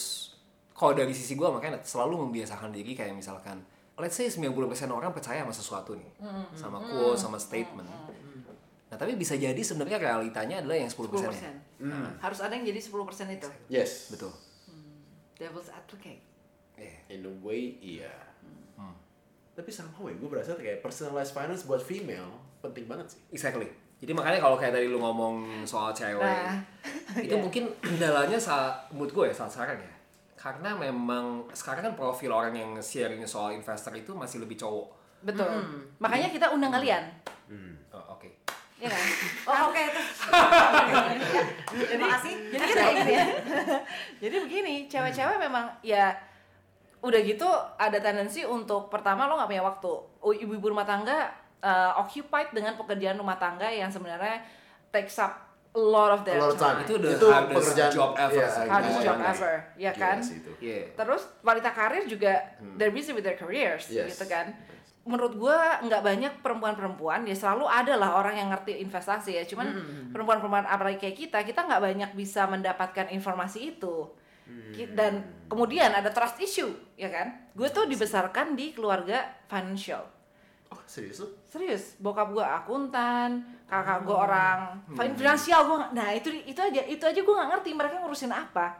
[0.73, 3.61] kalau dari sisi gue makanya selalu membiasakan diri kayak misalkan
[3.95, 4.51] let's say 90%
[4.91, 6.11] orang percaya sama sesuatu nih
[6.59, 7.87] sama quote sama statement.
[8.91, 11.35] Nah tapi bisa jadi sebenarnya realitanya adalah yang 10% 10%.
[11.35, 11.51] nya
[12.23, 12.91] Harus ada yang jadi 10%
[13.35, 13.49] itu.
[13.67, 14.11] Yes.
[14.11, 14.31] betul.
[15.35, 16.23] Devil's advocate.
[16.79, 16.99] yeah.
[17.11, 18.11] In a way, iya.
[19.55, 22.27] Tapi somehow ya, gue berasa kayak personalized finance buat female
[22.59, 23.21] penting banget sih.
[23.31, 23.71] exactly.
[24.03, 26.59] Jadi makanya kalau kayak tadi lu ngomong soal cewek Nah,
[27.23, 29.94] itu mungkin kendalanya saat mood gue ya saat sekarang ya
[30.45, 35.49] karena memang sekarang kan profil orang yang sharing soal investor itu masih lebih cowok Betul.
[35.97, 37.01] Makanya kita undang kalian.
[37.97, 38.29] oh, oke
[38.77, 39.03] Iya kan?
[39.49, 40.09] Oh, oke terus.
[41.89, 42.33] Terima kasih.
[42.53, 43.27] Jadi kita ya.
[44.21, 46.13] Jadi begini, cewek-cewek memang ya
[47.01, 47.47] udah gitu
[47.81, 49.93] ada tendensi untuk pertama lo nggak punya waktu.
[50.45, 51.33] Ibu-ibu rumah tangga
[51.65, 54.43] uh, occupied dengan pekerjaan rumah tangga yang sebenarnya
[54.93, 55.44] takes up
[55.75, 56.79] a lot of their A lot of time.
[56.79, 56.87] time.
[56.87, 58.67] Itu the hardest job ever sih.
[58.67, 59.27] Hardest job iya.
[59.29, 60.17] ever, ya Gila kan?
[60.23, 60.51] sih itu.
[60.59, 60.81] Iya.
[60.95, 62.33] Terus wanita karir juga
[62.75, 64.15] they're busy with their careers Yes.
[64.15, 64.55] gitu kan.
[65.05, 69.45] Menurut gua nggak banyak perempuan-perempuan ya selalu ada lah orang yang ngerti investasi ya.
[69.45, 69.67] Cuman
[70.11, 74.09] perempuan-perempuan apalagi kayak kita, kita nggak banyak bisa mendapatkan informasi itu.
[74.71, 77.51] Ki- Dan kemudian ada trust issue, ya kan?
[77.53, 80.05] Gue tuh dibesarkan di keluarga financial.
[80.75, 81.29] Oh, serius lu?
[81.47, 84.59] Serius, bokap gua akuntan, kakak gua orang
[84.91, 88.75] fin- finansial gua nah itu itu aja itu aja gua nggak ngerti mereka ngurusin apa.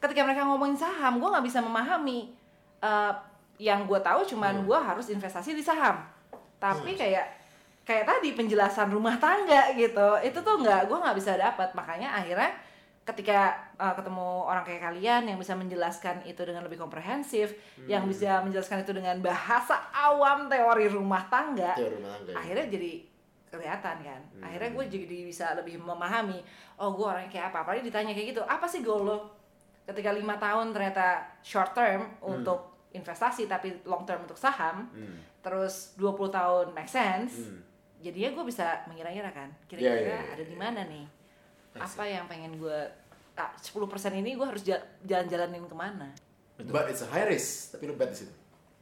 [0.00, 2.32] Ketika mereka ngomongin saham, gua nggak bisa memahami.
[2.80, 3.12] Eh,
[3.60, 6.00] yang gua tahu cuman gua harus investasi di saham.
[6.56, 7.24] Tapi kayak
[7.84, 11.68] kayak tadi penjelasan rumah tangga gitu, itu tuh nggak gua nggak bisa dapat.
[11.72, 12.50] Makanya akhirnya
[13.06, 13.38] ketika
[13.76, 17.54] eh, ketemu orang kayak kalian yang bisa menjelaskan itu dengan lebih komprehensif,
[17.86, 22.30] yang bisa menjelaskan itu dengan bahasa awam teori rumah tangga, Teori rumah tangga.
[22.30, 22.36] ya.
[22.36, 22.92] akhirnya jadi
[23.46, 26.42] kelihatan kan akhirnya gue jadi bisa lebih memahami
[26.76, 29.18] oh gue orangnya kayak apa apalagi ditanya kayak gitu apa sih goal lo
[29.86, 31.06] ketika lima tahun ternyata
[31.40, 35.22] short term untuk investasi tapi long term untuk saham Hmm.
[35.40, 37.62] terus 20 tahun make sense Hmm.
[37.96, 40.60] jadinya gue bisa mengira-ngira kan Iya, kira-kira iya, iya, ada di iya.
[40.60, 41.06] mana nih
[41.78, 42.78] apa yang pengen gue
[43.34, 43.76] ah, 10%
[44.14, 46.08] ini gue harus ja- jalan-jalanin ke mana
[46.56, 48.32] But it's a high risk, tapi lu bet di situ.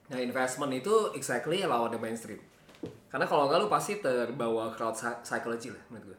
[0.07, 2.39] Nah investment itu exactly lawan the mainstream.
[3.09, 6.19] Karena kalau nggak lu pasti terbawa crowd psy- psychology lah menurut gue.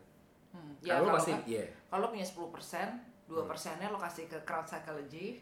[0.52, 1.66] Hmm, lu kalau pasti, nggak- iya.
[1.88, 2.92] kalau punya 10%,
[3.26, 5.40] 2 persennya lo kasih ke crowd psychology,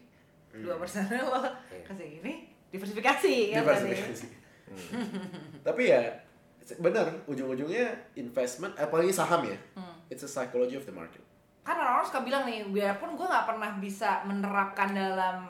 [0.52, 1.42] 2 persennya lo
[1.82, 3.90] kasih gini, diversifikasi kan tadi.
[3.90, 4.26] Diversifikasi.
[5.60, 6.02] Tapi ya
[6.78, 9.58] benar ujung-ujungnya investment apalagi saham ya.
[10.06, 11.23] It's a psychology of the market.
[11.64, 15.48] Kan orang-orang suka bilang nih, biarpun gue nggak pernah bisa menerapkan dalam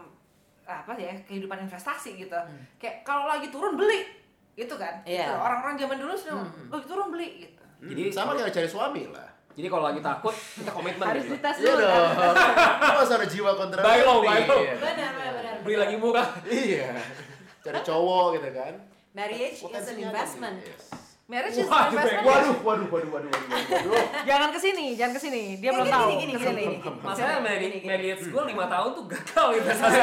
[0.64, 2.38] apa ya kehidupan investasi gitu.
[2.78, 4.06] Kayak kalau lagi turun beli,
[4.54, 5.02] gitu kan?
[5.02, 5.26] Iya.
[5.28, 5.34] Gitu.
[5.36, 6.34] Orang-orang zaman dulu sudah
[6.70, 7.62] lagi turun beli gitu.
[7.84, 9.28] Jadi sama kayak cari suami lah.
[9.54, 11.38] jadi kalau lagi takut kita komitmen Harus gitu.
[11.38, 12.10] dites Iya dulu dong.
[12.10, 12.34] kan?
[12.74, 13.80] Lu harus ada jiwa kontra.
[13.86, 14.62] Buy low, buy low.
[14.66, 14.74] Iya.
[14.82, 15.54] Benar, benar, benar.
[15.62, 16.28] Beli lagi murah.
[16.42, 16.90] Iya.
[17.62, 18.74] Cari cowok gitu kan.
[19.14, 20.58] Marriage is an investment.
[20.58, 21.03] Yes.
[21.24, 22.20] Marriage is Waduh, investment.
[22.20, 24.04] Waduh, waduh, waduh, waduh, waduh, waduh.
[24.28, 25.42] Jangan ke sini, jangan ke sini.
[25.56, 26.08] Dia Gini, belum tahu.
[26.12, 26.66] gini, gini, gini.
[27.00, 30.00] Masalahnya married gue 5 tahun tuh gagal investasi.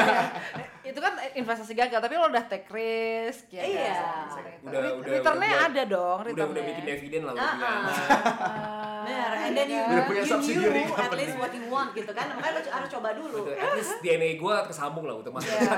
[0.82, 4.02] itu kan investasi gagal tapi lo udah take risk ya Iya.
[4.02, 4.34] kan?
[4.66, 9.02] Udah, udah, returnnya udah, ada dong udah returnnya udah bikin dividen lah udah Ah, ah.
[9.06, 12.26] Benar, and then you, Udah punya you knew at least what you want gitu kan,
[12.34, 13.38] makanya lo harus coba dulu.
[13.46, 15.54] Betul, At least DNA gue tersambung lah untuk masuk.
[15.54, 15.70] Ya,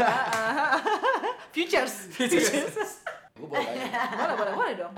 [1.53, 1.95] futures
[3.37, 4.95] Gue boleh boleh boleh boleh dong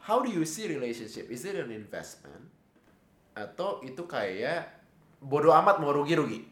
[0.00, 1.28] How do you see relationship?
[1.28, 2.48] Is it an investment?
[3.32, 4.66] Atau itu kayak
[5.18, 6.48] bodoh amat mau rugi-rugi?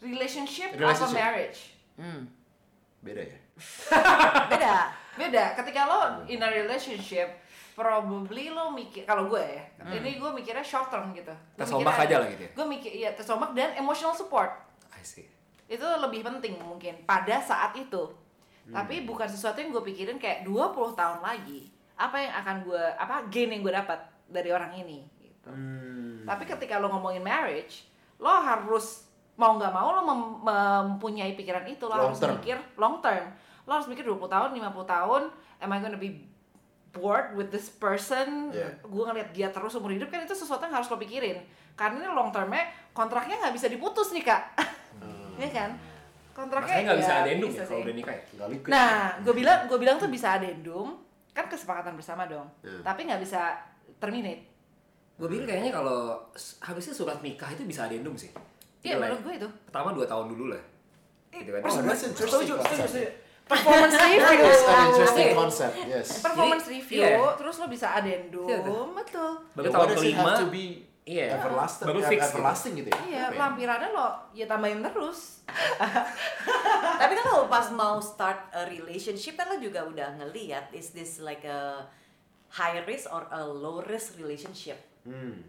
[0.00, 1.12] relationship, atau Relationship.
[1.14, 1.60] marriage
[1.94, 2.24] Hmm.
[3.00, 3.38] Beda ya?
[4.52, 4.76] Beda.
[5.10, 7.28] beda ketika lo in a relationship
[7.76, 9.60] probably lo mikir kalau gue ya
[9.92, 12.50] ini gue mikirnya short term gitu Tersombak aja lah gitu ya?
[12.56, 14.48] gue mikir iya tersombak dan emotional support
[14.88, 15.28] I see.
[15.68, 18.08] itu lebih penting mungkin pada saat itu
[18.66, 20.56] tapi bukan sesuatu yang gue pikirin kayak 20
[20.96, 21.68] tahun lagi
[22.00, 25.52] apa yang akan gue apa gain yang gue dapat dari orang ini gitu.
[25.52, 26.24] Hmm.
[26.24, 27.84] tapi ketika lo ngomongin marriage
[28.16, 32.36] lo harus mau nggak mau lo mem- mempunyai pikiran itu lo Long harus term.
[32.36, 33.24] mikir long term.
[33.64, 35.22] Lo harus mikir 20 tahun 50 tahun
[35.58, 36.28] am I gonna be
[36.90, 38.52] bored with this person?
[38.52, 38.76] Yeah.
[38.80, 41.40] gue ngeliat dia terus umur hidup kan itu sesuatu yang harus lo pikirin.
[41.72, 44.42] Karena ini long termnya kontraknya nggak bisa diputus nih kak.
[45.40, 45.70] Iya kan?
[46.36, 48.22] Kontraknya nggak bisa ya adendum bisa ya kalau udah nikah ya?
[48.68, 52.46] Nah, gue bilang gue bilang tuh bisa adendum, kan kesepakatan bersama dong.
[52.62, 52.82] Hmm.
[52.82, 53.54] Tapi nggak bisa
[54.02, 54.46] terminate.
[55.20, 56.16] Gue pikir kayaknya kalau
[56.64, 58.32] harusnya surat nikah itu bisa adendum sih.
[58.80, 59.48] Iya, lah menurut gue itu.
[59.68, 60.62] Pertama 2 tahun dulu lah.
[61.28, 61.60] Gitu kan.
[61.68, 63.28] Oh, that's interesting concept.
[63.50, 64.22] Performance review.
[64.22, 65.34] An interesting Oke.
[65.34, 66.06] concept, yes.
[66.22, 67.34] Performance review, iya.
[67.34, 69.30] terus lo bisa adendum, Iya betul.
[69.58, 70.22] Baru Yeah, tahun kelima.
[70.22, 71.40] have to be Iya.
[71.40, 72.30] everlasting, Baru eh, fix gitu.
[72.36, 73.00] everlasting gitu ya?
[73.08, 73.38] Iya, ya?
[73.40, 75.42] lampirannya lo ya tambahin terus.
[77.00, 81.18] Tapi kan lo pas mau start a relationship kan lo juga udah ngeliat is this
[81.24, 81.88] like a
[82.52, 84.76] high risk or a low risk relationship.
[85.08, 85.40] Hmm.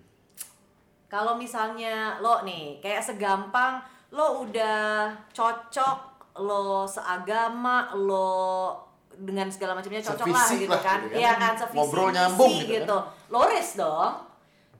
[1.11, 3.83] Kalau misalnya lo nih kayak segampang
[4.15, 5.99] lo udah cocok,
[6.39, 8.71] lo seagama, lo
[9.11, 10.99] dengan segala macamnya cocok lah Sevisi gitu lah kan.
[11.03, 11.19] gitu kan.
[11.19, 12.97] Iya kan, sevisi Ngobrol nyambung gitu gitu.
[12.97, 13.29] kan.
[13.31, 14.30] Low risk dong.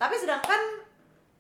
[0.01, 0.61] Tapi sedangkan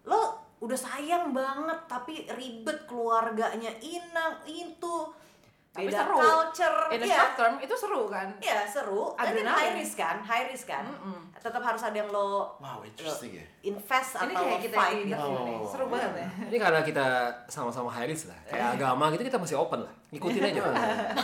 [0.03, 0.21] lo
[0.59, 5.09] udah sayang banget tapi ribet keluarganya inang itu
[5.71, 6.17] Tapi beda seru.
[6.19, 7.15] culture In the Iya.
[7.15, 8.27] short term itu seru kan?
[8.37, 9.55] Iya seru, tapi Adrenalin.
[9.55, 10.83] high risk kan, high risk kan.
[10.83, 11.31] Mm-mm.
[11.33, 13.45] Tetap harus ada yang lo Wow, interesting ya.
[13.63, 15.15] invest Ini atau kita fight gitu.
[15.15, 15.65] nih, Oh.
[15.65, 16.27] seru banget ya.
[16.45, 17.05] Ini karena kita
[17.47, 18.37] sama-sama high risk lah.
[18.45, 19.93] Kayak agama gitu kita masih open lah.
[20.11, 20.61] Ngikutin aja.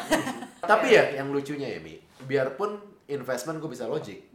[0.72, 2.72] Tapi ya, yang lucunya ya, Mi, biarpun
[3.06, 4.32] investment gue bisa logic,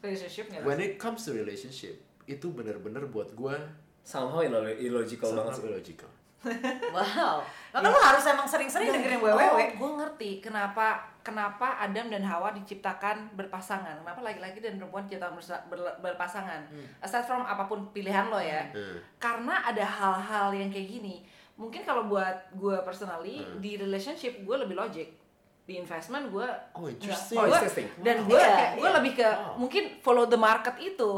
[0.00, 1.98] Relationship nggak when it comes to relationship,
[2.30, 3.54] itu bener-bener buat gue
[4.00, 5.68] Somehow illo- illogical banget sangat sih.
[5.68, 6.10] illogical.
[6.90, 7.44] Wow.
[7.70, 9.60] Maka lo harus emang sering-sering dengerin Oh, WWW.
[9.76, 14.00] gue ngerti kenapa kenapa Adam dan Hawa diciptakan berpasangan.
[14.00, 15.36] Kenapa laki-laki dan perempuan diciptakan
[16.00, 16.60] berpasangan.
[16.98, 18.64] Aside from apa pun pilihan lo ya.
[18.66, 18.96] Hmm.
[19.18, 21.20] Karena ada hal-hal yang kayak gini.
[21.54, 25.12] Mungkin kalau buat gue personally di relationship gue lebih logic.
[25.62, 26.96] Di investment gue Oh, enggak.
[26.96, 27.36] interesting.
[27.36, 27.86] Oh, Gua- interesting.
[28.00, 28.96] Dan gue kayak gue iya.
[28.96, 29.60] lebih ke Wow.
[29.60, 31.12] mungkin follow the market itu.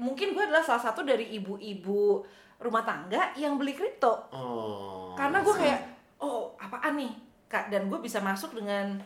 [0.00, 2.24] Mungkin gue adalah salah satu dari ibu-ibu
[2.58, 5.12] rumah tangga yang beli kripto Oh.
[5.14, 5.80] karena gue kayak
[6.18, 7.12] oh apaan nih
[7.46, 9.00] kak dan gue bisa masuk dengan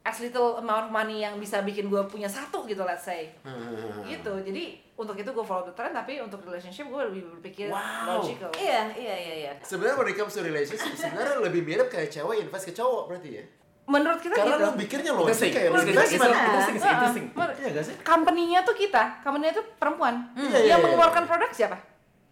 [0.00, 3.98] as little amount of money yang bisa bikin gue punya satu gitu let's say Hmm.
[4.04, 4.64] gitu jadi
[4.94, 8.20] untuk itu gue follow the trend tapi untuk relationship gue lebih berpikir Wow.
[8.20, 9.52] logical Iya, iya, iya, iya.
[9.60, 13.30] Sebenarnya when it comes to relationship, sebenarnya lebih mirip kayak cewek invest ke cowok berarti
[13.32, 13.44] ya?
[13.84, 15.52] Menurut kita Karena gitu lu pikirnya logic Interesting.
[15.52, 16.16] kayak lu Interesting.
[16.16, 16.32] investment.
[16.48, 17.24] Interesting sih, Ah, interesting.
[17.30, 17.94] menurut- Iya gak sih?
[18.00, 20.84] company-nya tuh kita company-nya tuh perempuan Iya, iya, yang iya.
[20.84, 21.76] mengeluarkan produk siapa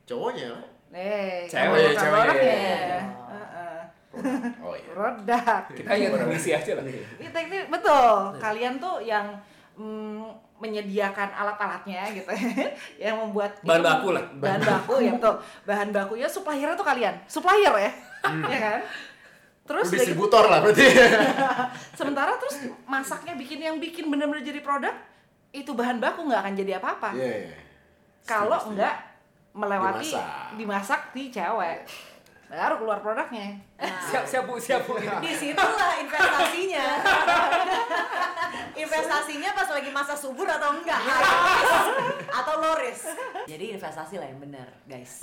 [0.02, 0.48] Cowoknya
[0.90, 2.24] eh Cewek, cewek.
[2.34, 3.00] Iya.
[3.26, 3.80] Heeh.
[4.60, 4.90] Oh iya.
[4.90, 6.84] produk Kita hanya transmisi aja lah.
[6.84, 8.12] Ini teknik betul.
[8.38, 9.36] Kalian tuh yang
[9.72, 10.20] mm,
[10.58, 12.28] menyediakan alat-alatnya gitu
[13.02, 14.24] yang membuat Bahan itu- baku lah.
[14.34, 15.34] Bahan baku ya betul.
[15.64, 17.14] Bahan bakunya suppliernya tuh kalian.
[17.24, 17.90] Supplier ya.
[18.46, 18.80] ya kan?
[19.62, 20.86] Terus Lu udah gitu- distributor lah berarti.
[21.98, 24.94] sementara terus masaknya bikin yang bikin bener-bener jadi produk
[25.50, 27.10] itu bahan baku nggak akan jadi apa-apa.
[27.14, 27.34] Iya.
[27.46, 27.56] iya.
[28.22, 28.96] Kalau nggak
[29.52, 30.56] melewati Dimasak.
[30.56, 31.78] dimasak di cewek.
[32.48, 33.56] Baru keluar produknya.
[33.80, 34.96] Siap, siap bu, siap bu.
[34.98, 36.86] Di situlah investasinya.
[38.74, 41.00] investasinya pas lagi masa subur atau enggak?
[41.00, 41.88] Risk
[42.28, 43.08] atau low risk.
[43.46, 45.16] Jadi investasi lah yang benar, guys.